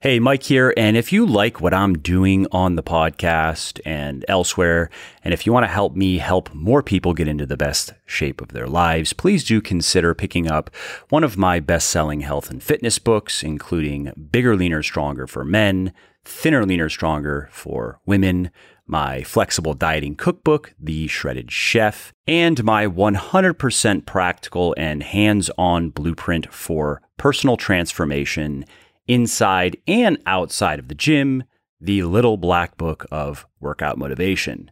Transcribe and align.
Hey, 0.00 0.20
Mike 0.20 0.42
here. 0.42 0.74
And 0.76 0.94
if 0.94 1.10
you 1.10 1.24
like 1.24 1.62
what 1.62 1.72
I'm 1.72 1.96
doing 1.96 2.46
on 2.52 2.76
the 2.76 2.82
podcast 2.82 3.80
and 3.86 4.26
elsewhere, 4.28 4.90
and 5.24 5.32
if 5.32 5.46
you 5.46 5.54
want 5.54 5.64
to 5.64 5.72
help 5.72 5.96
me 5.96 6.18
help 6.18 6.52
more 6.52 6.82
people 6.82 7.14
get 7.14 7.28
into 7.28 7.46
the 7.46 7.56
best 7.56 7.94
shape 8.04 8.42
of 8.42 8.48
their 8.48 8.66
lives, 8.66 9.14
please 9.14 9.42
do 9.42 9.62
consider 9.62 10.14
picking 10.14 10.50
up 10.50 10.68
one 11.08 11.24
of 11.24 11.38
my 11.38 11.60
best 11.60 11.88
selling 11.88 12.20
health 12.20 12.50
and 12.50 12.62
fitness 12.62 12.98
books, 12.98 13.42
including 13.42 14.12
Bigger, 14.30 14.54
Leaner, 14.54 14.82
Stronger 14.82 15.26
for 15.26 15.46
Men, 15.46 15.94
Thinner, 16.26 16.66
Leaner, 16.66 16.90
Stronger 16.90 17.48
for 17.50 17.98
Women, 18.04 18.50
my 18.86 19.22
flexible 19.22 19.72
dieting 19.72 20.14
cookbook, 20.14 20.74
The 20.78 21.08
Shredded 21.08 21.50
Chef, 21.50 22.12
and 22.26 22.62
my 22.62 22.86
100% 22.86 24.04
practical 24.04 24.74
and 24.76 25.02
hands 25.02 25.50
on 25.56 25.88
blueprint 25.88 26.52
for 26.52 27.00
personal 27.16 27.56
transformation 27.56 28.66
inside 29.06 29.76
and 29.86 30.18
outside 30.26 30.78
of 30.78 30.88
the 30.88 30.94
gym, 30.94 31.44
the 31.80 32.02
Little 32.02 32.36
Black 32.36 32.76
Book 32.76 33.06
of 33.10 33.46
Workout 33.60 33.98
Motivation. 33.98 34.70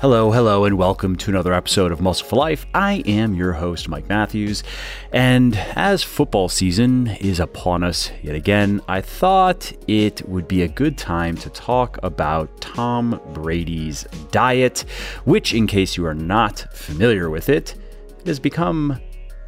Hello, 0.01 0.33
hello, 0.33 0.65
and 0.65 0.79
welcome 0.79 1.15
to 1.17 1.31
another 1.31 1.53
episode 1.53 1.93
of 1.93 2.01
Muscle 2.01 2.27
for 2.27 2.37
Life. 2.37 2.65
I 2.73 3.03
am 3.05 3.35
your 3.35 3.53
host, 3.53 3.87
Mike 3.87 4.09
Matthews, 4.09 4.63
and 5.13 5.55
as 5.77 6.03
football 6.03 6.49
season 6.49 7.09
is 7.21 7.39
upon 7.39 7.85
us 7.85 8.11
yet 8.23 8.35
again, 8.35 8.81
I 8.89 9.03
thought 9.03 9.71
it 9.87 10.27
would 10.27 10.49
be 10.49 10.63
a 10.63 10.69
good 10.69 10.97
time 10.97 11.37
to 11.37 11.51
talk 11.51 11.99
about 12.03 12.63
Tom 12.63 13.21
Brady's 13.35 14.05
diet, 14.31 14.87
which, 15.27 15.53
in 15.53 15.67
case 15.67 15.99
you 15.99 16.07
are 16.07 16.15
not 16.15 16.61
familiar 16.73 17.29
with 17.29 17.51
it, 17.51 17.75
it 18.21 18.27
has 18.27 18.41
become 18.41 18.99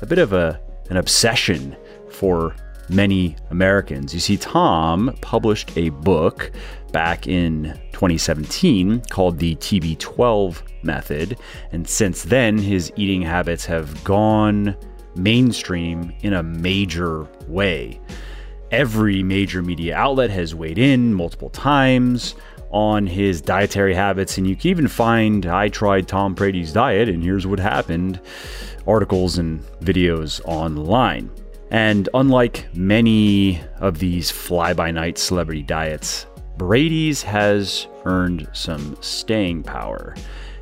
a 0.03 0.07
bit 0.07 0.19
of 0.19 0.35
a, 0.35 0.61
an 0.91 0.99
obsession 0.99 1.75
for 2.11 2.55
many 2.89 3.37
Americans. 3.51 4.15
You 4.15 4.21
see, 4.21 4.37
Tom 4.37 5.17
published 5.21 5.77
a 5.77 5.91
book 5.91 6.53
back 6.93 7.27
in 7.27 7.79
2017 7.93 9.03
called 9.11 9.39
the 9.39 9.57
TB12 9.57 10.63
method. 10.83 11.39
And 11.73 11.89
since 11.89 12.23
then, 12.23 12.59
his 12.59 12.93
eating 12.97 13.23
habits 13.23 13.65
have 13.67 14.03
gone 14.05 14.77
mainstream 15.17 16.13
in 16.23 16.35
a 16.35 16.43
major 16.43 17.27
way. 17.49 18.01
Every 18.71 19.23
major 19.23 19.63
media 19.63 19.97
outlet 19.97 20.31
has 20.31 20.55
weighed 20.55 20.79
in 20.79 21.13
multiple 21.13 21.51
times 21.51 22.35
on 22.71 23.07
his 23.07 23.43
dietary 23.43 23.93
habits, 23.93 24.39
and 24.39 24.47
you 24.47 24.57
can 24.57 24.71
even 24.71 24.89
find 24.89 25.45
I 25.45 25.69
tried 25.69 26.09
Tom 26.09 26.35
Brady's 26.35 26.73
diet 26.73 27.09
and 27.09 27.23
here's 27.23 27.47
what 27.47 27.59
happened 27.59 28.19
articles 28.87 29.39
and 29.39 29.63
videos 29.81 30.41
online. 30.47 31.31
And 31.73 32.11
unlike 32.13 32.69
many 32.77 33.59
of 33.79 33.99
these 33.99 34.31
fly 34.31 34.75
by 34.75 34.91
night 34.91 35.17
celebrity 35.17 35.63
diets, 35.63 36.27
Brady's 36.59 37.23
has 37.23 37.87
earned 38.05 38.47
some 38.53 38.95
staying 39.01 39.63
power. 39.63 40.15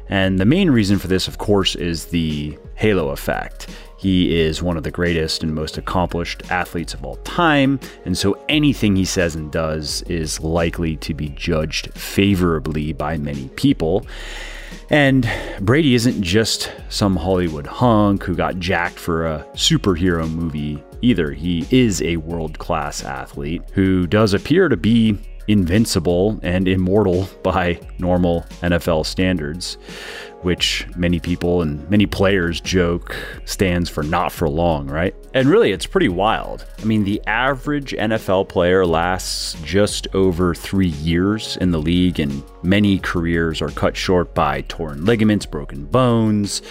And 0.08 0.38
the 0.38 0.44
main 0.44 0.70
reason 0.70 1.00
for 1.00 1.08
this, 1.08 1.26
of 1.26 1.38
course, 1.38 1.74
is 1.74 2.06
the 2.06 2.56
halo 2.76 3.08
effect. 3.08 3.68
He 3.98 4.38
is 4.38 4.62
one 4.62 4.76
of 4.76 4.84
the 4.84 4.90
greatest 4.92 5.42
and 5.42 5.52
most 5.52 5.78
accomplished 5.78 6.48
athletes 6.48 6.94
of 6.94 7.04
all 7.04 7.16
time, 7.16 7.80
and 8.04 8.16
so 8.16 8.38
anything 8.48 8.94
he 8.94 9.04
says 9.04 9.34
and 9.34 9.50
does 9.50 10.02
is 10.02 10.40
likely 10.40 10.96
to 10.98 11.12
be 11.12 11.28
judged 11.30 11.92
favorably 11.92 12.92
by 12.92 13.18
many 13.18 13.48
people. 13.50 14.06
And 14.90 15.28
Brady 15.60 15.94
isn't 15.94 16.22
just 16.22 16.72
some 16.88 17.16
Hollywood 17.16 17.66
hunk 17.66 18.22
who 18.22 18.34
got 18.36 18.58
jacked 18.58 18.98
for 18.98 19.26
a 19.26 19.44
superhero 19.54 20.32
movie 20.32 20.82
either. 21.02 21.32
He 21.32 21.66
is 21.70 22.02
a 22.02 22.16
world 22.16 22.58
class 22.58 23.04
athlete 23.04 23.62
who 23.72 24.06
does 24.06 24.34
appear 24.34 24.68
to 24.68 24.76
be 24.76 25.18
invincible 25.48 26.38
and 26.42 26.68
immortal 26.68 27.28
by 27.42 27.80
normal 27.98 28.42
NFL 28.62 29.06
standards 29.06 29.78
which 30.42 30.86
many 30.96 31.20
people 31.20 31.62
and 31.62 31.88
many 31.90 32.06
players 32.06 32.60
joke 32.60 33.16
stands 33.44 33.90
for 33.90 34.02
not 34.02 34.32
for 34.32 34.48
long, 34.48 34.88
right? 34.88 35.14
And 35.34 35.48
really, 35.48 35.70
it's 35.70 35.86
pretty 35.86 36.08
wild. 36.08 36.66
I 36.80 36.84
mean, 36.84 37.04
the 37.04 37.22
average 37.26 37.92
NFL 37.92 38.48
player 38.48 38.84
lasts 38.84 39.56
just 39.62 40.08
over 40.14 40.54
three 40.54 40.88
years 40.88 41.56
in 41.58 41.70
the 41.70 41.80
league, 41.80 42.18
and 42.18 42.42
many 42.62 42.98
careers 42.98 43.62
are 43.62 43.70
cut 43.70 43.96
short 43.96 44.34
by 44.34 44.62
torn 44.62 45.04
ligaments, 45.04 45.46
broken 45.46 45.84
bones, 45.84 46.62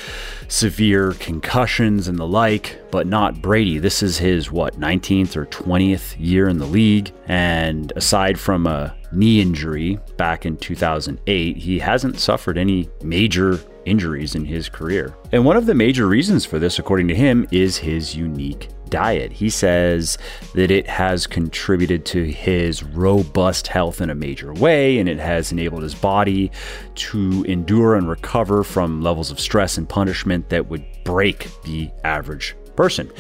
severe 0.47 1.13
concussions, 1.13 2.07
and 2.07 2.17
the 2.17 2.27
like, 2.27 2.81
but 2.91 3.07
not 3.07 3.41
Brady. 3.41 3.79
This 3.79 4.03
is 4.03 4.17
his, 4.17 4.51
what, 4.51 4.79
19th 4.79 5.35
or 5.37 5.45
20th 5.45 6.15
year 6.19 6.49
in 6.49 6.57
the 6.57 6.65
league. 6.65 7.11
And 7.27 7.93
aside 7.95 8.39
from 8.39 8.67
a 8.67 8.95
knee 9.11 9.41
injury 9.41 9.99
back 10.17 10.45
in 10.45 10.57
2008, 10.57 11.57
he 11.57 11.79
hasn't 11.79 12.19
suffered 12.19 12.57
any 12.57 12.89
major 13.03 13.59
injuries 13.85 14.35
in 14.35 14.45
his 14.45 14.69
career. 14.69 15.15
And 15.31 15.45
one 15.45 15.57
of 15.57 15.65
the 15.65 15.73
major 15.73 16.07
reasons 16.07 16.45
for 16.45 16.59
this, 16.59 16.79
according 16.79 17.07
to 17.09 17.15
him, 17.15 17.47
is 17.51 17.77
his 17.77 18.15
unique 18.15 18.69
diet. 18.89 19.31
He 19.31 19.49
says 19.49 20.17
that 20.53 20.71
it 20.71 20.87
has 20.87 21.27
contributed 21.27 22.05
to 22.07 22.25
his 22.31 22.83
robust 22.83 23.67
health 23.67 24.01
in 24.01 24.09
a 24.09 24.15
major 24.15 24.53
way, 24.53 24.99
and 24.99 25.07
it 25.07 25.19
has 25.19 25.51
enabled 25.51 25.83
his 25.83 25.95
body 25.95 26.51
to 26.95 27.43
endure 27.43 27.95
and 27.95 28.09
recover 28.09 28.63
from 28.63 29.01
levels 29.01 29.31
of 29.31 29.39
stress 29.39 29.77
and 29.77 29.87
punishment 29.87 30.49
that 30.49 30.69
would 30.69 30.85
break 31.03 31.47
the 31.63 31.89
average 32.03 32.55
person. 32.75 33.11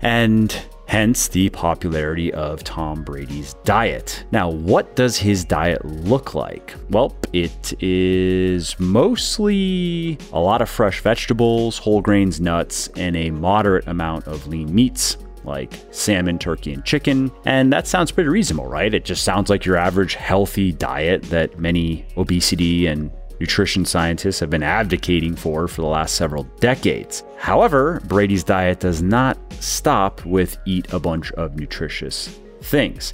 And 0.00 0.64
hence 0.92 1.26
the 1.28 1.48
popularity 1.48 2.30
of 2.34 2.62
Tom 2.64 3.02
Brady's 3.02 3.54
diet. 3.64 4.24
Now, 4.30 4.50
what 4.50 4.94
does 4.94 5.16
his 5.16 5.42
diet 5.42 5.82
look 5.86 6.34
like? 6.34 6.74
Well, 6.90 7.16
it 7.32 7.82
is 7.82 8.78
mostly 8.78 10.18
a 10.34 10.38
lot 10.38 10.60
of 10.60 10.68
fresh 10.68 11.00
vegetables, 11.00 11.78
whole 11.78 12.02
grains, 12.02 12.42
nuts, 12.42 12.88
and 12.88 13.16
a 13.16 13.30
moderate 13.30 13.86
amount 13.86 14.26
of 14.26 14.46
lean 14.48 14.74
meats 14.74 15.16
like 15.44 15.80
salmon, 15.92 16.38
turkey, 16.38 16.74
and 16.74 16.84
chicken. 16.84 17.32
And 17.46 17.72
that 17.72 17.86
sounds 17.86 18.12
pretty 18.12 18.28
reasonable, 18.28 18.66
right? 18.66 18.92
It 18.92 19.06
just 19.06 19.24
sounds 19.24 19.48
like 19.48 19.64
your 19.64 19.76
average 19.76 20.14
healthy 20.14 20.72
diet 20.72 21.22
that 21.24 21.58
many 21.58 22.04
obesity 22.18 22.86
and 22.86 23.10
nutrition 23.40 23.84
scientists 23.84 24.40
have 24.40 24.50
been 24.50 24.62
advocating 24.62 25.36
for 25.36 25.68
for 25.68 25.82
the 25.82 25.88
last 25.88 26.14
several 26.14 26.44
decades. 26.60 27.24
However, 27.38 28.00
Brady's 28.04 28.44
diet 28.44 28.80
does 28.80 29.02
not 29.02 29.38
stop 29.60 30.24
with 30.24 30.58
eat 30.64 30.92
a 30.92 30.98
bunch 30.98 31.32
of 31.32 31.56
nutritious 31.56 32.38
things. 32.62 33.12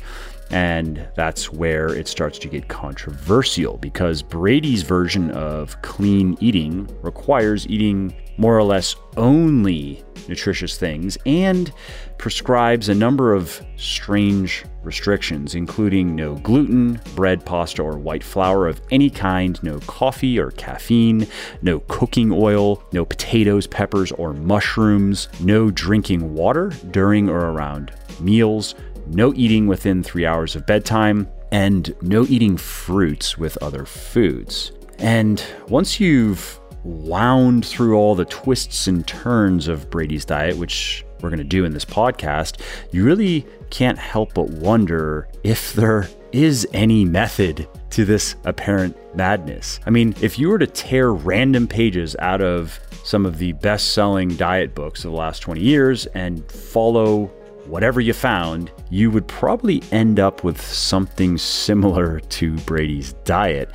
And 0.51 1.07
that's 1.15 1.53
where 1.53 1.89
it 1.89 2.09
starts 2.09 2.39
to 2.41 2.49
get 2.49 2.69
controversial 2.69 3.77
because 3.79 4.23
Brady's 4.23 4.83
version 4.83 5.31
of 5.33 5.81
clean 5.83 6.37
eating 6.41 6.89
requires 7.03 7.67
eating 7.69 8.15
more 8.39 8.57
or 8.57 8.63
less 8.63 8.95
only 9.17 10.03
nutritious 10.29 10.79
things 10.79 11.19
and 11.27 11.73
prescribes 12.19 12.89
a 12.89 12.95
number 12.95 13.35
of 13.35 13.61
strange 13.77 14.65
restrictions, 14.83 15.55
including 15.55 16.15
no 16.15 16.37
gluten, 16.37 17.01
bread, 17.15 17.45
pasta, 17.45 17.83
or 17.83 17.99
white 17.99 18.23
flour 18.23 18.67
of 18.67 18.81
any 18.91 19.11
kind, 19.11 19.63
no 19.63 19.79
coffee 19.81 20.39
or 20.39 20.51
caffeine, 20.53 21.27
no 21.63 21.81
cooking 21.81 22.31
oil, 22.33 22.83
no 22.93 23.05
potatoes, 23.05 23.67
peppers, 23.67 24.13
or 24.13 24.33
mushrooms, 24.33 25.29
no 25.41 25.71
drinking 25.71 26.35
water 26.35 26.71
during 26.91 27.29
or 27.29 27.51
around 27.51 27.93
meals, 28.21 28.75
no 29.09 29.33
eating 29.35 29.67
within 29.67 30.03
three 30.03 30.27
hours 30.27 30.57
of 30.57 30.67
bedtime, 30.67 31.29
and 31.51 31.95
no 32.03 32.25
eating 32.27 32.57
fruits 32.57 33.39
with 33.39 33.57
other 33.63 33.85
foods. 33.85 34.73
And 34.99 35.43
once 35.69 36.01
you've 36.01 36.61
wound 36.85 37.65
through 37.67 37.97
all 37.97 38.15
the 38.15 38.25
twists 38.27 38.87
and 38.87 39.07
turns 39.07 39.69
of 39.69 39.91
Brady's 39.91 40.25
diet, 40.25 40.57
which 40.57 41.05
we're 41.21 41.31
going 41.31 41.39
to 41.39 41.45
do 41.45 41.65
in 41.65 41.73
this 41.73 41.85
podcast, 41.85 42.61
you 42.93 43.05
really 43.05 43.47
can't 43.71 43.99
help 43.99 44.35
but 44.35 44.49
wonder 44.51 45.29
if 45.43 45.73
there 45.73 46.09
is 46.33 46.67
any 46.73 47.05
method 47.05 47.69
to 47.91 48.05
this 48.05 48.37
apparent 48.45 48.97
madness. 49.17 49.81
I 49.87 49.91
mean, 49.91 50.15
if 50.21 50.39
you 50.39 50.49
were 50.49 50.59
to 50.59 50.67
tear 50.67 51.13
random 51.13 51.67
pages 51.67 52.15
out 52.19 52.41
of 52.41 52.79
some 53.05 53.25
of 53.25 53.39
the 53.39 53.53
best 53.53 53.95
selling 53.95 54.37
diet 54.37 54.75
books 54.75 55.05
of 55.05 55.11
the 55.11 55.17
last 55.17 55.41
20 55.41 55.61
years 55.61 56.07
and 56.07 56.51
follow 56.51 57.31
whatever 57.69 58.01
you 58.01 58.13
found, 58.13 58.71
you 58.91 59.11
would 59.11 59.27
probably 59.29 59.83
end 59.93 60.19
up 60.19 60.43
with 60.43 60.61
something 60.61 61.39
similar 61.39 62.21
to 62.21 62.57
Brady's 62.59 63.13
diet. 63.25 63.71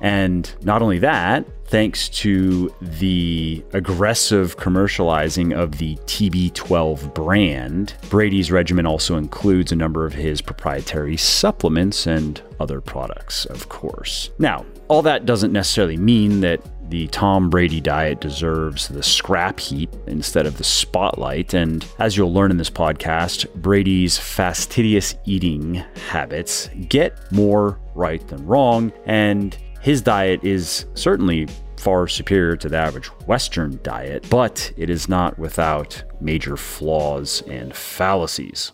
And 0.00 0.54
not 0.62 0.82
only 0.82 0.98
that, 1.00 1.44
thanks 1.66 2.08
to 2.08 2.72
the 2.80 3.62
aggressive 3.72 4.56
commercializing 4.56 5.56
of 5.56 5.78
the 5.78 5.96
TB12 6.06 7.14
brand, 7.14 7.94
Brady's 8.08 8.50
regimen 8.50 8.86
also 8.86 9.16
includes 9.16 9.72
a 9.72 9.76
number 9.76 10.06
of 10.06 10.14
his 10.14 10.40
proprietary 10.40 11.16
supplements 11.16 12.06
and 12.06 12.40
other 12.60 12.80
products, 12.80 13.44
of 13.46 13.68
course. 13.68 14.30
Now, 14.38 14.64
all 14.88 15.02
that 15.02 15.26
doesn't 15.26 15.52
necessarily 15.52 15.96
mean 15.96 16.40
that 16.40 16.62
the 16.88 17.06
Tom 17.08 17.50
Brady 17.50 17.80
diet 17.80 18.20
deserves 18.20 18.88
the 18.88 19.02
scrap 19.02 19.60
heap 19.60 19.94
instead 20.06 20.46
of 20.46 20.56
the 20.56 20.64
spotlight. 20.64 21.54
And 21.54 21.86
as 21.98 22.16
you'll 22.16 22.32
learn 22.32 22.50
in 22.50 22.56
this 22.56 22.70
podcast, 22.70 23.52
Brady's 23.54 24.16
fastidious 24.16 25.14
eating 25.24 25.84
habits 26.10 26.70
get 26.88 27.30
more 27.30 27.78
right 27.94 28.26
than 28.28 28.46
wrong. 28.46 28.92
And 29.04 29.56
his 29.80 30.02
diet 30.02 30.42
is 30.42 30.86
certainly 30.94 31.46
far 31.78 32.08
superior 32.08 32.56
to 32.56 32.68
the 32.68 32.76
average 32.76 33.06
Western 33.26 33.78
diet, 33.82 34.28
but 34.30 34.72
it 34.76 34.90
is 34.90 35.08
not 35.08 35.38
without 35.38 36.02
major 36.20 36.56
flaws 36.56 37.42
and 37.46 37.74
fallacies. 37.74 38.72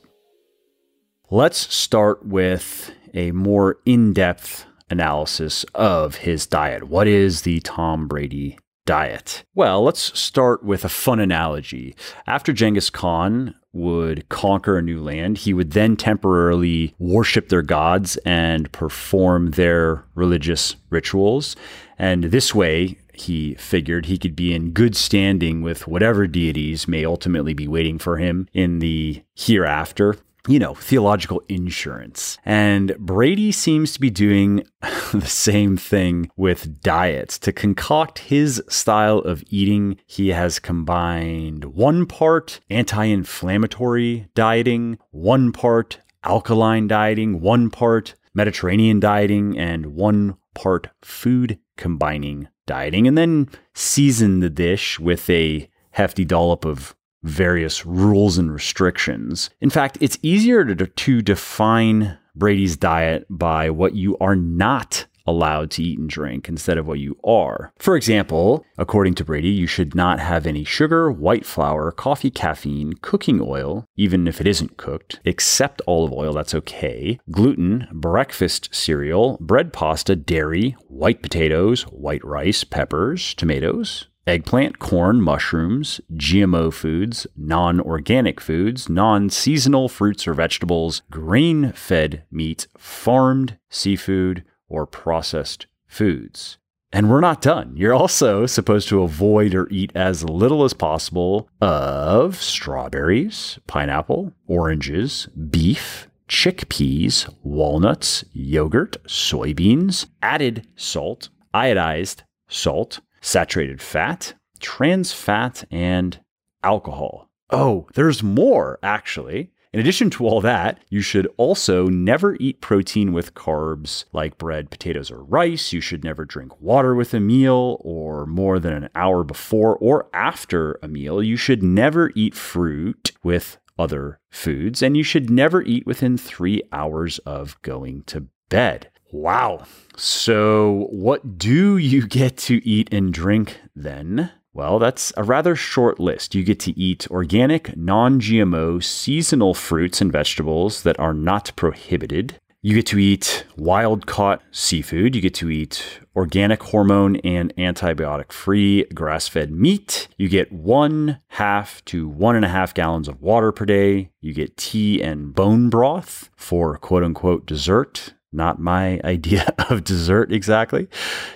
Let's 1.30 1.74
start 1.74 2.24
with 2.24 2.92
a 3.12 3.32
more 3.32 3.78
in 3.84 4.12
depth 4.12 4.66
analysis 4.94 5.64
of 5.74 6.16
his 6.16 6.46
diet. 6.46 6.84
What 6.84 7.08
is 7.08 7.42
the 7.42 7.58
Tom 7.60 8.06
Brady 8.06 8.56
diet? 8.86 9.44
Well, 9.54 9.82
let's 9.82 10.16
start 10.18 10.62
with 10.62 10.84
a 10.84 10.88
fun 10.88 11.18
analogy. 11.18 11.96
After 12.28 12.52
Genghis 12.52 12.90
Khan 12.90 13.54
would 13.72 14.28
conquer 14.28 14.78
a 14.78 14.82
new 14.82 15.02
land, 15.02 15.38
he 15.38 15.52
would 15.52 15.72
then 15.72 15.96
temporarily 15.96 16.94
worship 16.98 17.48
their 17.48 17.62
gods 17.62 18.16
and 18.24 18.70
perform 18.70 19.50
their 19.52 20.04
religious 20.14 20.76
rituals. 20.90 21.56
And 21.98 22.24
this 22.24 22.54
way, 22.54 22.98
he 23.12 23.54
figured 23.54 24.06
he 24.06 24.18
could 24.18 24.36
be 24.36 24.54
in 24.54 24.70
good 24.70 24.94
standing 24.96 25.60
with 25.60 25.88
whatever 25.88 26.28
deities 26.28 26.86
may 26.86 27.04
ultimately 27.04 27.54
be 27.54 27.66
waiting 27.66 27.98
for 27.98 28.18
him 28.18 28.48
in 28.52 28.78
the 28.78 29.24
hereafter 29.34 30.16
you 30.46 30.58
know, 30.58 30.74
theological 30.74 31.42
insurance. 31.48 32.38
And 32.44 32.96
Brady 32.98 33.50
seems 33.52 33.92
to 33.94 34.00
be 34.00 34.10
doing 34.10 34.64
the 35.12 35.26
same 35.26 35.76
thing 35.76 36.30
with 36.36 36.80
diets. 36.82 37.38
To 37.40 37.52
concoct 37.52 38.18
his 38.18 38.62
style 38.68 39.18
of 39.18 39.42
eating, 39.48 39.98
he 40.06 40.28
has 40.28 40.58
combined 40.58 41.64
one 41.64 42.06
part 42.06 42.60
anti 42.68 43.04
inflammatory 43.04 44.28
dieting, 44.34 44.98
one 45.10 45.52
part 45.52 46.00
alkaline 46.24 46.88
dieting, 46.88 47.40
one 47.40 47.70
part 47.70 48.14
Mediterranean 48.34 49.00
dieting, 49.00 49.58
and 49.58 49.86
one 49.94 50.36
part 50.54 50.88
food 51.02 51.58
combining 51.76 52.48
dieting, 52.66 53.06
and 53.06 53.16
then 53.16 53.48
season 53.74 54.40
the 54.40 54.50
dish 54.50 54.98
with 54.98 55.28
a 55.30 55.68
hefty 55.92 56.24
dollop 56.24 56.64
of 56.64 56.94
various 57.24 57.84
rules 57.84 58.38
and 58.38 58.52
restrictions. 58.52 59.50
In 59.60 59.70
fact, 59.70 59.98
it's 60.00 60.18
easier 60.22 60.64
to, 60.64 60.86
to 60.86 61.22
define 61.22 62.18
Brady's 62.36 62.76
diet 62.76 63.26
by 63.28 63.70
what 63.70 63.94
you 63.94 64.16
are 64.18 64.36
not 64.36 65.06
allowed 65.26 65.70
to 65.70 65.82
eat 65.82 65.98
and 65.98 66.08
drink 66.08 66.48
instead 66.48 66.78
of 66.78 66.86
what 66.86 66.98
you 66.98 67.16
are. 67.24 67.72
For 67.78 67.96
example, 67.96 68.64
according 68.76 69.14
to 69.14 69.24
Brady, 69.24 69.48
you 69.48 69.66
should 69.66 69.94
not 69.94 70.20
have 70.20 70.46
any 70.46 70.64
sugar, 70.64 71.10
white 71.10 71.46
flour, 71.46 71.90
coffee, 71.90 72.30
caffeine, 72.30 72.94
cooking 73.00 73.40
oil, 73.40 73.86
even 73.96 74.28
if 74.28 74.40
it 74.40 74.46
isn't 74.46 74.76
cooked, 74.76 75.20
except 75.24 75.82
olive 75.86 76.12
oil, 76.12 76.34
that's 76.34 76.54
okay, 76.54 77.18
gluten, 77.30 77.88
breakfast 77.92 78.68
cereal, 78.74 79.38
bread 79.40 79.72
pasta, 79.72 80.14
dairy, 80.14 80.76
white 80.88 81.22
potatoes, 81.22 81.82
white 81.84 82.24
rice, 82.24 82.64
peppers, 82.64 83.34
tomatoes, 83.34 84.08
eggplant, 84.26 84.78
corn, 84.78 85.20
mushrooms, 85.20 86.00
GMO 86.14 86.72
foods, 86.72 87.26
non 87.36 87.80
organic 87.80 88.40
foods, 88.40 88.88
non 88.88 89.30
seasonal 89.30 89.88
fruits 89.88 90.26
or 90.26 90.34
vegetables, 90.34 91.02
grain 91.10 91.72
fed 91.72 92.24
meat, 92.30 92.66
farmed 92.78 93.58
seafood, 93.68 94.44
or 94.68 94.86
processed 94.86 95.66
foods. 95.86 96.58
And 96.92 97.10
we're 97.10 97.20
not 97.20 97.42
done. 97.42 97.72
You're 97.76 97.92
also 97.92 98.46
supposed 98.46 98.88
to 98.88 99.02
avoid 99.02 99.52
or 99.52 99.68
eat 99.68 99.90
as 99.96 100.22
little 100.22 100.62
as 100.62 100.74
possible 100.74 101.48
of 101.60 102.40
strawberries, 102.40 103.58
pineapple, 103.66 104.32
oranges, 104.46 105.26
beef, 105.50 106.08
chickpeas, 106.28 107.28
walnuts, 107.42 108.24
yogurt, 108.32 108.96
soybeans, 109.08 110.06
added 110.22 110.68
salt, 110.76 111.30
iodized 111.52 112.22
salt, 112.46 113.00
saturated 113.24 113.80
fat, 113.80 114.34
trans 114.60 115.12
fat, 115.12 115.64
and 115.70 116.20
alcohol. 116.62 117.30
Oh, 117.50 117.88
there's 117.94 118.22
more 118.22 118.78
actually. 118.82 119.50
In 119.72 119.80
addition 119.80 120.08
to 120.10 120.26
all 120.26 120.40
that, 120.40 120.84
you 120.88 121.00
should 121.00 121.26
also 121.36 121.86
never 121.86 122.36
eat 122.38 122.60
protein 122.60 123.12
with 123.12 123.34
carbs 123.34 124.04
like 124.12 124.38
bread, 124.38 124.70
potatoes, 124.70 125.10
or 125.10 125.24
rice. 125.24 125.72
You 125.72 125.80
should 125.80 126.04
never 126.04 126.24
drink 126.24 126.60
water 126.60 126.94
with 126.94 127.12
a 127.12 127.18
meal 127.18 127.78
or 127.80 128.24
more 128.26 128.60
than 128.60 128.72
an 128.72 128.88
hour 128.94 129.24
before 129.24 129.76
or 129.78 130.06
after 130.12 130.78
a 130.80 130.86
meal. 130.86 131.20
You 131.20 131.36
should 131.36 131.62
never 131.62 132.12
eat 132.14 132.36
fruit 132.36 133.10
with 133.24 133.58
other 133.76 134.20
foods, 134.30 134.80
and 134.80 134.96
you 134.96 135.02
should 135.02 135.28
never 135.28 135.60
eat 135.62 135.86
within 135.86 136.16
three 136.16 136.62
hours 136.70 137.18
of 137.20 137.60
going 137.62 138.04
to 138.04 138.28
bed. 138.48 138.90
Wow. 139.14 139.62
So, 139.96 140.88
what 140.90 141.38
do 141.38 141.76
you 141.76 142.04
get 142.20 142.36
to 142.38 142.66
eat 142.68 142.92
and 142.92 143.14
drink 143.14 143.60
then? 143.76 144.32
Well, 144.52 144.80
that's 144.80 145.12
a 145.16 145.22
rather 145.22 145.54
short 145.54 146.00
list. 146.00 146.34
You 146.34 146.42
get 146.42 146.58
to 146.60 146.78
eat 146.78 147.08
organic, 147.12 147.76
non 147.76 148.20
GMO, 148.20 148.82
seasonal 148.82 149.54
fruits 149.54 150.00
and 150.00 150.10
vegetables 150.10 150.82
that 150.82 150.98
are 150.98 151.14
not 151.14 151.52
prohibited. 151.54 152.40
You 152.60 152.74
get 152.74 152.86
to 152.86 152.98
eat 152.98 153.44
wild 153.56 154.06
caught 154.06 154.42
seafood. 154.50 155.14
You 155.14 155.22
get 155.22 155.34
to 155.34 155.50
eat 155.50 156.00
organic 156.16 156.62
hormone 156.62 157.16
and 157.16 157.54
antibiotic 157.56 158.32
free 158.32 158.84
grass 158.94 159.28
fed 159.28 159.52
meat. 159.52 160.08
You 160.16 160.28
get 160.28 160.50
one 160.50 161.18
half 161.28 161.84
to 161.84 162.08
one 162.08 162.34
and 162.34 162.44
a 162.44 162.48
half 162.48 162.74
gallons 162.74 163.06
of 163.06 163.20
water 163.20 163.52
per 163.52 163.64
day. 163.66 164.10
You 164.20 164.32
get 164.32 164.56
tea 164.56 165.02
and 165.02 165.34
bone 165.34 165.68
broth 165.68 166.30
for 166.36 166.78
quote 166.78 167.04
unquote 167.04 167.46
dessert 167.46 168.13
not 168.34 168.58
my 168.58 169.00
idea 169.04 169.54
of 169.70 169.84
dessert 169.84 170.32
exactly. 170.32 170.88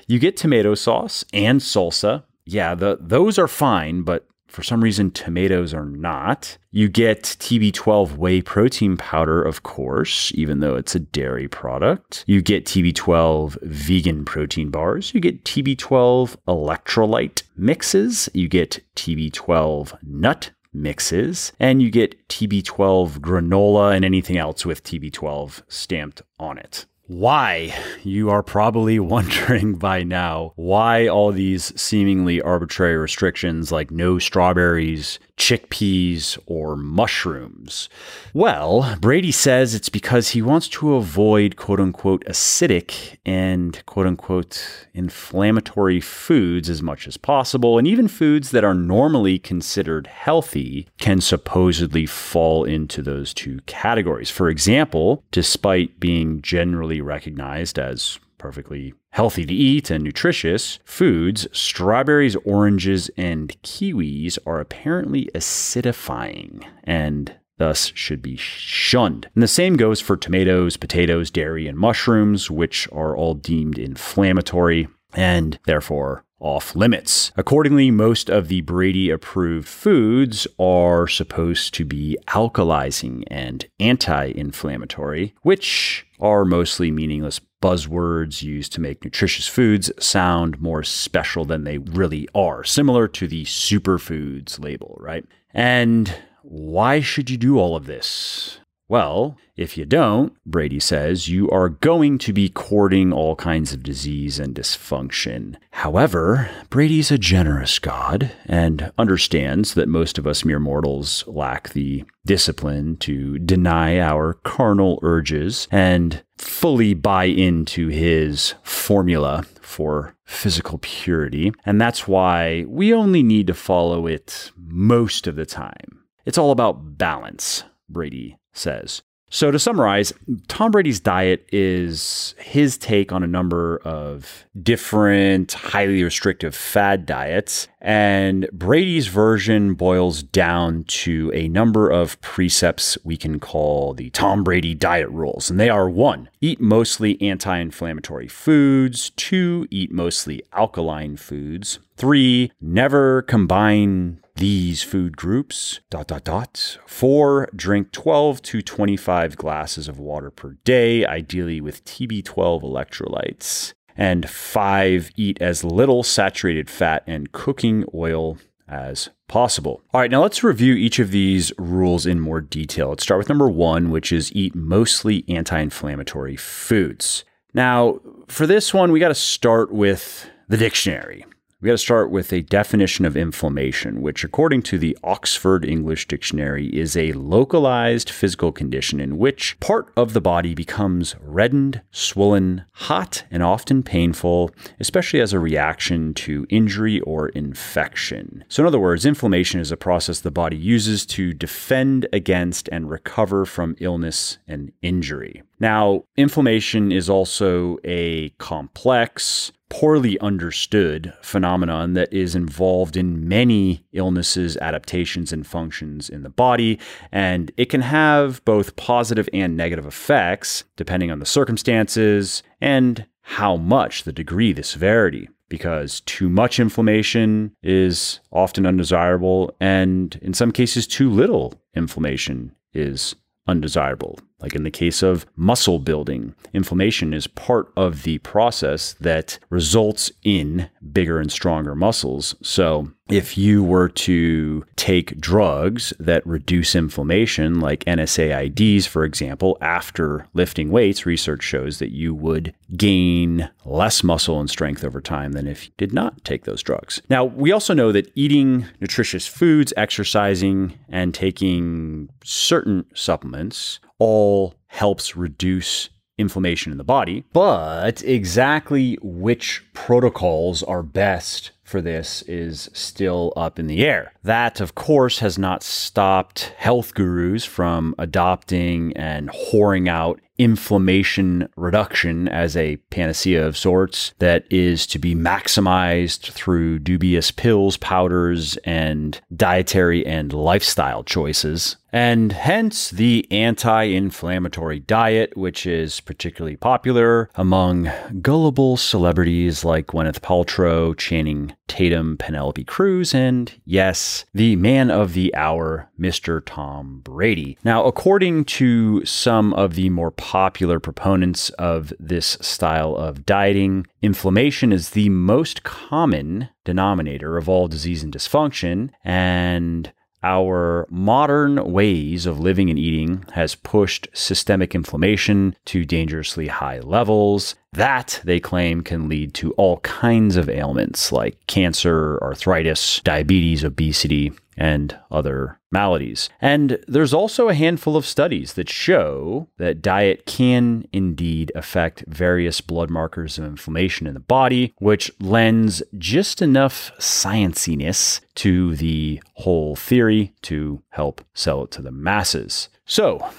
You 0.07 0.19
get 0.19 0.37
tomato 0.37 0.75
sauce 0.75 1.25
and 1.33 1.61
salsa. 1.61 2.25
Yeah, 2.45 2.75
the, 2.75 2.99
those 3.01 3.39
are 3.39 3.49
fine, 3.49 4.03
but 4.03 4.27
for 4.49 4.63
some 4.63 4.83
reason, 4.83 5.11
tomatoes 5.11 5.75
are 5.75 5.85
not. 5.85 6.57
You 6.73 6.89
get 6.89 7.23
TB12 7.23 8.17
whey 8.17 8.41
protein 8.41 8.97
powder, 8.97 9.43
of 9.43 9.63
course, 9.63 10.33
even 10.35 10.61
though 10.61 10.75
it's 10.75 10.95
a 10.95 11.01
dairy 11.01 11.49
product. 11.49 12.25
You 12.27 12.41
get 12.41 12.65
TB12 12.65 13.59
vegan 13.63 14.25
protein 14.25 14.71
bars. 14.71 15.13
You 15.15 15.21
get 15.21 15.45
TB12 15.45 16.37
electrolyte 16.49 17.43
mixes. 17.57 18.29
You 18.33 18.49
get 18.49 18.83
TB12 18.97 19.99
nut 20.03 20.51
mixes, 20.73 21.53
and 21.59 21.83
you 21.83 21.91
get 21.91 22.29
TB12 22.29 23.19
granola 23.19 23.95
and 23.95 24.05
anything 24.05 24.37
else 24.37 24.65
with 24.67 24.83
TB12 24.85 25.63
stamped 25.69 26.23
on 26.39 26.59
it. 26.59 26.87
Why? 27.09 27.75
You 28.03 28.29
are 28.29 28.43
probably 28.43 28.99
wondering 29.01 29.77
by 29.77 30.03
now 30.03 30.53
why 30.57 31.09
all 31.09 31.33
these 31.33 31.73
seemingly 31.81 32.43
arbitrary 32.43 32.99
restrictions 32.99 33.73
like 33.73 33.91
no 33.91 34.19
strawberries, 34.19 35.19
chickpeas, 35.39 36.39
or 36.47 36.77
mushrooms. 36.77 37.89
Well, 38.35 38.97
Brady 39.01 39.33
says 39.33 39.75
it's 39.75 39.89
because 39.89 40.31
he 40.31 40.43
wants 40.43 40.69
to 40.69 40.97
avoid 40.97 41.57
quote 41.57 41.81
unquote 41.81 42.25
acidic 42.27 43.17
and 43.25 43.85
quote 43.87 44.07
unquote 44.07 44.89
inflammatory 44.93 46.01
foods 46.01 46.69
as 46.69 46.83
much 46.83 47.07
as 47.07 47.17
possible. 47.17 47.79
And 47.79 47.87
even 47.87 48.09
foods 48.09 48.51
that 48.51 48.65
are 48.65 48.75
normally 48.75 49.39
considered 49.39 50.09
healthy 50.09 50.89
can 50.99 51.21
supposedly 51.21 52.05
fall 52.05 52.65
into 52.65 53.01
those 53.01 53.33
two 53.33 53.61
categories. 53.67 54.31
For 54.31 54.51
example, 54.51 55.25
despite 55.31 56.01
being 56.01 56.43
generally 56.43 57.01
recognized 57.01 57.79
as 57.79 58.19
perfectly 58.39 58.95
healthy 59.11 59.45
to 59.47 59.55
eat 59.55 59.91
and 59.91 60.05
nutritious 60.05 60.79
foods, 60.85 61.47
strawberries, 61.53 62.37
oranges, 62.45 63.11
and 63.17 63.61
kiwis 63.63 64.39
are 64.47 64.61
apparently 64.61 65.29
acidifying 65.35 66.65
and 66.85 67.35
thus 67.59 67.93
should 67.95 68.23
be 68.23 68.37
shunned. 68.37 69.29
And 69.35 69.43
the 69.43 69.49
same 69.49 69.77
goes 69.77 70.01
for 70.01 70.17
tomatoes, 70.17 70.77
potatoes, 70.77 71.31
dairy, 71.31 71.67
and 71.67 71.77
mushrooms, 71.77 72.51
which 72.51 72.89
are 72.93 73.17
all 73.17 73.35
deemed 73.35 73.79
inflammatory 73.79 74.89
and 75.15 75.59
therefore 75.67 76.25
off 76.41 76.77
limits. 76.77 77.33
Accordingly, 77.37 77.91
most 77.91 78.31
of 78.31 78.49
the 78.49 78.61
Brady 78.61 79.11
approved 79.11 79.67
foods 79.67 80.47
are 80.59 81.09
supposed 81.09 81.75
to 81.75 81.85
be 81.85 82.17
alkalizing 82.29 83.25
and 83.27 83.67
anti 83.81 84.27
inflammatory, 84.27 85.35
which 85.43 86.07
are 86.21 86.45
mostly 86.45 86.91
meaningless 86.91 87.41
buzzwords 87.61 88.43
used 88.43 88.73
to 88.73 88.81
make 88.81 89.05
nutritious 89.05 89.47
foods 89.47 89.91
sound 89.99 90.61
more 90.61 90.83
special 90.83 91.45
than 91.45 91.65
they 91.65 91.79
really 91.79 92.29
are, 92.35 92.65
similar 92.65 93.09
to 93.09 93.27
the 93.27 93.45
superfoods 93.45 94.61
label, 94.61 94.97
right? 95.01 95.25
And 95.53 96.15
why 96.43 97.01
should 97.01 97.31
you 97.31 97.37
do 97.37 97.59
all 97.59 97.77
of 97.77 97.87
this? 97.87 98.61
Well, 98.91 99.37
if 99.55 99.77
you 99.77 99.85
don't, 99.85 100.33
Brady 100.47 100.81
says, 100.81 101.29
you 101.29 101.51
are 101.51 101.69
going 101.69 102.17
to 102.19 102.33
be 102.33 102.49
courting 102.49 103.13
all 103.13 103.37
kinds 103.37 103.75
of 103.75 103.83
disease 103.83 104.39
and 104.39 104.55
dysfunction. 104.55 105.57
However, 105.73 106.49
Brady's 106.71 107.11
a 107.11 107.19
generous 107.19 107.79
God 107.79 108.33
and 108.47 108.91
understands 108.97 109.75
that 109.75 109.89
most 109.89 110.17
of 110.17 110.27
us 110.27 110.43
mere 110.43 110.59
mortals 110.59 111.23
lack 111.27 111.75
the 111.75 112.05
discipline 112.25 112.97
to 112.99 113.39
deny 113.39 114.01
our 114.01 114.35
carnal 114.45 115.01
urges 115.03 115.69
and 115.71 116.23
fully 116.39 116.95
buy 116.95 117.25
into 117.25 117.89
his 117.89 118.55
formula 118.63 119.45
for 119.61 120.15
physical 120.25 120.79
purity. 120.79 121.53
And 121.67 121.79
that's 121.79 122.09
why 122.09 122.65
we 122.67 122.95
only 122.95 123.23
need 123.23 123.49
to 123.49 123.55
follow 123.55 124.07
it 124.07 124.51
most 124.57 125.27
of 125.27 125.37
the 125.37 125.47
time. 125.47 126.05
It's 126.25 126.39
all 126.39 126.53
about 126.53 126.97
balance, 126.97 127.65
Brady 127.91 128.39
says. 128.59 129.03
So, 129.31 129.51
to 129.51 129.59
summarize, 129.59 130.13
Tom 130.49 130.71
Brady's 130.71 131.01
diet 131.01 131.47
is 131.53 132.35
his 132.39 132.79
take 132.79 133.13
on 133.13 133.23
a 133.23 133.27
number 133.27 133.79
of 133.85 134.47
different 134.63 135.53
highly 135.53 136.03
restrictive 136.03 136.55
fad 136.55 137.05
diets. 137.05 137.69
And 137.81 138.49
Brady's 138.53 139.07
version 139.09 139.75
boils 139.75 140.23
down 140.23 140.85
to 140.85 141.31
a 141.35 141.49
number 141.49 141.91
of 141.91 142.19
precepts 142.23 142.97
we 143.05 143.19
can 143.19 143.39
call 143.39 143.93
the 143.93 144.09
Tom 144.11 144.45
Brady 144.45 144.75
diet 144.75 145.11
rules. 145.11 145.51
And 145.51 145.61
they 145.61 145.69
are 145.69 145.91
one, 145.91 146.31
eat 146.41 146.59
mostly 146.59 147.21
anti 147.21 147.59
inflammatory 147.59 148.29
foods, 148.29 149.11
two, 149.11 149.69
eat 149.71 149.93
mostly 149.93 150.43
alkaline 150.55 151.19
foods, 151.19 151.81
three, 151.97 152.51
never 152.63 153.23
combine 153.23 154.21
these 154.39 154.83
food 154.83 155.17
groups 155.17 155.81
dot 155.91 156.07
dot 156.07 156.25
dot 156.25 156.79
four 156.87 157.49
drink 157.55 157.93
12 157.93 158.41
to 158.43 158.63
25 158.63 159.37
glasses 159.37 159.89
of 159.89 159.99
water 159.99 160.31
per 160.31 160.57
day 160.65 161.05
ideally 161.05 161.61
with 161.61 161.85
tb12 161.85 162.63
electrolytes 162.63 163.75
and 163.97 164.31
five 164.31 165.11
eat 165.17 165.43
as 165.43 165.65
little 165.65 166.03
saturated 166.03 166.71
fat 166.71 167.03
and 167.07 167.33
cooking 167.33 167.85
oil 167.93 168.39
as 168.69 169.09
possible. 169.27 169.83
All 169.93 170.01
right, 170.01 170.11
now 170.11 170.23
let's 170.23 170.45
review 170.45 170.75
each 170.75 170.99
of 170.99 171.11
these 171.11 171.53
rules 171.59 172.07
in 172.07 172.21
more 172.21 172.41
detail. 172.41 172.91
Let's 172.91 173.03
start 173.03 173.19
with 173.19 173.29
number 173.29 173.49
one, 173.49 173.91
which 173.91 174.13
is 174.13 174.33
eat 174.33 174.55
mostly 174.55 175.25
anti 175.29 175.59
inflammatory 175.59 176.37
foods. 176.37 177.25
Now, 177.55 178.01
for 178.29 178.47
this 178.47 178.73
one, 178.73 178.93
we 178.93 179.01
got 179.01 179.09
to 179.09 179.15
start 179.15 179.73
with 179.73 180.31
the 180.49 180.57
dictionary. 180.57 181.25
We 181.61 181.67
got 181.67 181.73
to 181.73 181.79
start 181.79 182.13
with 182.13 182.33
a 182.33 182.43
definition 182.43 183.05
of 183.05 183.17
inflammation, 183.17 184.01
which, 184.01 184.23
according 184.23 184.63
to 184.63 184.79
the 184.79 184.97
Oxford 185.03 185.65
English 185.65 186.07
Dictionary, 186.07 186.69
is 186.69 186.97
a 186.97 187.11
localized 187.15 188.11
physical 188.11 188.53
condition 188.53 189.01
in 189.01 189.19
which 189.19 189.59
part 189.59 189.93
of 189.97 190.13
the 190.13 190.21
body 190.21 190.55
becomes 190.55 191.17
reddened, 191.21 191.83
swollen, 191.91 192.65
hot, 192.75 193.25
and 193.29 193.43
often 193.43 193.83
painful, 193.83 194.53
especially 194.79 195.21
as 195.21 195.33
a 195.33 195.41
reaction 195.41 196.15
to 196.15 196.47
injury 196.49 197.01
or 197.01 197.31
infection. 197.31 198.45
So, 198.47 198.63
in 198.63 198.69
other 198.69 198.79
words, 198.79 199.05
inflammation 199.05 199.59
is 199.59 199.73
a 199.73 199.77
process 199.77 200.21
the 200.21 200.31
body 200.31 200.57
uses 200.57 201.05
to 201.07 201.35
defend 201.35 202.07
against 202.13 202.69
and 202.71 202.89
recover 202.89 203.45
from 203.45 203.75
illness 203.81 204.39
and 204.47 204.71
injury. 204.81 205.43
Now, 205.59 206.05
inflammation 206.17 206.93
is 206.93 207.11
also 207.11 207.79
a 207.83 208.29
complex, 208.39 209.51
poorly 209.71 210.19
understood 210.21 211.13
phenomenon 211.23 211.93
that 211.95 212.13
is 212.13 212.35
involved 212.35 212.97
in 212.97 213.29
many 213.29 213.85
illnesses, 213.93 214.57
adaptations, 214.59 215.33
and 215.33 215.47
functions 215.47 216.09
in 216.09 216.23
the 216.23 216.31
body. 216.31 216.79
And 217.13 217.53
it 217.57 217.67
can 217.67 217.83
have 217.83 218.45
both 218.45 218.77
positive 218.77 219.29
and 219.33 219.57
negative 219.57 219.87
effects 219.87 220.65
depending 220.77 221.11
on 221.11 221.19
the 221.19 221.27
circumstances 221.27 222.43
and 222.61 223.07
how 223.23 223.57
much, 223.57 224.05
the 224.05 224.13
degree, 224.13 224.53
the 224.53 224.63
severity. 224.63 225.29
Because 225.51 226.01
too 226.01 226.29
much 226.29 226.61
inflammation 226.61 227.57
is 227.63 228.21
often 228.31 228.67
undesirable, 228.67 229.57
and 229.59 230.19
in 230.21 230.35
some 230.35 230.53
cases, 230.53 230.87
too 230.87 231.09
little 231.11 231.55
inflammation 231.75 232.55
is 232.75 233.15
undesirable. 233.47 234.19
Like 234.41 234.55
in 234.55 234.63
the 234.63 234.71
case 234.71 235.03
of 235.03 235.27
muscle 235.37 235.81
building, 235.81 236.35
inflammation 236.53 237.13
is 237.13 237.27
part 237.27 237.73
of 237.77 238.05
the 238.05 238.19
process 238.19 238.95
that 239.01 239.39
results 239.51 240.13
in 240.23 240.71
bigger 240.93 241.19
and 241.19 241.31
stronger 241.31 241.75
muscles. 241.75 242.37
So, 242.43 242.93
if 243.09 243.39
you 243.39 243.65
were 243.65 243.89
to 243.89 244.67
take 244.77 245.19
drugs 245.19 245.95
that 245.99 246.27
reduce 246.27 246.75
inflammation, 246.75 247.59
like 247.59 247.85
NSAIDs, 247.85 248.87
for 248.87 249.03
example, 249.05 249.57
after 249.63 250.27
lifting 250.35 250.71
weights, 250.71 251.07
research 251.07 251.43
shows 251.43 251.79
that 251.79 251.91
you 251.91 252.15
would 252.15 252.53
gain 252.77 253.49
less 253.65 254.05
muscle 254.05 254.39
and 254.39 254.51
strength 254.51 254.85
over 254.85 255.01
time 255.01 255.33
than 255.33 255.47
if 255.47 255.67
you 255.67 255.73
did 255.79 255.95
not 255.95 256.23
take 256.23 256.45
those 256.45 256.63
drugs. 256.63 257.01
Now, 257.09 257.25
we 257.25 257.51
also 257.51 257.73
know 257.73 257.93
that 257.93 258.13
eating 258.15 258.67
nutritious 258.79 259.27
foods, 259.27 259.73
exercising, 259.75 260.79
and 260.91 261.15
taking 261.15 262.11
certain 262.23 262.85
supplements 262.95 263.81
all 263.99 264.55
helps 264.67 265.17
reduce 265.17 265.91
inflammation 266.19 266.73
in 266.73 266.79
the 266.79 266.85
body. 266.85 267.25
But 267.33 268.03
exactly 268.03 268.99
which 269.01 269.65
protocols 269.73 270.63
are 270.65 270.83
best 270.83 271.53
for 271.69 271.81
this 271.81 272.23
is 272.23 272.71
still 272.73 273.33
up 273.37 273.59
in 273.59 273.67
the 273.67 273.85
air. 273.85 274.13
That, 274.25 274.61
of 274.61 274.75
course, 274.75 275.19
has 275.21 275.39
not 275.39 275.63
stopped 275.63 276.53
health 276.57 276.95
gurus 276.95 277.45
from 277.45 277.95
adopting 277.99 278.97
and 278.97 279.29
whoring 279.29 279.89
out 279.89 280.21
inflammation 280.39 281.49
reduction 281.57 282.29
as 282.29 282.57
a 282.57 282.77
panacea 282.91 283.45
of 283.45 283.57
sorts 283.57 284.15
that 284.21 284.45
is 284.51 284.87
to 284.87 284.99
be 284.99 285.15
maximized 285.15 286.31
through 286.31 286.79
dubious 286.79 287.31
pills, 287.31 287.77
powders, 287.77 288.57
and 288.59 289.21
dietary 289.35 290.07
and 290.07 290.33
lifestyle 290.33 291.03
choices. 291.03 291.77
And 292.01 292.31
hence 292.31 292.91
the 292.91 293.27
anti 293.29 293.83
inflammatory 293.83 294.79
diet, 294.79 295.37
which 295.37 295.67
is 295.67 295.99
particularly 295.99 296.55
popular 296.55 297.29
among 297.35 297.91
gullible 298.23 298.77
celebrities 298.77 299.65
like 299.65 299.89
Gwyneth 299.89 300.21
Paltrow, 300.21 300.97
Channing 300.97 301.57
Tatum, 301.67 302.17
Penelope 302.17 302.63
Cruz, 302.63 303.13
and 303.13 303.53
yes, 303.65 304.25
the 304.33 304.55
man 304.55 304.93
of 304.93 305.15
the 305.15 305.35
hour, 305.35 305.91
Mr. 305.99 306.41
Tom 306.47 307.01
Brady. 307.03 307.59
Now, 307.65 307.85
according 307.85 308.45
to 308.45 309.05
some 309.05 309.53
of 309.55 309.75
the 309.75 309.91
more 309.91 310.13
popular 310.13 310.79
proponents 310.79 311.51
of 311.51 311.93
this 311.99 312.39
style 312.41 312.95
of 312.95 313.27
dieting, 313.27 313.89
inflammation 314.03 314.73
is 314.73 314.91
the 314.91 315.09
most 315.09 315.65
common 315.65 316.49
denominator 316.65 317.37
of 317.37 317.49
all 317.49 317.67
disease 317.67 318.05
and 318.05 318.13
dysfunction, 318.13 318.91
and 319.03 319.93
our 320.23 320.87
modern 320.91 321.73
ways 321.73 322.27
of 322.27 322.41
living 322.41 322.71
and 322.71 322.79
eating 322.79 323.25
has 323.33 323.55
pushed 323.55 324.09
systemic 324.13 324.75
inflammation 324.75 325.55
to 325.67 325.85
dangerously 325.85 326.49
high 326.49 326.81
levels. 326.81 327.55
That, 327.73 328.21
they 328.25 328.41
claim, 328.41 328.83
can 328.83 329.09
lead 329.09 329.35
to 329.35 329.53
all 329.53 329.79
kinds 329.81 330.37
of 330.37 330.49
ailments 330.49 331.13
like 331.13 331.39
cancer, 331.47 332.19
arthritis, 332.23 333.01
diabetes, 333.05 333.63
obesity, 333.63 334.33
and 334.59 334.99
other 335.11 335.61
maladies. 335.71 336.29
And 336.41 336.85
there's 336.89 337.15
also 337.15 337.49
a 337.49 337.55
handful 337.55 337.97
of 337.97 338.05
studies 338.05 338.55
that 338.55 338.69
show 338.69 339.49
that 339.59 339.81
diet 339.81 340.27
can 340.27 340.87
indeed 340.93 341.53
affect 341.55 342.05
various 342.09 342.61
blood 342.61 342.91
markers 342.91 343.39
of 343.39 343.45
inflammation 343.45 344.07
in 344.07 344.15
the 344.15 344.21
body, 344.21 344.75
which 344.79 345.11
lends 345.21 345.83
just 345.97 346.43
enough 346.43 346.91
scienciness 346.99 348.21
to 348.35 348.75
the 348.77 349.23
whole 349.35 349.77
theory 349.77 350.35
to 350.43 350.83
help 350.91 351.25
sell 351.35 351.65
it 351.65 351.71
to 351.71 351.83
the 351.83 351.93
masses. 351.93 352.69
So, 352.85 353.31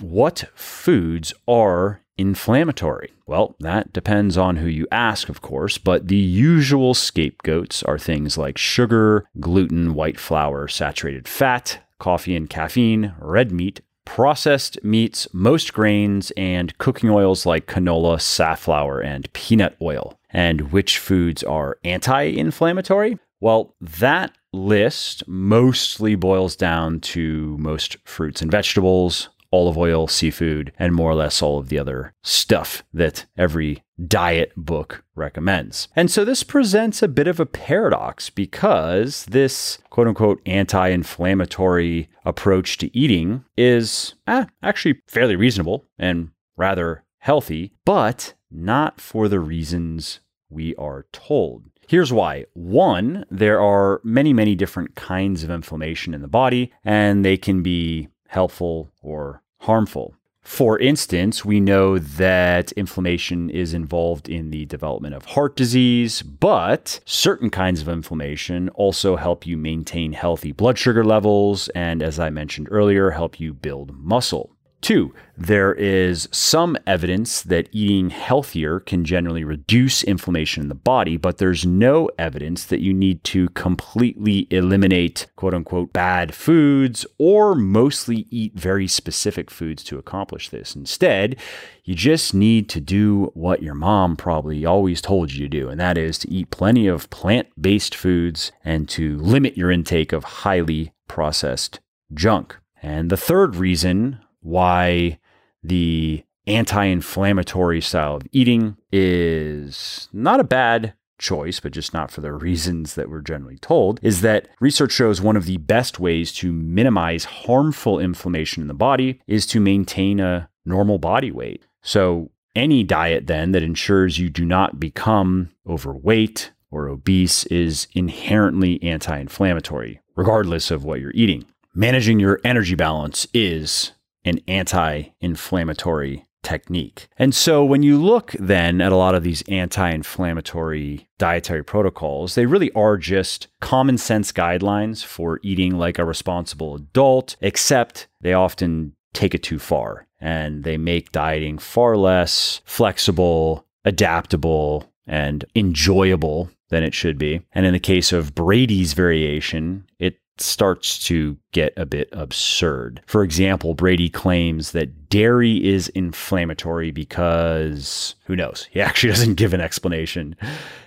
what 0.00 0.44
foods 0.54 1.34
are 1.48 1.99
inflammatory? 2.20 3.12
Well, 3.26 3.56
that 3.60 3.92
depends 3.92 4.36
on 4.36 4.56
who 4.56 4.66
you 4.66 4.86
ask, 4.92 5.28
of 5.28 5.40
course, 5.40 5.78
but 5.78 6.08
the 6.08 6.16
usual 6.16 6.94
scapegoats 6.94 7.82
are 7.82 7.98
things 7.98 8.36
like 8.36 8.58
sugar, 8.58 9.26
gluten, 9.40 9.94
white 9.94 10.20
flour, 10.20 10.68
saturated 10.68 11.26
fat, 11.26 11.80
coffee 11.98 12.36
and 12.36 12.50
caffeine, 12.50 13.14
red 13.18 13.50
meat, 13.50 13.80
processed 14.04 14.82
meats, 14.82 15.28
most 15.32 15.72
grains, 15.72 16.30
and 16.36 16.76
cooking 16.78 17.08
oils 17.08 17.46
like 17.46 17.66
canola, 17.66 18.20
safflower, 18.20 19.00
and 19.00 19.32
peanut 19.32 19.76
oil. 19.80 20.18
And 20.30 20.72
which 20.72 20.98
foods 20.98 21.42
are 21.42 21.78
anti 21.84 22.22
inflammatory? 22.22 23.18
Well, 23.40 23.74
that 23.80 24.32
list 24.52 25.26
mostly 25.26 26.14
boils 26.14 26.56
down 26.56 27.00
to 27.00 27.56
most 27.58 27.96
fruits 28.04 28.42
and 28.42 28.50
vegetables, 28.50 29.28
olive 29.52 29.76
oil, 29.76 30.06
seafood, 30.06 30.72
and 30.78 30.94
more 30.94 31.10
or 31.10 31.14
less 31.14 31.42
all 31.42 31.58
of 31.58 31.68
the 31.68 31.78
other 31.78 32.14
stuff 32.22 32.82
that 32.92 33.26
every 33.36 33.82
diet 34.06 34.52
book 34.56 35.04
recommends. 35.14 35.88
And 35.94 36.10
so 36.10 36.24
this 36.24 36.42
presents 36.42 37.02
a 37.02 37.08
bit 37.08 37.26
of 37.26 37.40
a 37.40 37.46
paradox 37.46 38.30
because 38.30 39.26
this 39.26 39.78
quote 39.90 40.08
unquote 40.08 40.40
anti 40.46 40.88
inflammatory 40.88 42.08
approach 42.24 42.78
to 42.78 42.96
eating 42.96 43.44
is 43.56 44.14
eh, 44.26 44.46
actually 44.62 45.02
fairly 45.06 45.36
reasonable 45.36 45.86
and 45.98 46.30
rather 46.56 47.04
healthy, 47.18 47.72
but 47.84 48.34
not 48.50 49.00
for 49.00 49.28
the 49.28 49.40
reasons 49.40 50.20
we 50.48 50.74
are 50.76 51.06
told. 51.12 51.64
Here's 51.86 52.12
why. 52.12 52.46
One, 52.54 53.24
there 53.30 53.60
are 53.60 54.00
many, 54.04 54.32
many 54.32 54.54
different 54.54 54.94
kinds 54.94 55.42
of 55.42 55.50
inflammation 55.50 56.14
in 56.14 56.22
the 56.22 56.28
body, 56.28 56.72
and 56.84 57.24
they 57.24 57.36
can 57.36 57.62
be 57.62 58.08
helpful 58.30 58.90
or 59.02 59.42
harmful. 59.58 60.14
For 60.42 60.78
instance, 60.78 61.44
we 61.44 61.60
know 61.60 61.98
that 61.98 62.72
inflammation 62.72 63.50
is 63.50 63.74
involved 63.74 64.28
in 64.28 64.50
the 64.50 64.64
development 64.64 65.14
of 65.14 65.26
heart 65.26 65.54
disease, 65.54 66.22
but 66.22 67.00
certain 67.04 67.50
kinds 67.50 67.82
of 67.82 67.88
inflammation 67.88 68.70
also 68.70 69.16
help 69.16 69.46
you 69.46 69.58
maintain 69.58 70.14
healthy 70.14 70.52
blood 70.52 70.78
sugar 70.78 71.04
levels 71.04 71.68
and, 71.70 72.02
as 72.02 72.18
I 72.18 72.30
mentioned 72.30 72.68
earlier, 72.70 73.10
help 73.10 73.38
you 73.38 73.52
build 73.52 73.94
muscle. 73.98 74.56
Two, 74.80 75.14
there 75.36 75.74
is 75.74 76.26
some 76.32 76.76
evidence 76.86 77.42
that 77.42 77.68
eating 77.70 78.08
healthier 78.08 78.80
can 78.80 79.04
generally 79.04 79.44
reduce 79.44 80.02
inflammation 80.02 80.62
in 80.62 80.68
the 80.68 80.74
body, 80.74 81.18
but 81.18 81.36
there's 81.36 81.66
no 81.66 82.08
evidence 82.18 82.64
that 82.64 82.80
you 82.80 82.94
need 82.94 83.22
to 83.24 83.50
completely 83.50 84.46
eliminate 84.50 85.26
quote 85.36 85.52
unquote 85.52 85.92
bad 85.92 86.34
foods 86.34 87.04
or 87.18 87.54
mostly 87.54 88.26
eat 88.30 88.54
very 88.54 88.86
specific 88.86 89.50
foods 89.50 89.84
to 89.84 89.98
accomplish 89.98 90.48
this. 90.48 90.74
Instead, 90.74 91.36
you 91.84 91.94
just 91.94 92.32
need 92.32 92.68
to 92.70 92.80
do 92.80 93.30
what 93.34 93.62
your 93.62 93.74
mom 93.74 94.16
probably 94.16 94.64
always 94.64 95.02
told 95.02 95.32
you 95.32 95.40
to 95.40 95.48
do, 95.48 95.68
and 95.68 95.78
that 95.78 95.98
is 95.98 96.18
to 96.18 96.30
eat 96.30 96.50
plenty 96.50 96.86
of 96.86 97.10
plant 97.10 97.48
based 97.60 97.94
foods 97.94 98.50
and 98.64 98.88
to 98.88 99.18
limit 99.18 99.58
your 99.58 99.70
intake 99.70 100.12
of 100.12 100.24
highly 100.24 100.92
processed 101.06 101.80
junk. 102.14 102.56
And 102.82 103.10
the 103.10 103.16
third 103.18 103.56
reason 103.56 104.20
why 104.40 105.18
the 105.62 106.24
anti 106.46 106.84
inflammatory 106.84 107.80
style 107.80 108.16
of 108.16 108.26
eating 108.32 108.76
is 108.92 110.08
not 110.12 110.40
a 110.40 110.44
bad 110.44 110.94
choice, 111.18 111.60
but 111.60 111.72
just 111.72 111.92
not 111.92 112.10
for 112.10 112.20
the 112.20 112.32
reasons 112.48 112.94
that 112.94 113.08
we're 113.08 113.20
generally 113.20 113.58
told, 113.58 114.00
is 114.02 114.22
that 114.22 114.48
research 114.60 114.92
shows 114.92 115.20
one 115.20 115.36
of 115.36 115.46
the 115.46 115.58
best 115.58 116.00
ways 116.00 116.32
to 116.32 116.52
minimize 116.52 117.24
harmful 117.24 117.98
inflammation 117.98 118.62
in 118.62 118.68
the 118.68 118.74
body 118.74 119.20
is 119.26 119.46
to 119.46 119.60
maintain 119.60 120.18
a 120.18 120.48
normal 120.64 120.98
body 120.98 121.30
weight. 121.30 121.64
So, 121.82 122.30
any 122.56 122.82
diet 122.82 123.28
then 123.28 123.52
that 123.52 123.62
ensures 123.62 124.18
you 124.18 124.28
do 124.28 124.44
not 124.44 124.80
become 124.80 125.50
overweight 125.68 126.50
or 126.72 126.88
obese 126.88 127.44
is 127.44 127.86
inherently 127.94 128.82
anti 128.82 129.18
inflammatory, 129.18 130.00
regardless 130.16 130.70
of 130.70 130.84
what 130.84 131.00
you're 131.00 131.12
eating. 131.14 131.44
Managing 131.74 132.18
your 132.18 132.40
energy 132.42 132.74
balance 132.74 133.28
is 133.32 133.92
an 134.24 134.40
anti 134.46 135.04
inflammatory 135.20 136.26
technique. 136.42 137.08
And 137.18 137.34
so 137.34 137.64
when 137.64 137.82
you 137.82 138.00
look 138.00 138.32
then 138.32 138.80
at 138.80 138.92
a 138.92 138.96
lot 138.96 139.14
of 139.14 139.22
these 139.22 139.42
anti 139.48 139.90
inflammatory 139.90 141.08
dietary 141.18 141.64
protocols, 141.64 142.34
they 142.34 142.46
really 142.46 142.70
are 142.72 142.96
just 142.96 143.48
common 143.60 143.98
sense 143.98 144.32
guidelines 144.32 145.04
for 145.04 145.40
eating 145.42 145.76
like 145.76 145.98
a 145.98 146.04
responsible 146.04 146.74
adult, 146.74 147.36
except 147.40 148.08
they 148.20 148.32
often 148.32 148.94
take 149.12 149.34
it 149.34 149.42
too 149.42 149.58
far 149.58 150.06
and 150.20 150.64
they 150.64 150.76
make 150.76 151.12
dieting 151.12 151.58
far 151.58 151.96
less 151.96 152.60
flexible, 152.64 153.66
adaptable, 153.84 154.90
and 155.06 155.44
enjoyable 155.56 156.50
than 156.68 156.82
it 156.82 156.94
should 156.94 157.18
be. 157.18 157.40
And 157.52 157.66
in 157.66 157.72
the 157.72 157.80
case 157.80 158.12
of 158.12 158.34
Brady's 158.34 158.92
variation, 158.92 159.84
it 159.98 160.16
starts 160.42 160.98
to 161.06 161.36
get 161.52 161.72
a 161.76 161.86
bit 161.86 162.08
absurd. 162.12 163.02
For 163.06 163.22
example, 163.22 163.74
Brady 163.74 164.08
claims 164.08 164.72
that 164.72 165.08
dairy 165.08 165.64
is 165.64 165.88
inflammatory 165.88 166.90
because 166.90 168.14
who 168.24 168.36
knows? 168.36 168.68
He 168.70 168.80
actually 168.80 169.10
doesn't 169.10 169.34
give 169.34 169.54
an 169.54 169.60
explanation. 169.60 170.36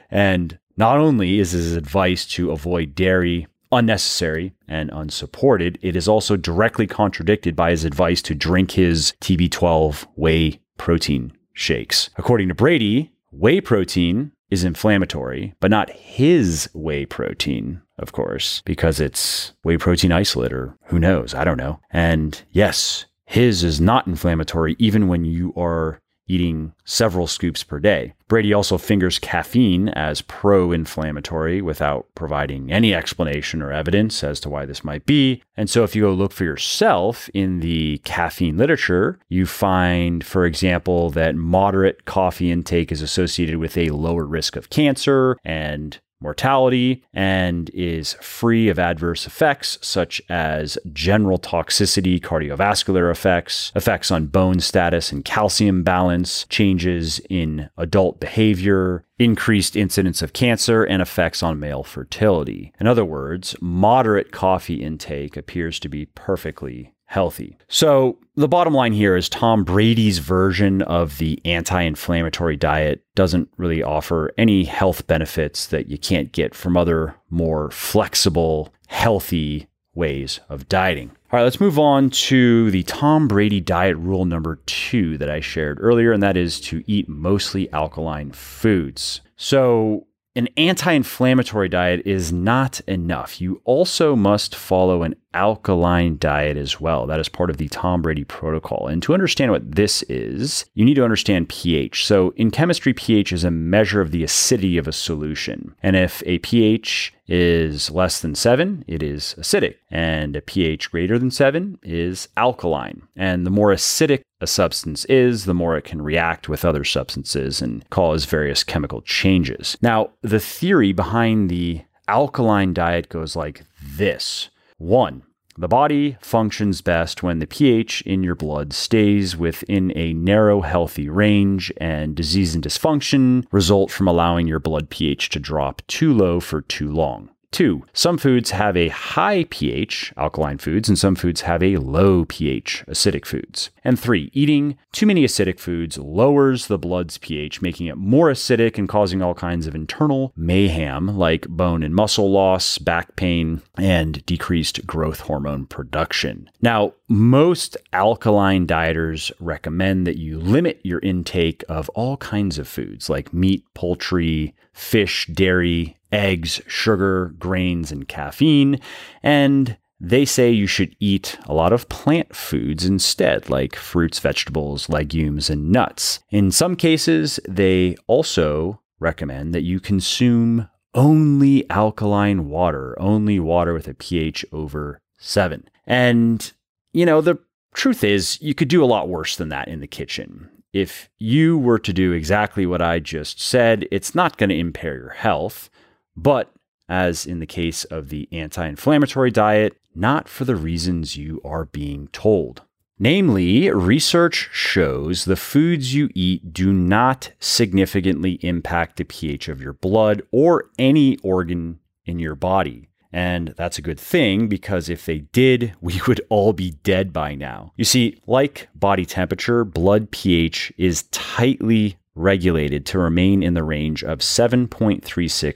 And 0.09 0.59
not 0.77 0.97
only 0.97 1.39
is 1.39 1.51
his 1.51 1.75
advice 1.75 2.25
to 2.27 2.51
avoid 2.51 2.95
dairy 2.95 3.47
unnecessary 3.71 4.53
and 4.67 4.89
unsupported, 4.93 5.79
it 5.81 5.95
is 5.95 6.07
also 6.07 6.37
directly 6.37 6.87
contradicted 6.87 7.55
by 7.55 7.71
his 7.71 7.83
advice 7.83 8.21
to 8.21 8.35
drink 8.35 8.71
his 8.71 9.13
TB12 9.21 10.05
whey 10.15 10.59
protein 10.77 11.33
shakes. 11.53 12.09
According 12.17 12.49
to 12.49 12.55
Brady, 12.55 13.11
whey 13.31 13.61
protein 13.61 14.31
is 14.49 14.63
inflammatory, 14.63 15.53
but 15.60 15.71
not 15.71 15.89
his 15.91 16.69
whey 16.73 17.06
protein, 17.06 17.82
of 17.97 18.12
course, 18.12 18.62
because 18.65 18.99
it's 18.99 19.53
whey 19.63 19.77
protein 19.77 20.12
isolate 20.12 20.53
or 20.53 20.77
who 20.86 20.99
knows, 20.99 21.34
I 21.34 21.43
don't 21.43 21.58
know. 21.58 21.79
And 21.91 22.41
yes, 22.51 23.06
his 23.25 23.63
is 23.63 23.82
not 23.82 24.06
inflammatory 24.06 24.75
even 24.77 25.08
when 25.08 25.25
you 25.25 25.53
are 25.56 25.99
eating 26.27 26.73
several 26.86 27.27
scoops 27.27 27.63
per 27.63 27.79
day. 27.79 28.13
Brady 28.27 28.53
also 28.53 28.77
fingers 28.77 29.19
caffeine 29.19 29.89
as 29.89 30.21
pro 30.21 30.71
inflammatory 30.71 31.62
without 31.62 32.07
providing 32.15 32.71
any 32.71 32.93
explanation 32.93 33.62
or 33.62 33.71
evidence 33.71 34.23
as 34.23 34.39
to 34.39 34.49
why 34.49 34.65
this 34.65 34.83
might 34.83 35.05
be. 35.05 35.43
And 35.55 35.69
so, 35.69 35.83
if 35.83 35.95
you 35.95 36.03
go 36.03 36.13
look 36.13 36.31
for 36.31 36.43
yourself 36.43 37.29
in 37.33 37.59
the 37.59 37.99
caffeine 37.99 38.57
literature, 38.57 39.19
you 39.29 39.45
find, 39.45 40.25
for 40.25 40.45
example, 40.45 41.09
that 41.12 41.36
moderate 41.36 42.05
coffee 42.05 42.51
intake 42.51 42.91
is 42.91 43.01
associated 43.01 43.57
with 43.57 43.77
a 43.77 43.89
lower 43.89 44.25
risk 44.25 44.55
of 44.55 44.69
cancer 44.69 45.38
and 45.43 45.99
mortality 46.23 47.03
and 47.13 47.69
is 47.73 48.13
free 48.13 48.69
of 48.69 48.79
adverse 48.79 49.27
effects 49.27 49.77
such 49.81 50.21
as 50.29 50.77
general 50.91 51.38
toxicity, 51.38 52.19
cardiovascular 52.19 53.12
effects, 53.12 53.71
effects 53.75 54.09
on 54.09 54.27
bone 54.27 54.59
status 54.59 55.12
and 55.12 55.25
calcium 55.25 55.83
balance, 55.83 56.45
changes 56.49 57.19
in 57.29 57.69
adult 57.77 58.19
behavior, 58.19 59.05
increased 59.19 59.75
incidence 59.75 60.21
of 60.21 60.33
cancer, 60.33 60.83
and 60.83 61.01
effects 61.01 61.43
on 61.43 61.59
male 61.59 61.83
fertility. 61.83 62.73
In 62.79 62.88
other 62.88 63.05
words, 63.05 63.55
moderate 63.62 64.31
coffee 64.31 64.81
intake 64.81 65.38
appears 65.38 65.79
to 65.79 65.89
be 65.89 66.05
perfectly 66.07 66.93
healthy. 67.13 67.56
So, 67.67 68.17
the 68.36 68.47
bottom 68.47 68.73
line 68.73 68.93
here 68.93 69.15
is 69.15 69.30
Tom 69.30 69.63
Brady's 69.63 70.17
version 70.17 70.82
of 70.82 71.19
the 71.19 71.39
anti 71.45 71.84
inflammatory 71.84 72.58
diet 72.58 73.04
doesn't 73.13 73.49
really 73.58 73.84
offer 73.84 74.32
any 74.36 74.63
health 74.63 75.06
benefits 75.06 75.67
that 75.67 75.88
you 75.88 75.99
can't 75.99 76.32
get 76.32 76.56
from 76.56 76.76
other 76.76 77.15
more 77.30 77.69
flexible, 77.69 78.73
healthy 78.88 79.67
ways 79.93 80.39
of 80.49 80.67
dieting. 80.67 81.10
All 81.32 81.38
right, 81.38 81.43
let's 81.43 81.62
move 81.62 81.78
on 81.78 82.10
to 82.10 82.71
the 82.71 82.82
Tom 82.84 83.28
Brady 83.28 83.62
diet 83.62 83.97
rule 83.97 84.26
number 84.26 84.56
two 84.65 85.19
that 85.19 85.30
I 85.30 85.39
shared 85.39 85.78
earlier, 85.80 86.12
and 86.12 86.23
that 86.23 86.36
is 86.36 86.60
to 86.62 86.84
eat 86.88 87.08
mostly 87.08 87.71
alkaline 87.71 88.32
foods. 88.32 89.21
So, 89.36 90.08
an 90.35 90.49
anti 90.57 90.91
inflammatory 90.91 91.69
diet 91.69 92.05
is 92.05 92.31
not 92.31 92.79
enough. 92.81 93.39
You 93.39 93.61
also 93.65 94.15
must 94.15 94.55
follow 94.55 95.03
an 95.03 95.15
alkaline 95.33 96.17
diet 96.17 96.57
as 96.57 96.79
well. 96.79 97.05
That 97.07 97.19
is 97.19 97.29
part 97.29 97.49
of 97.49 97.57
the 97.57 97.67
Tom 97.69 98.01
Brady 98.01 98.23
protocol. 98.23 98.87
And 98.87 99.01
to 99.03 99.13
understand 99.13 99.51
what 99.51 99.75
this 99.75 100.03
is, 100.03 100.65
you 100.73 100.85
need 100.85 100.95
to 100.95 101.03
understand 101.03 101.49
pH. 101.49 102.05
So 102.05 102.33
in 102.35 102.51
chemistry, 102.51 102.93
pH 102.93 103.31
is 103.31 103.43
a 103.43 103.51
measure 103.51 104.01
of 104.01 104.11
the 104.11 104.23
acidity 104.23 104.77
of 104.77 104.87
a 104.87 104.91
solution. 104.91 105.75
And 105.83 105.95
if 105.95 106.23
a 106.25 106.39
pH 106.39 107.13
is 107.27 107.89
less 107.89 108.19
than 108.19 108.36
seven, 108.36 108.83
it 108.88 109.01
is 109.01 109.36
acidic. 109.38 109.75
And 109.89 110.36
a 110.36 110.41
pH 110.41 110.91
greater 110.91 111.17
than 111.17 111.31
seven 111.31 111.79
is 111.83 112.27
alkaline. 112.36 113.03
And 113.15 113.45
the 113.45 113.51
more 113.51 113.69
acidic 113.69 114.21
a 114.41 114.47
substance 114.47 115.05
is, 115.05 115.45
the 115.45 115.53
more 115.53 115.77
it 115.77 115.86
can 115.86 116.01
react 116.01 116.49
with 116.49 116.65
other 116.65 116.83
substances 116.83 117.62
and 117.62 117.89
cause 117.89 118.25
various 118.25 118.63
chemical 118.63 119.01
changes. 119.01 119.77
Now, 119.81 120.12
the 120.21 120.39
theory 120.39 120.91
behind 120.91 121.49
the 121.49 121.81
alkaline 122.07 122.73
diet 122.73 123.09
goes 123.09 123.36
like 123.36 123.63
this. 123.81 124.49
One, 124.77 125.23
the 125.57 125.67
body 125.67 126.17
functions 126.19 126.81
best 126.81 127.21
when 127.21 127.39
the 127.39 127.47
pH 127.47 128.01
in 128.01 128.23
your 128.23 128.35
blood 128.35 128.73
stays 128.73 129.37
within 129.37 129.91
a 129.95 130.13
narrow, 130.13 130.61
healthy 130.61 131.09
range, 131.09 131.71
and 131.77 132.15
disease 132.15 132.55
and 132.55 132.63
dysfunction 132.63 133.45
result 133.51 133.91
from 133.91 134.07
allowing 134.07 134.47
your 134.47 134.59
blood 134.59 134.89
pH 134.89 135.29
to 135.29 135.39
drop 135.39 135.81
too 135.87 136.13
low 136.13 136.39
for 136.39 136.61
too 136.61 136.91
long. 136.91 137.29
Two, 137.53 137.85
some 137.93 138.17
foods 138.17 138.49
have 138.49 138.75
a 138.75 138.89
high 138.89 139.45
pH, 139.47 140.11
alkaline 140.17 140.57
foods, 140.57 140.89
and 140.89 140.97
some 140.97 141.13
foods 141.13 141.41
have 141.41 141.61
a 141.61 141.77
low 141.77 142.25
pH, 142.25 142.83
acidic 142.87 143.27
foods. 143.27 143.69
And 143.83 143.99
three, 143.99 144.31
eating 144.33 144.75
too 144.91 145.05
many 145.05 145.23
acidic 145.23 145.59
foods 145.59 145.99
lowers 145.99 146.65
the 146.65 146.79
blood's 146.79 147.19
pH, 147.19 147.61
making 147.61 147.85
it 147.85 147.95
more 147.95 148.29
acidic 148.29 148.79
and 148.79 148.89
causing 148.89 149.21
all 149.21 149.35
kinds 149.35 149.67
of 149.67 149.75
internal 149.75 150.33
mayhem 150.35 151.15
like 151.15 151.47
bone 151.47 151.83
and 151.83 151.93
muscle 151.93 152.31
loss, 152.31 152.79
back 152.79 153.15
pain, 153.15 153.61
and 153.77 154.25
decreased 154.25 154.87
growth 154.87 155.19
hormone 155.19 155.67
production. 155.67 156.49
Now, 156.59 156.93
most 157.07 157.77
alkaline 157.93 158.65
dieters 158.65 159.31
recommend 159.39 160.07
that 160.07 160.17
you 160.17 160.39
limit 160.39 160.79
your 160.81 160.99
intake 161.01 161.63
of 161.69 161.87
all 161.89 162.17
kinds 162.17 162.57
of 162.57 162.67
foods 162.67 163.11
like 163.11 163.31
meat, 163.31 163.63
poultry, 163.75 164.55
fish, 164.73 165.27
dairy, 165.27 165.97
eggs, 166.12 166.62
sugar, 166.67 167.33
grains, 167.39 167.91
and 167.91 168.07
caffeine. 168.07 168.79
And 169.21 169.77
they 169.99 170.25
say 170.25 170.51
you 170.51 170.67
should 170.67 170.95
eat 170.99 171.38
a 171.45 171.53
lot 171.53 171.71
of 171.71 171.88
plant 171.88 172.36
foods 172.36 172.86
instead, 172.86 173.49
like 173.49 173.75
fruits, 173.75 174.19
vegetables, 174.19 174.89
legumes, 174.89 175.49
and 175.49 175.71
nuts. 175.71 176.19
In 176.29 176.51
some 176.51 176.75
cases, 176.75 177.39
they 177.47 177.95
also 178.07 178.81
recommend 178.99 179.53
that 179.53 179.63
you 179.63 179.79
consume 179.79 180.69
only 180.93 181.69
alkaline 181.69 182.49
water, 182.49 182.99
only 182.99 183.39
water 183.39 183.73
with 183.73 183.88
a 183.88 183.93
pH 183.93 184.45
over 184.51 184.99
seven. 185.17 185.69
And, 185.88 186.51
you 186.91 187.05
know, 187.05 187.21
the 187.21 187.39
truth 187.73 188.03
is, 188.03 188.41
you 188.41 188.53
could 188.53 188.67
do 188.67 188.83
a 188.83 188.86
lot 188.86 189.09
worse 189.09 189.36
than 189.36 189.49
that 189.49 189.67
in 189.67 189.79
the 189.79 189.88
kitchen. 189.88 190.49
If 190.73 191.09
you 191.19 191.57
were 191.57 191.79
to 191.79 191.93
do 191.93 192.12
exactly 192.12 192.65
what 192.65 192.81
I 192.81 192.99
just 192.99 193.39
said, 193.39 193.88
it's 193.91 194.15
not 194.15 194.38
going 194.38 194.49
to 194.49 194.57
impair 194.57 194.95
your 194.95 195.09
health. 195.09 195.69
But 196.17 196.51
as 196.89 197.25
in 197.25 197.39
the 197.39 197.45
case 197.45 197.86
of 197.86 198.09
the 198.09 198.27
anti 198.31 198.67
inflammatory 198.67 199.31
diet, 199.31 199.77
not 199.95 200.27
for 200.27 200.45
the 200.45 200.55
reasons 200.55 201.15
you 201.15 201.39
are 201.45 201.65
being 201.65 202.07
told. 202.07 202.63
Namely, 202.99 203.69
research 203.69 204.49
shows 204.51 205.25
the 205.25 205.36
foods 205.36 205.93
you 205.93 206.09
eat 206.13 206.53
do 206.53 206.71
not 206.71 207.31
significantly 207.39 208.33
impact 208.41 208.97
the 208.97 209.03
pH 209.03 209.49
of 209.49 209.62
your 209.62 209.73
blood 209.73 210.21
or 210.31 210.69
any 210.77 211.17
organ 211.17 211.79
in 212.05 212.19
your 212.19 212.36
body. 212.36 212.89
And 213.13 213.49
that's 213.49 213.78
a 213.78 213.84
good 213.84 213.99
thing 213.99 214.47
because 214.47 214.89
if 214.89 215.06
they 215.06 215.19
did, 215.19 215.76
we 215.82 216.02
would 216.08 216.21
all 216.30 216.52
be 216.52 216.71
dead 216.84 217.13
by 217.13 217.36
now. 217.36 217.71
You 217.78 217.86
see, 217.86 218.17
like 218.28 218.67
body 218.76 219.06
temperature, 219.06 219.63
blood 219.63 220.12
pH 220.12 220.73
is 220.78 221.04
tightly 221.12 221.97
regulated 222.15 222.86
to 222.86 222.99
remain 222.99 223.41
in 223.41 223.54
the 223.54 223.63
range 223.63 224.04
of 224.04 224.19
7.36 224.19 225.04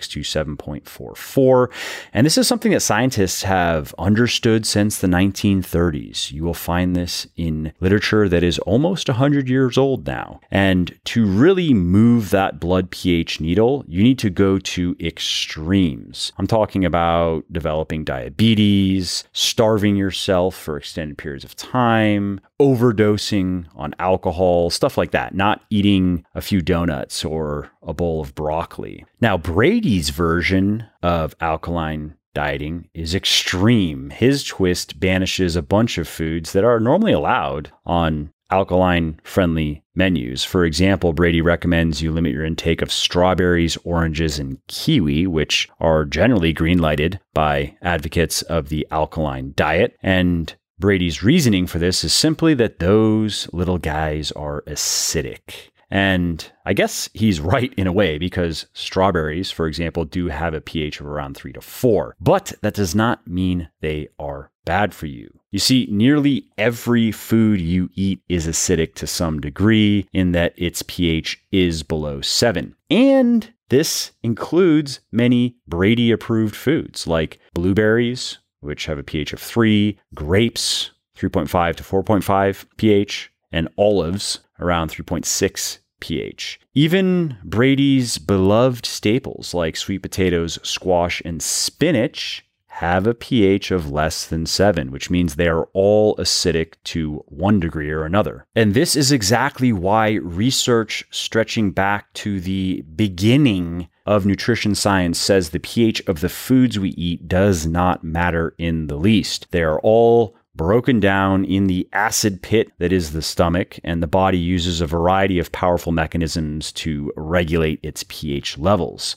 to 0.10 0.20
7.44. 0.22 1.72
And 2.13 2.26
this 2.26 2.38
is 2.38 2.48
something 2.48 2.72
that 2.72 2.82
scientists 2.82 3.43
have 3.43 3.93
understood 3.98 4.65
since 4.65 4.98
the 4.98 5.08
1930s. 5.08 6.32
You 6.32 6.43
will 6.43 6.54
find 6.54 6.96
this 6.96 7.28
in 7.36 7.74
literature 7.80 8.28
that 8.30 8.43
is 8.43 8.60
almost 8.60 9.08
100 9.08 9.48
years 9.48 9.78
old 9.78 10.08
now. 10.08 10.39
And 10.50 10.98
to 11.06 11.26
really 11.26 11.74
move 11.74 12.32
that 12.32 12.60
blood 12.60 12.89
pH 12.89 13.39
needle, 13.39 13.86
you 13.88 14.04
need 14.04 14.20
to 14.20 14.30
go 14.30 14.58
to 14.58 14.96
extremes. 15.00 16.32
I'm 16.38 16.48
talking 16.48 16.86
about 16.86 17.46
developing 17.52 18.04
diabetes, 18.04 19.24
starving 19.34 19.96
yourself 19.96 20.56
for 20.56 20.78
extended 20.78 21.17
periods 21.17 21.43
of 21.43 21.56
time, 21.56 22.39
overdosing 22.60 23.65
on 23.76 23.93
alcohol, 24.00 24.70
stuff 24.70 24.98
like 24.98 25.12
that, 25.12 25.36
not 25.36 25.62
eating 25.70 26.26
a 26.34 26.41
few 26.41 26.62
donuts 26.62 27.24
or 27.24 27.70
a 27.84 27.93
bowl 27.93 28.22
of 28.22 28.36
broccoli. 28.36 29.06
Now, 29.22 29.38
Brady's 29.38 30.10
version 30.10 30.86
of 31.04 31.36
alkaline 31.39 32.15
dieting 32.34 32.89
is 32.93 33.15
extreme. 33.15 34.10
His 34.12 34.43
twist 34.43 35.00
banishes 35.00 35.56
a 35.56 35.62
bunch 35.62 35.98
of 35.98 36.08
foods 36.08 36.54
that 36.54 36.63
are 36.63 36.80
normally 36.80 37.12
allowed 37.13 37.72
on 37.86 38.32
alkaline 38.50 39.20
friendly 39.24 39.84
menus. 39.96 40.43
For 40.43 40.63
example, 40.63 41.13
Brady 41.13 41.41
recommends 41.41 42.02
you 42.02 42.12
limit 42.12 42.32
your 42.32 42.46
intake 42.46 42.82
of 42.82 42.91
strawberries, 42.91 43.78
oranges, 43.84 44.39
and 44.39 44.60
kiwi, 44.67 45.28
which 45.28 45.67
are 45.80 46.06
generally 46.06 46.54
green 46.54 46.78
lighted 46.78 47.20
by 47.34 47.76
advocates 47.82 48.41
of 48.43 48.70
the 48.70 48.88
alkaline 48.91 49.54
diet. 49.56 49.98
And 50.02 50.56
Brady's 50.79 51.23
reasoning 51.23 51.65
for 51.65 51.79
this 51.79 52.03
is 52.03 52.13
simply 52.13 52.53
that 52.55 52.79
those 52.79 53.49
little 53.51 53.77
guys 53.77 54.31
are 54.33 54.61
acidic. 54.67 55.69
And 55.89 56.51
I 56.65 56.73
guess 56.73 57.09
he's 57.13 57.39
right 57.39 57.73
in 57.77 57.87
a 57.87 57.93
way 57.93 58.17
because 58.17 58.67
strawberries, 58.73 59.49
for 59.49 59.67
example, 59.67 60.05
do 60.05 60.27
have 60.27 60.53
a 60.53 60.61
pH 60.61 60.99
of 60.99 61.07
around 61.07 61.35
three 61.35 61.53
to 61.53 61.61
four, 61.61 62.15
but 62.19 62.53
that 62.61 62.73
does 62.73 62.93
not 62.93 63.25
mean 63.25 63.69
they 63.81 64.09
are 64.19 64.51
bad 64.65 64.93
for 64.93 65.05
you. 65.05 65.39
You 65.49 65.59
see, 65.59 65.87
nearly 65.89 66.45
every 66.57 67.11
food 67.11 67.61
you 67.61 67.89
eat 67.93 68.21
is 68.27 68.47
acidic 68.47 68.95
to 68.95 69.07
some 69.07 69.39
degree 69.39 70.07
in 70.11 70.33
that 70.33 70.53
its 70.57 70.83
pH 70.85 71.41
is 71.51 71.83
below 71.83 72.19
seven. 72.21 72.75
And 72.89 73.51
this 73.69 74.11
includes 74.23 74.99
many 75.11 75.55
Brady 75.67 76.11
approved 76.11 76.55
foods 76.55 77.07
like 77.07 77.39
blueberries, 77.53 78.39
which 78.60 78.86
have 78.86 78.98
a 78.98 79.04
pH 79.04 79.34
of 79.34 79.39
3, 79.39 79.98
grapes 80.13 80.91
3.5 81.17 81.76
to 81.76 81.84
4.5 81.84 82.65
pH, 82.78 83.32
and 83.52 83.70
olives 83.78 84.39
around 84.60 84.89
3.6 84.89 85.80
pH. 86.00 86.60
Even 86.74 87.38
Brady's 87.43 88.17
beloved 88.17 88.86
staples 88.86 89.54
like 89.54 89.76
sweet 89.76 90.00
potatoes, 90.00 90.60
squash, 90.63 91.22
and 91.26 91.41
spinach 91.41 92.46
have 92.67 93.08
a 93.08 93.15
pH 93.15 93.72
of 93.72 93.89
less 93.89 94.28
than 94.28 94.46
7, 94.46 94.91
which 94.91 95.10
means 95.10 95.36
they 95.36 95.48
are 95.48 95.67
all 95.74 96.15
acidic 96.17 96.76
to 96.84 97.24
one 97.26 97.60
degree 97.60 97.89
or 97.89 98.04
another. 98.04 98.46
And 98.56 98.76
this 98.76 98.96
is 98.96 99.12
exactly 99.12 99.74
why 99.74 100.12
research 100.22 101.04
stretching 101.10 101.72
back 101.72 102.13
to 102.13 102.39
the 102.39 102.84
beginning 102.96 103.88
of 104.08 104.26
nutrition 104.26 104.74
science 104.74 105.20
says 105.20 105.50
the 105.50 105.60
pH 105.60 106.02
of 106.08 106.22
the 106.22 106.30
foods 106.30 106.80
we 106.80 106.89
eat 106.91 107.28
does 107.28 107.67
not 107.67 108.04
matter 108.04 108.56
in 108.58 108.88
the 108.88 108.96
least. 108.96 109.48
They 109.52 109.62
are 109.63 109.80
all 109.82 110.36
broken 110.58 111.00
down 111.00 111.46
in 111.46 111.67
the 111.67 111.88
acid 111.93 112.41
pit 112.41 112.72
that 112.80 112.91
is 112.91 113.12
the 113.12 113.22
stomach, 113.22 113.80
and 113.84 114.02
the 114.02 114.08
body 114.08 114.39
uses 114.39 114.82
a 114.82 114.88
variety 114.88 115.39
of 115.39 115.52
powerful 115.52 115.91
mechanisms 115.91 116.72
to 116.72 117.13
regulate 117.15 117.80
its 117.84 118.04
pH 118.10 118.58
levels. 118.58 119.15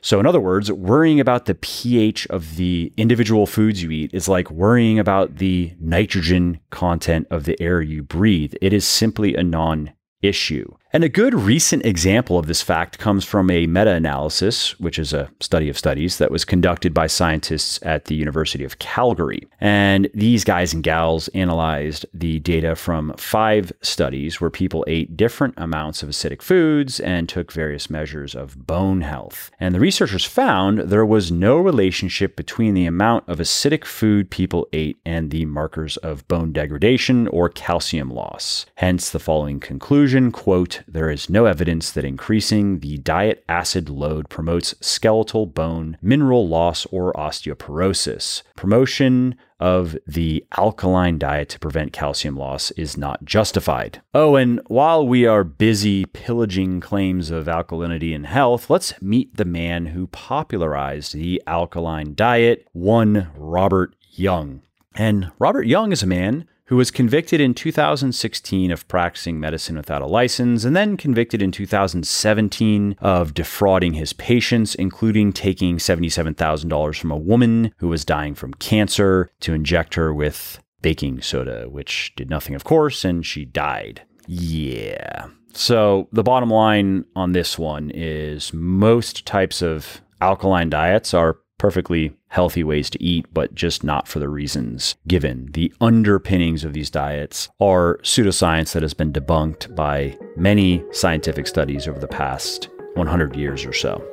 So, 0.00 0.20
in 0.20 0.26
other 0.26 0.40
words, 0.40 0.70
worrying 0.70 1.18
about 1.18 1.46
the 1.46 1.56
pH 1.56 2.26
of 2.28 2.56
the 2.56 2.92
individual 2.96 3.46
foods 3.46 3.82
you 3.82 3.90
eat 3.90 4.14
is 4.14 4.28
like 4.28 4.50
worrying 4.50 4.98
about 4.98 5.36
the 5.36 5.74
nitrogen 5.80 6.60
content 6.70 7.26
of 7.30 7.44
the 7.44 7.60
air 7.60 7.82
you 7.82 8.02
breathe. 8.02 8.54
It 8.62 8.72
is 8.72 8.86
simply 8.86 9.34
a 9.34 9.42
non 9.42 9.92
issue. 10.22 10.72
And 10.92 11.02
a 11.02 11.08
good 11.08 11.34
recent 11.34 11.84
example 11.84 12.38
of 12.38 12.46
this 12.46 12.62
fact 12.62 12.98
comes 12.98 13.24
from 13.24 13.50
a 13.50 13.66
meta 13.66 13.90
analysis, 13.90 14.78
which 14.78 15.00
is 15.00 15.12
a 15.12 15.28
study 15.40 15.68
of 15.68 15.76
studies 15.76 16.18
that 16.18 16.30
was 16.30 16.44
conducted 16.44 16.94
by 16.94 17.08
scientists 17.08 17.80
at 17.82 18.04
the 18.04 18.14
University 18.14 18.62
of 18.62 18.78
Calgary. 18.78 19.46
And 19.60 20.08
these 20.14 20.44
guys 20.44 20.72
and 20.72 20.84
gals 20.84 21.26
analyzed 21.28 22.06
the 22.14 22.38
data 22.38 22.76
from 22.76 23.12
five 23.18 23.72
studies 23.82 24.40
where 24.40 24.48
people 24.48 24.84
ate 24.86 25.16
different 25.16 25.54
amounts 25.56 26.04
of 26.04 26.08
acidic 26.08 26.40
foods 26.40 27.00
and 27.00 27.28
took 27.28 27.52
various 27.52 27.90
measures 27.90 28.36
of 28.36 28.66
bone 28.66 29.00
health. 29.00 29.50
And 29.58 29.74
the 29.74 29.80
researchers 29.80 30.24
found 30.24 30.78
there 30.78 31.04
was 31.04 31.32
no 31.32 31.58
relationship 31.58 32.36
between 32.36 32.74
the 32.74 32.86
amount 32.86 33.28
of 33.28 33.38
acidic 33.38 33.84
food 33.84 34.30
people 34.30 34.68
ate 34.72 34.98
and 35.04 35.32
the 35.32 35.46
markers 35.46 35.96
of 35.98 36.26
bone 36.28 36.52
degradation 36.52 37.26
or 37.28 37.48
calcium 37.48 38.08
loss. 38.08 38.66
Hence 38.76 39.10
the 39.10 39.18
following 39.18 39.58
conclusion 39.58 40.30
quote, 40.30 40.75
there 40.86 41.10
is 41.10 41.30
no 41.30 41.46
evidence 41.46 41.90
that 41.92 42.04
increasing 42.04 42.80
the 42.80 42.98
diet 42.98 43.44
acid 43.48 43.88
load 43.88 44.28
promotes 44.28 44.74
skeletal 44.80 45.46
bone 45.46 45.96
mineral 46.00 46.48
loss 46.48 46.86
or 46.86 47.12
osteoporosis. 47.12 48.42
Promotion 48.56 49.36
of 49.58 49.96
the 50.06 50.44
alkaline 50.56 51.18
diet 51.18 51.48
to 51.48 51.58
prevent 51.58 51.92
calcium 51.92 52.36
loss 52.36 52.70
is 52.72 52.96
not 52.96 53.24
justified. 53.24 54.02
Oh, 54.12 54.36
and 54.36 54.60
while 54.66 55.06
we 55.06 55.26
are 55.26 55.44
busy 55.44 56.04
pillaging 56.04 56.80
claims 56.80 57.30
of 57.30 57.46
alkalinity 57.46 58.14
and 58.14 58.26
health, 58.26 58.68
let's 58.68 59.00
meet 59.00 59.36
the 59.36 59.44
man 59.44 59.86
who 59.86 60.08
popularized 60.08 61.14
the 61.14 61.42
alkaline 61.46 62.14
diet, 62.14 62.68
one 62.72 63.30
Robert 63.36 63.94
Young. 64.12 64.62
And 64.94 65.30
Robert 65.38 65.66
Young 65.66 65.92
is 65.92 66.02
a 66.02 66.06
man 66.06 66.48
who 66.66 66.76
was 66.76 66.90
convicted 66.90 67.40
in 67.40 67.54
2016 67.54 68.70
of 68.70 68.86
practicing 68.88 69.38
medicine 69.40 69.76
without 69.76 70.02
a 70.02 70.06
license 70.06 70.64
and 70.64 70.74
then 70.74 70.96
convicted 70.96 71.40
in 71.42 71.52
2017 71.52 72.96
of 73.00 73.34
defrauding 73.34 73.94
his 73.94 74.12
patients, 74.12 74.74
including 74.74 75.32
taking 75.32 75.78
$77,000 75.78 76.98
from 76.98 77.10
a 77.10 77.16
woman 77.16 77.72
who 77.78 77.88
was 77.88 78.04
dying 78.04 78.34
from 78.34 78.54
cancer 78.54 79.30
to 79.40 79.54
inject 79.54 79.94
her 79.94 80.12
with 80.12 80.60
baking 80.82 81.20
soda, 81.20 81.68
which 81.68 82.12
did 82.16 82.30
nothing, 82.30 82.54
of 82.54 82.64
course, 82.64 83.04
and 83.04 83.24
she 83.24 83.44
died. 83.44 84.02
Yeah. 84.26 85.26
So 85.52 86.08
the 86.12 86.22
bottom 86.22 86.50
line 86.50 87.04
on 87.14 87.32
this 87.32 87.58
one 87.58 87.90
is 87.94 88.52
most 88.52 89.24
types 89.24 89.62
of 89.62 90.02
alkaline 90.20 90.70
diets 90.70 91.14
are 91.14 91.38
perfectly 91.58 92.14
healthy 92.28 92.64
ways 92.64 92.90
to 92.90 93.02
eat, 93.02 93.26
but 93.32 93.54
just 93.54 93.84
not 93.84 94.08
for 94.08 94.18
the 94.18 94.28
reasons 94.28 94.96
given. 95.06 95.50
The 95.52 95.72
underpinnings 95.80 96.64
of 96.64 96.72
these 96.72 96.90
diets 96.90 97.48
are 97.60 97.98
pseudoscience 98.02 98.72
that 98.72 98.82
has 98.82 98.94
been 98.94 99.12
debunked 99.12 99.74
by 99.74 100.18
many 100.36 100.84
scientific 100.92 101.46
studies 101.46 101.88
over 101.88 101.98
the 101.98 102.08
past 102.08 102.68
100 102.94 103.36
years 103.36 103.64
or 103.64 103.72
so. 103.72 104.04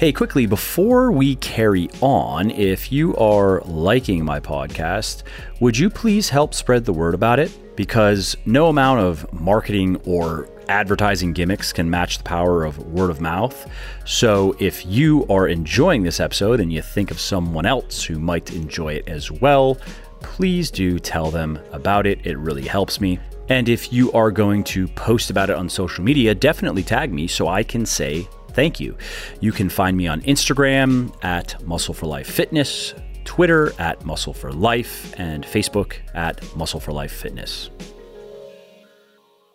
Hey, 0.00 0.12
quickly, 0.12 0.46
before 0.46 1.12
we 1.12 1.36
carry 1.36 1.90
on, 2.00 2.50
if 2.52 2.90
you 2.90 3.14
are 3.16 3.60
liking 3.66 4.24
my 4.24 4.40
podcast, 4.40 5.24
would 5.60 5.76
you 5.76 5.90
please 5.90 6.30
help 6.30 6.54
spread 6.54 6.86
the 6.86 6.92
word 6.94 7.12
about 7.12 7.38
it? 7.38 7.76
Because 7.76 8.34
no 8.46 8.68
amount 8.68 9.00
of 9.00 9.30
marketing 9.30 10.00
or 10.06 10.48
advertising 10.70 11.32
gimmicks 11.32 11.72
can 11.72 11.90
match 11.90 12.18
the 12.18 12.24
power 12.24 12.64
of 12.64 12.78
word 12.78 13.10
of 13.10 13.20
mouth. 13.20 13.70
So 14.06 14.56
if 14.58 14.86
you 14.86 15.26
are 15.28 15.48
enjoying 15.48 16.04
this 16.04 16.20
episode 16.20 16.60
and 16.60 16.72
you 16.72 16.80
think 16.80 17.10
of 17.10 17.20
someone 17.20 17.66
else 17.66 18.04
who 18.04 18.18
might 18.18 18.54
enjoy 18.54 18.94
it 18.94 19.08
as 19.08 19.30
well, 19.30 19.76
please 20.20 20.70
do 20.70 20.98
tell 20.98 21.30
them 21.30 21.58
about 21.72 22.06
it. 22.06 22.24
It 22.24 22.38
really 22.38 22.66
helps 22.66 23.00
me. 23.00 23.18
And 23.48 23.68
if 23.68 23.92
you 23.92 24.12
are 24.12 24.30
going 24.30 24.62
to 24.64 24.86
post 24.88 25.28
about 25.28 25.50
it 25.50 25.56
on 25.56 25.68
social 25.68 26.04
media, 26.04 26.34
definitely 26.34 26.84
tag 26.84 27.12
me 27.12 27.26
so 27.26 27.48
I 27.48 27.64
can 27.64 27.84
say 27.84 28.28
thank 28.52 28.78
you. 28.78 28.96
You 29.40 29.50
can 29.50 29.68
find 29.68 29.96
me 29.96 30.06
on 30.06 30.22
Instagram 30.22 31.12
at 31.24 31.60
Muscle 31.66 31.94
for 31.94 32.06
Life 32.06 32.28
Fitness, 32.28 32.94
Twitter 33.24 33.72
at 33.80 34.04
Muscle 34.04 34.34
for 34.34 34.52
Life, 34.52 35.14
and 35.18 35.44
Facebook 35.44 35.96
at 36.14 36.56
Muscle 36.56 36.78
for 36.78 36.92
Life 36.92 37.12
Fitness. 37.12 37.70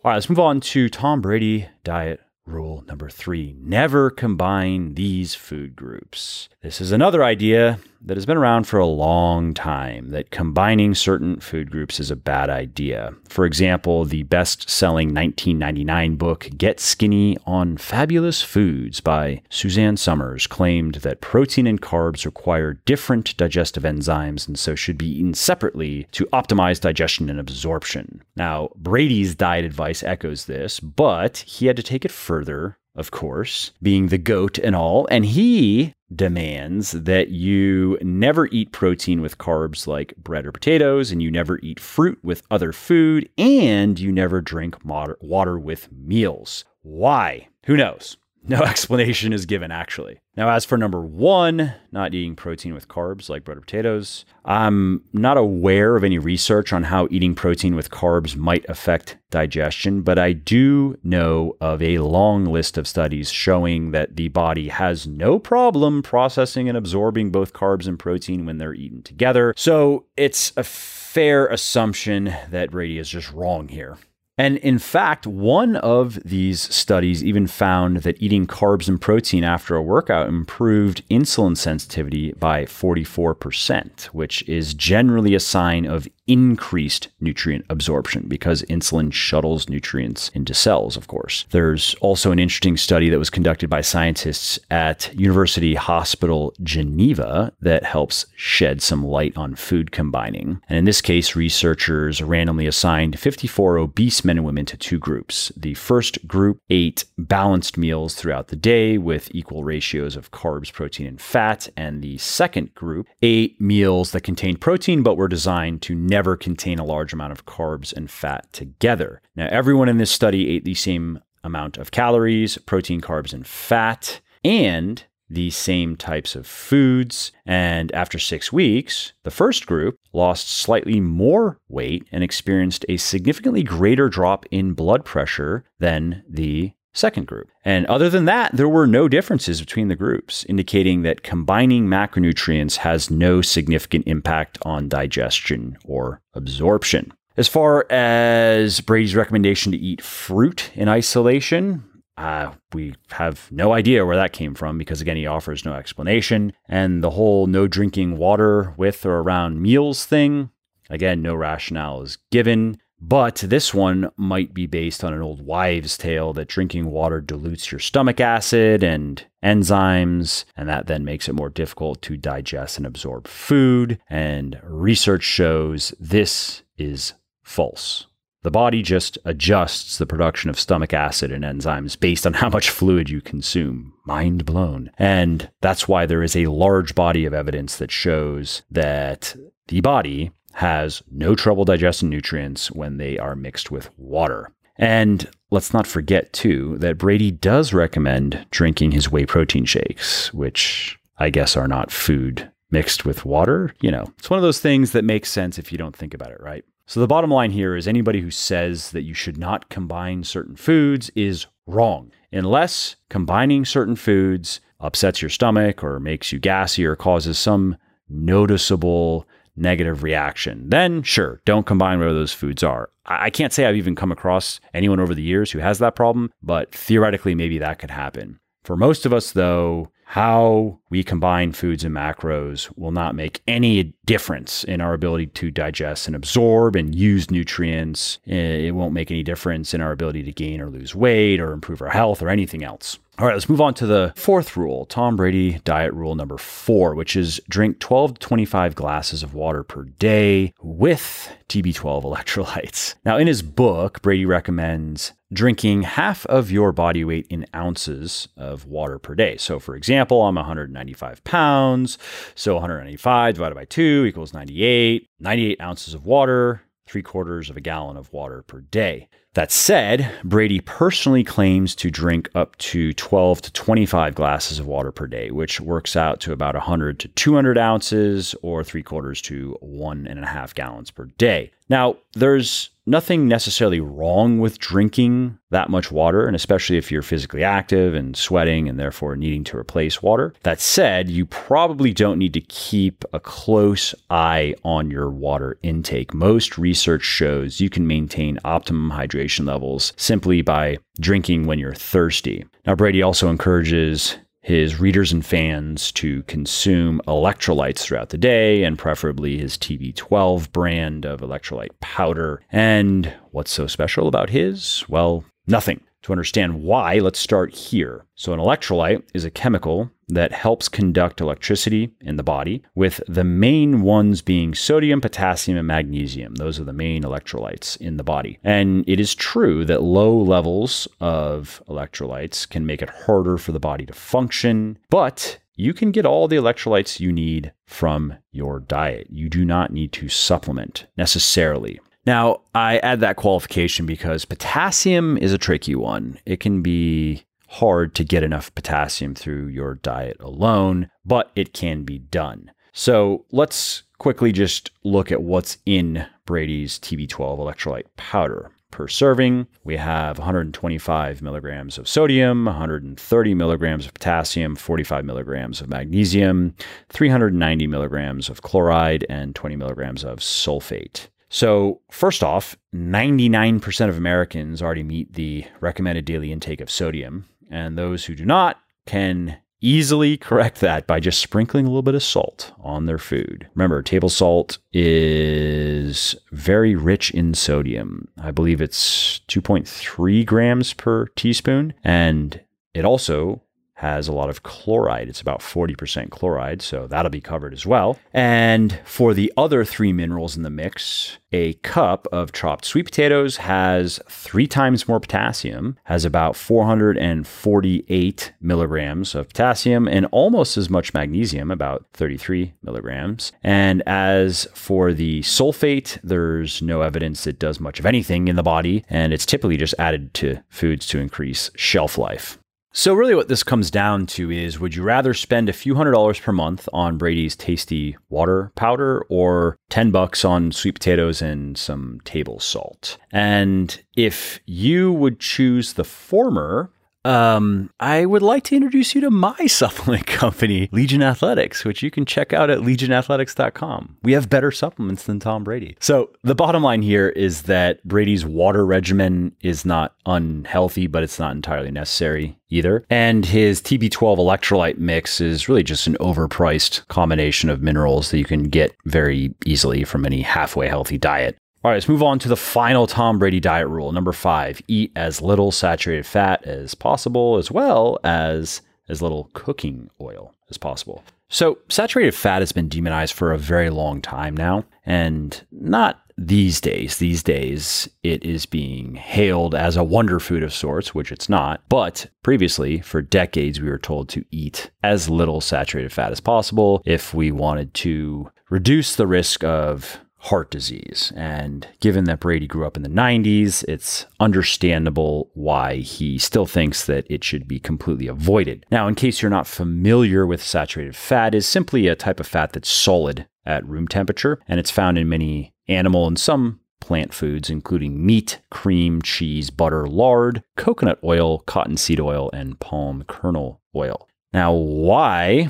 All 0.06 0.10
right, 0.10 0.18
let's 0.18 0.30
move 0.30 0.40
on 0.40 0.60
to 0.60 0.88
Tom 0.88 1.20
Brady 1.20 1.68
diet 1.84 2.20
rule 2.46 2.84
number 2.88 3.10
three 3.10 3.56
never 3.60 4.12
combine 4.12 4.94
these 4.94 5.34
food 5.34 5.76
groups. 5.76 6.48
This 6.62 6.80
is 6.80 6.92
another 6.92 7.24
idea 7.24 7.80
that 8.06 8.18
has 8.18 8.26
been 8.26 8.38
around 8.38 8.66
for 8.66 8.80
a 8.80 8.86
long 8.86 9.54
time 9.54 10.10
that 10.10 10.30
combining 10.30 10.94
certain 10.94 11.40
food 11.40 11.72
groups 11.72 12.00
is 12.00 12.12
a 12.12 12.16
bad 12.16 12.50
idea. 12.50 13.14
For 13.28 13.46
example, 13.46 14.06
the 14.06 14.24
best 14.24 14.70
selling 14.70 15.08
1999 15.08 16.16
book, 16.16 16.48
Get 16.58 16.80
Skinny 16.80 17.38
on 17.46 17.78
Fabulous 17.78 18.42
Foods 18.42 19.00
by 19.00 19.42
Suzanne 19.50 19.98
Somers, 19.98 20.46
claimed 20.48 20.96
that 20.96 21.22
protein 21.22 21.66
and 21.66 21.82
carbs 21.82 22.26
require 22.26 22.80
different 22.86 23.36
digestive 23.38 23.84
enzymes 23.84 24.48
and 24.48 24.58
so 24.58 24.76
should 24.76 24.98
be 24.98 25.10
eaten 25.10 25.34
separately 25.34 26.08
to 26.12 26.26
optimize 26.28 26.80
digestion 26.80 27.30
and 27.30 27.40
absorption. 27.40 28.22
Now, 28.36 28.70
Brady's 28.76 29.36
diet 29.36 29.66
advice 29.66 30.04
echoes 30.04 30.46
this, 30.46 30.80
but 30.80 31.38
he 31.40 31.66
had 31.66 31.78
to 31.78 31.84
take 31.84 32.06
it 32.06 32.12
further 32.12 32.78
of 32.96 33.12
course, 33.12 33.72
being 33.82 34.08
the 34.08 34.18
goat 34.18 34.58
and 34.58 34.76
all. 34.76 35.08
And 35.12 35.26
he 35.26 35.94
demands 36.14 36.92
that 36.92 37.30
you 37.30 37.98
never 38.02 38.48
eat 38.48 38.72
protein 38.72 39.22
with 39.22 39.38
carbs 39.38 39.88
like 39.88 40.16
bread 40.18 40.46
or 40.46 40.52
potatoes, 40.52 41.12
and 41.12 41.22
you 41.22 41.32
never 41.32 41.60
eat 41.64 41.80
fruit 41.80 42.20
with 42.24 42.44
other 42.52 42.72
food, 42.72 43.30
and 43.38 44.00
you 44.00 44.12
never 44.12 44.42
drink 44.42 44.78
water 44.84 45.58
with 45.58 45.92
meals. 45.92 46.66
Why? 46.82 47.48
Who 47.66 47.78
knows? 47.78 48.18
No 48.48 48.60
explanation 48.64 49.34
is 49.34 49.46
given, 49.46 49.72
actually. 49.72 50.20
Now, 50.38 50.50
as 50.50 50.66
for 50.66 50.78
number 50.78 51.02
one, 51.02 51.74
not 51.92 52.14
eating 52.14 52.36
protein 52.36 52.74
with 52.74 52.88
carbs 52.88 53.30
like 53.30 53.44
bread 53.44 53.58
or 53.58 53.62
potatoes, 53.62 54.26
I'm 54.44 55.04
not 55.14 55.38
aware 55.38 55.96
of 55.96 56.04
any 56.04 56.18
research 56.18 56.74
on 56.74 56.84
how 56.84 57.08
eating 57.10 57.36
protein 57.36 57.76
with 57.76 57.90
carbs 57.90 58.36
might 58.36 58.66
affect 58.70 59.18
digestion, 59.32 60.02
but 60.02 60.20
I 60.20 60.34
do 60.34 60.98
know 61.04 61.56
of 61.62 61.82
a 61.82 62.00
long 62.00 62.46
list 62.46 62.78
of 62.78 62.88
studies 62.88 63.32
showing 63.32 63.92
that 63.92 64.16
the 64.16 64.28
body 64.30 64.70
has 64.70 65.08
no 65.08 65.40
problem 65.40 66.04
processing 66.04 66.70
and 66.70 66.78
absorbing 66.78 67.32
both 67.32 67.54
carbs 67.54 67.88
and 67.88 67.98
protein 67.98 68.46
when 68.46 68.58
they're 68.58 68.74
eaten 68.74 69.02
together. 69.02 69.54
So 69.58 70.06
it's 70.18 70.52
a 70.58 70.64
fair 70.64 71.48
assumption 71.48 72.36
that 72.50 72.72
Brady 72.72 72.98
is 72.98 73.10
just 73.10 73.32
wrong 73.32 73.70
here. 73.70 73.98
And 74.38 74.58
in 74.58 74.80
fact, 74.80 75.26
one 75.26 75.78
of 75.78 76.20
these 76.26 76.62
studies 76.62 77.24
even 77.24 77.48
found 77.48 77.98
that 77.98 78.22
eating 78.22 78.46
carbs 78.46 78.90
and 78.90 79.00
protein 79.00 79.46
after 79.46 79.76
a 79.76 79.82
workout 79.82 80.28
improved 80.28 81.08
insulin 81.10 81.56
sensitivity 81.56 82.34
by 82.34 82.66
44%, 82.66 84.06
which 84.08 84.48
is 84.48 84.74
generally 84.74 85.36
a 85.36 85.40
sign 85.40 85.86
of 85.86 86.06
increased 86.28 87.10
nutrient 87.20 87.66
absorption 87.70 88.26
because 88.28 88.62
insulin 88.64 89.12
shuttles 89.12 89.70
nutrients 89.70 90.30
into 90.30 90.54
cells, 90.54 90.98
of 90.98 91.08
course. 91.08 91.46
There's 91.52 91.96
also 91.96 92.32
an 92.32 92.40
interesting 92.40 92.78
study 92.78 93.10
that 93.10 93.20
was 93.20 93.30
conducted 93.30 93.70
by 93.70 93.82
scientists 93.82 94.60
at 94.72 95.14
University 95.14 95.76
Hospital 95.76 96.54
Geneva 96.64 97.54
that 97.62 97.84
helps 97.84 98.26
shed 98.36 98.82
some 98.82 99.06
light 99.06 99.36
on 99.38 99.56
food 99.56 99.92
combining. 99.92 100.62
And 100.68 100.78
in 100.78 100.86
this 100.86 101.02
case, 101.02 101.36
researchers 101.36 102.22
randomly 102.22 102.68
assigned 102.68 103.20
54 103.20 103.78
obese 103.78 104.26
men 104.26 104.38
and 104.38 104.46
women 104.46 104.66
to 104.66 104.78
two 104.78 105.00
groups. 105.00 105.52
The 105.56 105.74
first 105.76 106.28
group 106.28 106.60
ate 106.70 107.06
balanced 107.18 107.78
meals 107.78 108.16
throughout 108.16 108.48
the 108.48 108.56
day 108.56 108.98
with 108.98 109.30
equal 109.34 109.64
ratios 109.64 110.16
of 110.16 110.32
carbs, 110.32 110.72
protein, 110.72 111.08
and 111.08 111.22
fat. 111.22 111.70
And 111.78 112.02
the 112.02 112.18
second 112.18 112.74
group 112.74 113.08
ate 113.22 113.60
meals 113.60 114.12
that 114.12 114.22
contained 114.22 114.62
protein 114.62 115.04
but 115.04 115.18
were 115.18 115.28
designed 115.28 115.82
to 115.84 115.96
never 116.16 116.38
contain 116.38 116.80
a 116.80 116.86
large 116.86 117.12
amount 117.12 117.34
of 117.34 117.46
carbs 117.46 117.92
and 117.92 118.10
fat 118.10 118.48
together. 118.54 119.22
Now, 119.36 119.50
everyone 119.52 119.90
in 119.90 119.98
this 119.98 120.10
study 120.10 120.50
ate 120.50 120.64
the 120.64 120.74
same 120.74 121.20
amount 121.44 121.78
of 121.78 121.92
calories, 121.92 122.58
protein, 122.58 123.02
carbs, 123.02 123.34
and 123.34 123.46
fat, 123.46 124.22
and 124.42 125.04
the 125.30 125.50
same 125.50 125.98
types 125.98 126.34
of 126.34 126.48
foods. 126.48 127.34
And 127.46 127.92
after 127.94 128.18
six 128.18 128.54
weeks, 128.54 129.12
the 129.24 129.30
first 129.42 129.66
group 129.66 129.98
lost 130.14 130.48
slightly 130.50 131.02
more 131.02 131.60
weight 131.68 132.08
and 132.14 132.24
experienced 132.24 132.86
a 132.88 132.96
significantly 132.96 133.64
greater 133.64 134.08
drop 134.08 134.46
in 134.52 134.72
blood 134.72 135.04
pressure 135.04 135.66
than 135.80 136.24
the 136.30 136.72
second 136.96 137.28
group. 137.28 137.50
And 137.64 137.86
other 137.86 138.10
than 138.10 138.26
that, 138.26 138.56
there 138.56 138.70
were 138.70 138.88
no 138.88 139.08
differences 139.08 139.60
between 139.60 139.90
the 139.90 139.96
groups, 139.96 140.46
indicating 140.46 141.04
that 141.04 141.24
combining 141.24 141.86
macronutrients 141.86 142.78
has 142.78 143.12
no 143.12 143.42
significant 143.42 144.08
impact 144.08 144.58
on 144.64 144.90
digestion 144.90 145.78
or 145.86 146.22
absorption. 146.34 147.14
As 147.38 147.48
far 147.48 147.86
as 147.92 148.80
Brady's 148.80 149.16
recommendation 149.16 149.72
to 149.74 149.78
eat 149.78 150.02
fruit 150.02 150.72
in 150.74 150.88
isolation, 150.88 151.84
uh, 152.18 152.54
we 152.74 152.96
have 153.12 153.52
no 153.52 153.74
idea 153.74 154.06
where 154.06 154.16
that 154.16 154.32
came 154.32 154.56
from 154.56 154.78
because, 154.78 155.02
again, 155.02 155.18
he 155.18 155.28
offers 155.28 155.66
no 155.66 155.74
explanation. 155.74 156.54
And 156.70 157.04
the 157.04 157.10
whole 157.12 157.46
no 157.48 157.68
drinking 157.68 158.18
water 158.18 158.74
with 158.78 159.06
or 159.06 159.20
around 159.20 159.62
meals 159.62 160.06
thing, 160.06 160.50
again, 160.90 161.22
no 161.22 161.36
rationale 161.36 162.02
is 162.04 162.18
given. 162.32 162.78
But 163.08 163.36
this 163.36 163.72
one 163.72 164.10
might 164.18 164.52
be 164.52 164.66
based 164.66 165.04
on 165.04 165.14
an 165.14 165.22
old 165.22 165.46
wives' 165.46 165.96
tale 165.96 166.34
that 166.34 166.48
drinking 166.48 166.90
water 166.90 167.22
dilutes 167.22 167.72
your 167.72 167.78
stomach 167.78 168.20
acid 168.20 168.84
and 168.84 169.24
enzymes, 169.44 170.46
and 170.58 170.68
that 170.68 170.88
then 170.88 171.06
makes 171.06 171.30
it 171.30 171.36
more 171.36 171.52
difficult 171.52 172.02
to 172.02 172.18
digest 172.18 172.78
and 172.78 172.88
absorb 172.88 173.28
food. 173.28 174.00
And 174.10 174.60
research 174.64 175.22
shows 175.22 175.94
this 176.00 176.64
is 176.80 177.14
false. 177.44 178.08
The 178.42 178.50
body 178.50 178.82
just 178.82 179.20
adjusts 179.24 180.00
the 180.00 180.08
production 180.08 180.50
of 180.50 180.60
stomach 180.60 180.94
acid 180.94 181.32
and 181.32 181.44
enzymes 181.44 182.00
based 182.00 182.26
on 182.26 182.34
how 182.34 182.50
much 182.50 182.72
fluid 182.72 183.08
you 183.08 183.22
consume. 183.22 183.94
Mind 184.08 184.46
blown. 184.46 184.90
And 184.98 185.52
that's 185.62 185.88
why 185.88 186.08
there 186.08 186.24
is 186.24 186.36
a 186.36 186.48
large 186.48 186.96
body 186.96 187.26
of 187.26 187.36
evidence 187.36 187.78
that 187.78 187.92
shows 187.92 188.64
that 188.72 189.36
the 189.68 189.82
body 189.82 190.32
has 190.56 191.04
no 191.12 191.36
trouble 191.36 191.66
digesting 191.66 192.10
nutrients 192.10 192.72
when 192.72 192.96
they 192.98 193.18
are 193.18 193.36
mixed 193.36 193.72
with 193.72 193.90
water. 193.98 194.52
And 194.78 195.30
let's 195.52 195.74
not 195.74 195.86
forget, 195.86 196.32
too, 196.32 196.78
that 196.80 196.98
Brady 196.98 197.30
does 197.30 197.74
recommend 197.74 198.46
drinking 198.52 198.92
his 198.92 199.12
whey 199.12 199.26
protein 199.26 199.66
shakes, 199.66 200.34
which 200.34 200.98
I 201.18 201.30
guess 201.30 201.58
are 201.58 201.68
not 201.68 201.92
food 201.92 202.50
mixed 202.72 203.06
with 203.06 203.26
water. 203.26 203.74
You 203.82 203.92
know, 203.92 204.06
it's 204.18 204.30
one 204.30 204.38
of 204.38 204.44
those 204.44 204.60
things 204.62 204.92
that 204.92 205.04
makes 205.04 205.30
sense 205.30 205.60
if 205.60 205.72
you 205.72 205.78
don't 205.78 205.96
think 205.96 206.14
about 206.14 206.32
it, 206.32 206.42
right? 206.42 206.64
So 206.88 207.02
the 207.02 207.08
bottom 207.08 207.32
line 207.32 207.52
here 207.52 207.76
is 207.76 207.88
anybody 207.88 208.22
who 208.22 208.32
says 208.32 208.92
that 208.92 209.04
you 209.04 209.14
should 209.14 209.38
not 209.38 209.70
combine 209.70 210.24
certain 210.24 210.56
foods 210.56 211.10
is 211.16 211.48
wrong. 211.68 212.12
Unless 212.32 212.96
combining 213.10 213.66
certain 213.66 213.96
foods 213.96 214.62
upsets 214.80 215.22
your 215.22 215.30
stomach 215.30 215.84
or 215.84 216.00
makes 216.00 216.32
you 216.32 216.40
gassy 216.40 216.86
or 216.86 216.96
causes 216.96 217.38
some 217.38 217.76
noticeable 218.08 219.28
negative 219.56 220.04
reaction, 220.04 220.70
then 220.70 221.04
sure, 221.04 221.42
don't 221.46 221.66
combine 221.66 222.00
whatever 222.00 222.14
those 222.16 222.34
foods 222.34 222.64
are. 222.64 222.90
I 223.06 223.30
can't 223.30 223.54
say 223.54 223.66
I've 223.66 223.76
even 223.76 223.96
come 223.96 224.12
across 224.12 224.60
anyone 224.74 225.00
over 225.00 225.14
the 225.14 225.22
years 225.22 225.52
who 225.52 225.60
has 225.60 225.80
that 225.80 225.96
problem, 225.96 226.32
but 226.42 226.74
theoretically, 226.74 227.36
maybe 227.36 227.58
that 227.60 227.80
could 227.80 227.92
happen. 227.92 228.40
For 228.64 228.76
most 228.76 229.06
of 229.06 229.14
us, 229.14 229.32
though, 229.32 229.92
how 230.08 230.80
we 230.90 231.04
combine 231.04 231.52
foods 231.52 231.84
and 231.84 231.96
macros 231.96 232.72
will 232.78 232.92
not 232.92 233.16
make 233.16 233.42
any 233.48 233.96
difference 234.06 234.64
in 234.64 234.80
our 234.80 234.94
ability 234.94 235.28
to 235.28 235.52
digest 235.52 236.08
and 236.08 236.16
absorb 236.16 236.76
and 236.76 236.94
use 236.94 237.32
nutrients. 237.32 238.20
It 238.26 238.76
won't 238.76 238.94
make 238.94 239.10
any 239.10 239.24
difference 239.24 239.74
in 239.74 239.82
our 239.82 239.92
ability 239.92 240.24
to 240.24 240.32
gain 240.32 240.62
or 240.62 240.70
lose 240.70 240.94
weight 240.96 241.40
or 241.40 241.54
improve 241.54 241.82
our 241.82 241.90
health 241.90 242.22
or 242.22 242.30
anything 242.30 242.64
else. 242.64 243.00
All 243.18 243.26
right, 243.26 243.34
let's 243.34 243.48
move 243.48 243.62
on 243.62 243.74
to 243.76 243.86
the 243.86 244.12
fourth 244.18 244.58
rule, 244.58 244.86
Tom 244.86 245.16
Brady 245.16 245.60
diet 245.64 245.94
rule 245.94 246.16
number 246.16 246.38
four, 246.38 246.94
which 246.96 247.16
is 247.16 247.40
drink 247.48 247.80
12 247.80 248.16
to 248.16 248.20
25 248.20 248.76
glasses 248.76 249.24
of 249.24 249.34
water 249.34 249.64
per 249.64 249.84
day 249.86 250.54
with 250.62 251.32
TB12 251.48 252.04
electrolytes. 252.04 252.96
Now, 253.06 253.16
in 253.16 253.28
his 253.28 253.42
book, 253.42 254.02
Brady 254.02 254.26
recommends 254.26 255.14
drinking 255.32 255.84
half 255.84 256.26
of 256.26 256.52
your 256.52 256.74
body 256.74 257.06
weight 257.06 257.26
in 257.30 257.46
ounces 257.56 258.28
of 258.36 258.66
water 258.66 259.00
per 259.00 259.16
day. 259.16 259.38
So, 259.38 259.60
for 259.60 259.78
example, 259.78 260.22
I'm 260.24 260.36
195 260.36 261.24
pounds. 261.24 261.98
So, 262.36 262.56
195 262.56 263.36
divided 263.36 263.56
by 263.56 263.64
two 263.64 264.04
equals 264.06 264.34
98. 264.34 265.08
98 265.22 265.62
ounces 265.62 265.94
of 265.94 266.06
water, 266.06 266.64
three 266.86 267.02
quarters 267.02 267.50
of 267.50 267.56
a 267.56 267.62
gallon 267.62 267.96
of 267.96 268.12
water 268.12 268.42
per 268.42 268.60
day. 268.60 269.08
That 269.36 269.52
said, 269.52 270.10
Brady 270.24 270.62
personally 270.62 271.26
claims 271.26 271.76
to 271.76 271.92
drink 271.92 272.30
up 272.34 272.58
to 272.58 272.94
12 272.94 273.42
to 273.42 273.52
25 273.52 274.16
glasses 274.16 274.60
of 274.60 274.66
water 274.66 274.94
per 274.94 275.08
day, 275.08 275.30
which 275.30 275.60
works 275.60 275.98
out 275.98 276.22
to 276.22 276.32
about 276.32 276.56
100 276.56 277.00
to 277.00 277.10
200 277.10 277.58
ounces 277.58 278.34
or 278.42 278.64
three 278.64 278.82
quarters 278.82 279.22
to 279.24 279.58
one 279.60 280.08
and 280.08 280.24
a 280.24 280.26
half 280.26 280.56
gallons 280.56 280.90
per 280.90 281.06
day. 281.18 281.52
Now, 281.68 281.98
there's 282.14 282.70
nothing 282.86 283.28
necessarily 283.28 283.80
wrong 283.80 284.40
with 284.40 284.60
drinking 284.60 285.38
that 285.50 285.70
much 285.70 285.92
water, 285.92 286.28
and 286.28 286.36
especially 286.36 286.78
if 286.78 286.92
you're 286.92 287.02
physically 287.02 287.44
active 287.44 287.94
and 287.94 288.16
sweating 288.16 288.68
and 288.68 288.80
therefore 288.80 289.16
needing 289.16 289.44
to 289.46 289.58
replace 289.58 290.02
water. 290.02 290.34
That 290.44 290.60
said, 290.60 291.10
you 291.10 291.26
probably 291.26 291.94
don't 291.94 292.20
need 292.20 292.34
to 292.34 292.42
keep 292.42 293.04
a 293.14 293.20
close 293.20 293.96
eye 294.10 294.56
on 294.64 294.92
your 294.92 295.10
water 295.10 295.58
intake. 295.64 296.14
Most 296.14 296.58
research 296.58 297.04
shows 297.04 297.60
you 297.60 297.70
can 297.70 297.88
maintain 297.88 298.40
optimum 298.44 298.92
hydration 298.92 299.48
levels 299.48 299.94
simply 299.96 300.42
by 300.42 300.78
drinking 301.00 301.46
when 301.46 301.60
you're 301.60 301.74
thirsty. 301.74 302.46
Now, 302.66 302.76
Brady 302.76 303.02
also 303.02 303.30
encourages 303.30 304.18
his 304.46 304.80
readers 304.80 305.12
and 305.12 305.26
fans 305.26 305.92
to 305.92 306.22
consume 306.24 307.02
electrolytes 307.08 307.80
throughout 307.80 308.10
the 308.10 308.18
day 308.18 308.64
and 308.64 308.78
preferably 308.78 309.40
his 309.40 309.58
TB12 309.58 310.52
brand 310.52 311.04
of 311.04 311.22
electrolyte 311.22 311.72
powder. 311.80 312.44
And 312.52 313.12
what's 313.32 313.50
so 313.50 313.66
special 313.66 314.08
about 314.08 314.30
his? 314.30 314.86
Well, 314.88 315.26
nothing. 315.48 315.82
To 316.06 316.12
understand 316.12 316.62
why, 316.62 317.00
let's 317.00 317.18
start 317.18 317.52
here. 317.52 318.06
So, 318.14 318.32
an 318.32 318.40
electrolyte 318.40 319.02
is 319.16 319.26
a 319.26 319.32
chemical 319.32 319.90
that 320.08 320.32
helps 320.32 320.70
conduct 320.70 321.20
electricity 321.20 321.96
in 322.00 322.16
the 322.16 322.22
body, 322.22 322.62
with 322.76 323.02
the 323.08 323.24
main 323.24 323.82
ones 323.82 324.22
being 324.22 324.54
sodium, 324.54 325.02
potassium, 325.02 325.58
and 325.58 325.66
magnesium. 325.66 326.36
Those 326.36 326.60
are 326.60 326.64
the 326.64 326.74
main 326.74 327.02
electrolytes 327.02 327.76
in 327.82 327.98
the 327.98 328.04
body. 328.04 328.38
And 328.44 328.88
it 328.88 329.00
is 329.00 329.16
true 329.16 329.66
that 329.66 329.82
low 329.82 330.16
levels 330.16 330.88
of 331.02 331.64
electrolytes 331.68 332.48
can 332.48 332.68
make 332.68 332.84
it 332.84 332.92
harder 332.92 333.40
for 333.40 333.52
the 333.52 333.60
body 333.60 333.88
to 333.88 333.94
function, 333.94 334.78
but 334.92 335.40
you 335.56 335.74
can 335.74 335.90
get 335.90 336.06
all 336.06 336.28
the 336.28 336.36
electrolytes 336.36 337.00
you 337.00 337.12
need 337.12 337.52
from 337.66 338.14
your 338.32 338.60
diet. 338.60 339.08
You 339.10 339.28
do 339.28 339.44
not 339.44 339.74
need 339.74 339.92
to 339.94 340.08
supplement 340.08 340.86
necessarily. 340.98 341.80
Now, 342.06 342.42
I 342.54 342.78
add 342.80 343.00
that 343.00 343.16
qualification 343.16 343.86
because 343.86 344.26
potassium 344.26 345.18
is 345.18 345.34
a 345.34 345.40
tricky 345.40 345.76
one. 345.76 346.20
It 346.26 346.40
can 346.40 346.62
be 346.62 347.24
hard 347.48 347.96
to 347.96 348.04
get 348.04 348.22
enough 348.22 348.54
potassium 348.54 349.16
through 349.16 349.48
your 349.48 349.76
diet 349.76 350.18
alone, 350.20 350.90
but 351.04 351.32
it 351.36 351.54
can 351.54 351.84
be 351.84 352.00
done. 352.00 352.52
So 352.74 353.26
let's 353.32 353.84
quickly 353.98 354.32
just 354.32 354.72
look 354.84 355.12
at 355.12 355.24
what's 355.24 355.58
in 355.66 356.06
Brady's 356.26 356.78
TB12 356.80 357.40
electrolyte 357.40 357.86
powder. 357.98 358.52
Per 358.72 358.90
serving, 358.90 359.48
we 359.64 359.78
have 359.78 360.18
125 360.20 361.22
milligrams 361.22 361.78
of 361.78 361.88
sodium, 361.88 362.44
130 362.44 363.34
milligrams 363.34 363.86
of 363.86 363.94
potassium, 363.94 364.58
45 364.58 365.06
milligrams 365.06 365.62
of 365.62 365.70
magnesium, 365.70 366.54
390 366.90 367.68
milligrams 367.68 368.28
of 368.28 368.42
chloride, 368.42 369.06
and 369.10 369.34
20 369.34 369.56
milligrams 369.56 370.04
of 370.04 370.20
sulfate. 370.20 371.08
So, 371.36 371.82
first 371.92 372.24
off, 372.24 372.56
99% 372.74 373.90
of 373.90 373.98
Americans 373.98 374.62
already 374.62 374.84
meet 374.84 375.16
the 375.16 375.44
recommended 375.60 376.06
daily 376.06 376.32
intake 376.32 376.62
of 376.62 376.72
sodium, 376.72 377.26
and 377.52 377.78
those 377.78 378.06
who 378.06 378.16
do 378.16 378.24
not 378.24 378.62
can 378.86 379.40
easily 379.60 380.16
correct 380.16 380.62
that 380.62 380.88
by 380.88 381.02
just 381.02 381.20
sprinkling 381.20 381.66
a 381.66 381.68
little 381.68 381.82
bit 381.82 381.94
of 381.94 382.04
salt 382.04 382.54
on 382.58 382.86
their 382.86 382.98
food. 382.98 383.50
Remember, 383.54 383.82
table 383.82 384.08
salt 384.08 384.60
is 384.72 386.16
very 386.32 386.74
rich 386.74 387.12
in 387.12 387.34
sodium. 387.34 388.08
I 388.18 388.32
believe 388.32 388.62
it's 388.62 389.20
2.3 389.28 390.26
grams 390.26 390.72
per 390.72 391.08
teaspoon, 391.18 391.74
and 391.84 392.40
it 392.74 392.86
also 392.86 393.42
has 393.76 394.08
a 394.08 394.14
lot 394.14 394.30
of 394.30 394.44
chloride. 394.44 395.10
It's 395.10 395.22
about 395.22 395.40
40% 395.40 396.10
chloride, 396.10 396.62
so 396.62 396.88
that'll 396.88 397.10
be 397.10 397.22
covered 397.22 397.54
as 397.54 397.66
well. 397.66 398.00
And 398.14 398.80
for 398.86 399.14
the 399.14 399.32
other 399.36 399.66
three 399.66 399.92
minerals 399.92 400.38
in 400.38 400.44
the 400.44 400.50
mix, 400.50 401.18
a 401.34 401.54
cup 401.56 402.08
of 402.14 402.32
chopped 402.32 402.64
sweet 402.64 402.86
potatoes 402.86 403.38
has 403.38 404.00
three 404.10 404.48
times 404.48 404.88
more 404.88 405.02
potassium, 405.02 405.78
has 405.84 406.06
about 406.06 406.38
448 406.38 408.34
milligrams 408.40 409.14
of 409.14 409.28
potassium, 409.28 409.90
and 409.90 410.06
almost 410.06 410.56
as 410.56 410.70
much 410.70 410.94
magnesium, 410.94 411.52
about 411.52 411.86
33 411.94 412.54
milligrams. 412.64 413.34
And 413.44 413.84
as 413.86 414.48
for 414.54 414.94
the 414.94 415.20
sulfate, 415.20 416.00
there's 416.02 416.62
no 416.62 416.82
evidence 416.82 417.28
it 417.28 417.40
does 417.40 417.60
much 417.60 417.80
of 417.80 417.86
anything 417.86 418.30
in 418.30 418.38
the 418.38 418.44
body, 418.44 418.86
and 418.90 419.12
it's 419.12 419.26
typically 419.26 419.58
just 419.58 419.76
added 419.78 420.14
to 420.14 420.42
foods 420.48 420.88
to 420.88 421.00
increase 421.00 421.52
shelf 421.58 421.98
life. 421.98 422.40
So, 422.78 422.94
really, 422.94 423.16
what 423.16 423.30
this 423.30 423.42
comes 423.42 423.72
down 423.72 424.06
to 424.08 424.30
is 424.30 424.60
would 424.60 424.76
you 424.76 424.84
rather 424.84 425.14
spend 425.14 425.48
a 425.48 425.54
few 425.54 425.76
hundred 425.76 425.94
dollars 425.94 426.20
per 426.20 426.34
month 426.34 426.68
on 426.74 426.98
Brady's 426.98 427.34
tasty 427.34 427.96
water 428.10 428.52
powder 428.56 429.06
or 429.08 429.58
10 429.70 429.92
bucks 429.92 430.26
on 430.26 430.52
sweet 430.52 430.74
potatoes 430.74 431.22
and 431.22 431.58
some 431.58 432.02
table 432.04 432.38
salt? 432.38 432.98
And 433.14 433.82
if 433.96 434.42
you 434.46 434.92
would 434.92 435.22
choose 435.22 435.74
the 435.74 435.86
former, 435.86 436.70
um, 437.06 437.70
I 437.80 438.06
would 438.06 438.22
like 438.22 438.44
to 438.46 438.56
introduce 438.56 438.96
you 438.96 439.02
to 439.02 439.12
my 439.12 439.36
supplement 439.48 440.08
company, 440.08 440.70
Legion 440.72 441.04
Athletics, 441.04 441.64
which 441.64 441.84
you 441.84 441.92
can 441.92 442.06
check 442.06 442.34
out 442.34 442.50
at 442.50 442.60
legionathletics.com. 442.60 443.98
We 444.04 444.14
have 444.14 444.30
better 444.30 444.52
supplements 444.52 445.04
than 445.04 445.20
Tom 445.20 445.44
Brady. 445.44 445.78
So, 445.80 446.10
the 446.24 446.36
bottom 446.36 446.64
line 446.64 446.82
here 446.82 447.10
is 447.10 447.44
that 447.44 447.84
Brady's 447.88 448.26
water 448.26 448.66
regimen 448.66 449.36
is 449.42 449.66
not 449.66 449.96
unhealthy, 450.06 450.88
but 450.88 451.04
it's 451.04 451.20
not 451.20 451.36
entirely 451.36 451.72
necessary 451.72 452.38
either. 452.50 452.86
And 452.90 453.26
his 453.26 453.62
TB12 453.62 454.18
electrolyte 454.18 454.78
mix 454.78 455.22
is 455.22 455.48
really 455.48 455.64
just 455.64 455.88
an 455.88 455.96
overpriced 456.00 456.88
combination 456.88 457.50
of 457.50 457.62
minerals 457.62 458.12
that 458.12 458.18
you 458.18 458.26
can 458.26 458.44
get 458.44 458.76
very 458.86 459.34
easily 459.46 459.84
from 459.84 460.06
any 460.06 460.22
halfway 460.22 460.68
healthy 460.68 460.98
diet. 460.98 461.38
All 461.66 461.72
right, 461.72 461.78
let's 461.78 461.90
move 461.90 462.04
on 462.04 462.20
to 462.20 462.30
the 462.30 462.38
final 462.38 462.86
Tom 462.86 463.18
Brady 463.18 463.40
diet 463.40 463.68
rule. 463.68 463.92
Number 463.92 464.12
five, 464.12 464.62
eat 464.68 464.92
as 464.96 465.20
little 465.20 465.52
saturated 465.52 466.06
fat 466.06 466.46
as 466.46 466.76
possible, 466.76 467.38
as 467.38 467.50
well 467.50 467.98
as 468.04 468.62
as 468.88 469.02
little 469.02 469.32
cooking 469.34 469.90
oil 470.00 470.36
as 470.52 470.60
possible. 470.60 471.04
So, 471.28 471.58
saturated 471.68 472.14
fat 472.14 472.44
has 472.44 472.52
been 472.52 472.70
demonized 472.70 473.16
for 473.16 473.34
a 473.34 473.40
very 473.40 473.72
long 473.72 474.00
time 474.00 474.38
now, 474.38 474.66
and 474.86 475.44
not 475.52 476.02
these 476.20 476.62
days. 476.62 476.98
These 476.98 477.24
days, 477.24 477.90
it 478.04 478.24
is 478.24 478.46
being 478.46 478.94
hailed 478.94 479.56
as 479.56 479.76
a 479.76 479.84
wonder 479.84 480.20
food 480.20 480.44
of 480.44 480.54
sorts, 480.54 480.94
which 480.94 481.12
it's 481.12 481.30
not. 481.30 481.64
But 481.68 482.12
previously, 482.22 482.82
for 482.82 483.02
decades, 483.02 483.60
we 483.60 483.72
were 483.72 483.80
told 483.80 484.08
to 484.10 484.24
eat 484.30 484.70
as 484.84 485.10
little 485.10 485.42
saturated 485.42 485.92
fat 485.92 486.12
as 486.12 486.20
possible 486.20 486.84
if 486.86 487.16
we 487.16 487.32
wanted 487.32 487.74
to 487.74 488.30
reduce 488.52 488.96
the 488.96 489.08
risk 489.08 489.44
of 489.44 490.00
heart 490.26 490.50
disease. 490.50 491.14
And 491.16 491.68
given 491.80 492.06
that 492.06 492.20
Brady 492.20 492.48
grew 492.48 492.66
up 492.66 492.76
in 492.76 492.84
the 492.84 492.90
90s, 492.90 493.64
it's 493.68 494.08
understandable 494.20 495.30
why 495.34 495.78
he 495.78 496.18
still 496.18 496.48
thinks 496.48 496.86
that 496.86 497.06
it 497.10 497.24
should 497.24 497.48
be 497.48 497.60
completely 497.60 498.08
avoided. 498.08 498.66
Now, 498.72 498.88
in 498.88 498.96
case 498.96 499.22
you're 499.22 499.30
not 499.30 499.48
familiar 499.48 500.26
with 500.26 500.42
saturated 500.44 500.96
fat, 500.96 501.36
is 501.36 501.48
simply 501.48 501.88
a 501.88 501.96
type 501.96 502.20
of 502.20 502.28
fat 502.28 502.54
that's 502.54 502.70
solid 502.70 503.28
at 503.46 503.68
room 503.68 503.88
temperature, 503.88 504.40
and 504.48 504.60
it's 504.60 504.72
found 504.72 504.98
in 504.98 505.08
many 505.08 505.54
animal 505.68 506.08
and 506.08 506.18
some 506.20 506.60
plant 506.80 507.14
foods, 507.14 507.50
including 507.50 508.04
meat, 508.04 508.40
cream, 508.50 509.02
cheese, 509.02 509.50
butter, 509.52 509.88
lard, 509.88 510.44
coconut 510.58 511.00
oil, 511.04 511.40
cottonseed 511.40 512.00
oil, 512.00 512.32
and 512.34 512.60
palm 512.60 513.04
kernel 513.08 513.62
oil. 513.76 514.08
Now, 514.34 514.54
why 514.54 515.50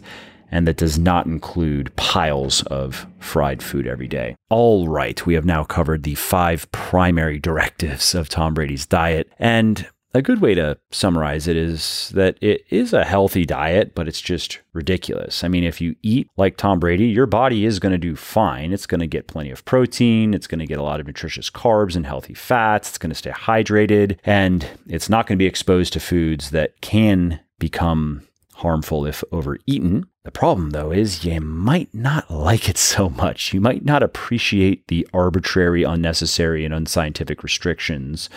and 0.50 0.66
that 0.66 0.78
does 0.78 0.98
not 0.98 1.26
include 1.26 1.94
piles 1.98 2.64
of 2.68 3.08
fried 3.20 3.62
food 3.62 3.88
every 3.88 4.08
day. 4.08 4.38
All 4.50 4.88
right, 4.88 5.26
we 5.26 5.34
have 5.34 5.44
now 5.44 5.66
covered 5.66 6.04
the 6.04 6.16
five 6.16 6.72
primary 6.72 7.40
directives 7.40 8.16
of 8.16 8.30
Tom 8.30 8.54
Brady's 8.54 8.86
diet. 8.86 9.30
And 9.38 9.86
a 10.18 10.22
good 10.22 10.42
way 10.42 10.56
to 10.56 10.78
summarize 10.92 11.48
it 11.48 11.56
is 11.56 12.12
that 12.16 12.38
it 12.42 12.66
is 12.70 12.92
a 12.92 13.06
healthy 13.06 13.46
diet, 13.46 13.96
but 13.96 14.08
it's 14.08 14.20
just 14.20 14.60
ridiculous. 14.74 15.44
I 15.44 15.48
mean, 15.48 15.64
if 15.64 15.80
you 15.80 15.96
eat 16.02 16.30
like 16.38 16.58
Tom 16.58 16.80
Brady, 16.80 17.06
your 17.06 17.26
body 17.26 17.66
is 17.66 17.80
going 17.80 17.92
to 17.92 17.98
do 17.98 18.16
fine. 18.16 18.74
It's 18.74 18.88
going 18.88 19.00
to 19.00 19.08
get 19.08 19.28
plenty 19.28 19.52
of 19.52 19.64
protein, 19.66 20.34
it's 20.34 20.48
going 20.48 20.60
to 20.60 20.66
get 20.66 20.80
a 20.80 20.84
lot 20.84 21.00
of 21.00 21.08
nutritious 21.08 21.50
carbs 21.50 21.96
and 21.96 22.06
healthy 22.06 22.34
fats, 22.34 22.90
it's 22.90 22.98
going 22.98 23.12
to 23.12 23.16
stay 23.16 23.32
hydrated, 23.32 24.18
and 24.24 24.68
it's 24.88 25.10
not 25.10 25.28
going 25.28 25.38
to 25.38 25.42
be 25.42 25.48
exposed 25.48 25.94
to 25.94 26.00
foods 26.00 26.52
that 26.52 26.82
can 26.82 27.40
become 27.60 28.28
harmful 28.58 29.06
if 29.06 29.24
overeaten. 29.32 30.06
The 30.24 30.32
problem, 30.32 30.72
though, 30.72 30.92
is 30.92 31.24
you 31.24 31.40
might 31.40 31.94
not 31.94 32.30
like 32.30 32.68
it 32.68 32.78
so 32.78 33.10
much. 33.10 33.54
You 33.54 33.62
might 33.62 33.86
not 33.86 34.04
appreciate 34.04 34.88
the 34.88 35.08
arbitrary, 35.14 35.84
unnecessary, 35.84 36.66
and 36.66 36.74
unscientific 36.74 37.44
restrictions 37.44 38.30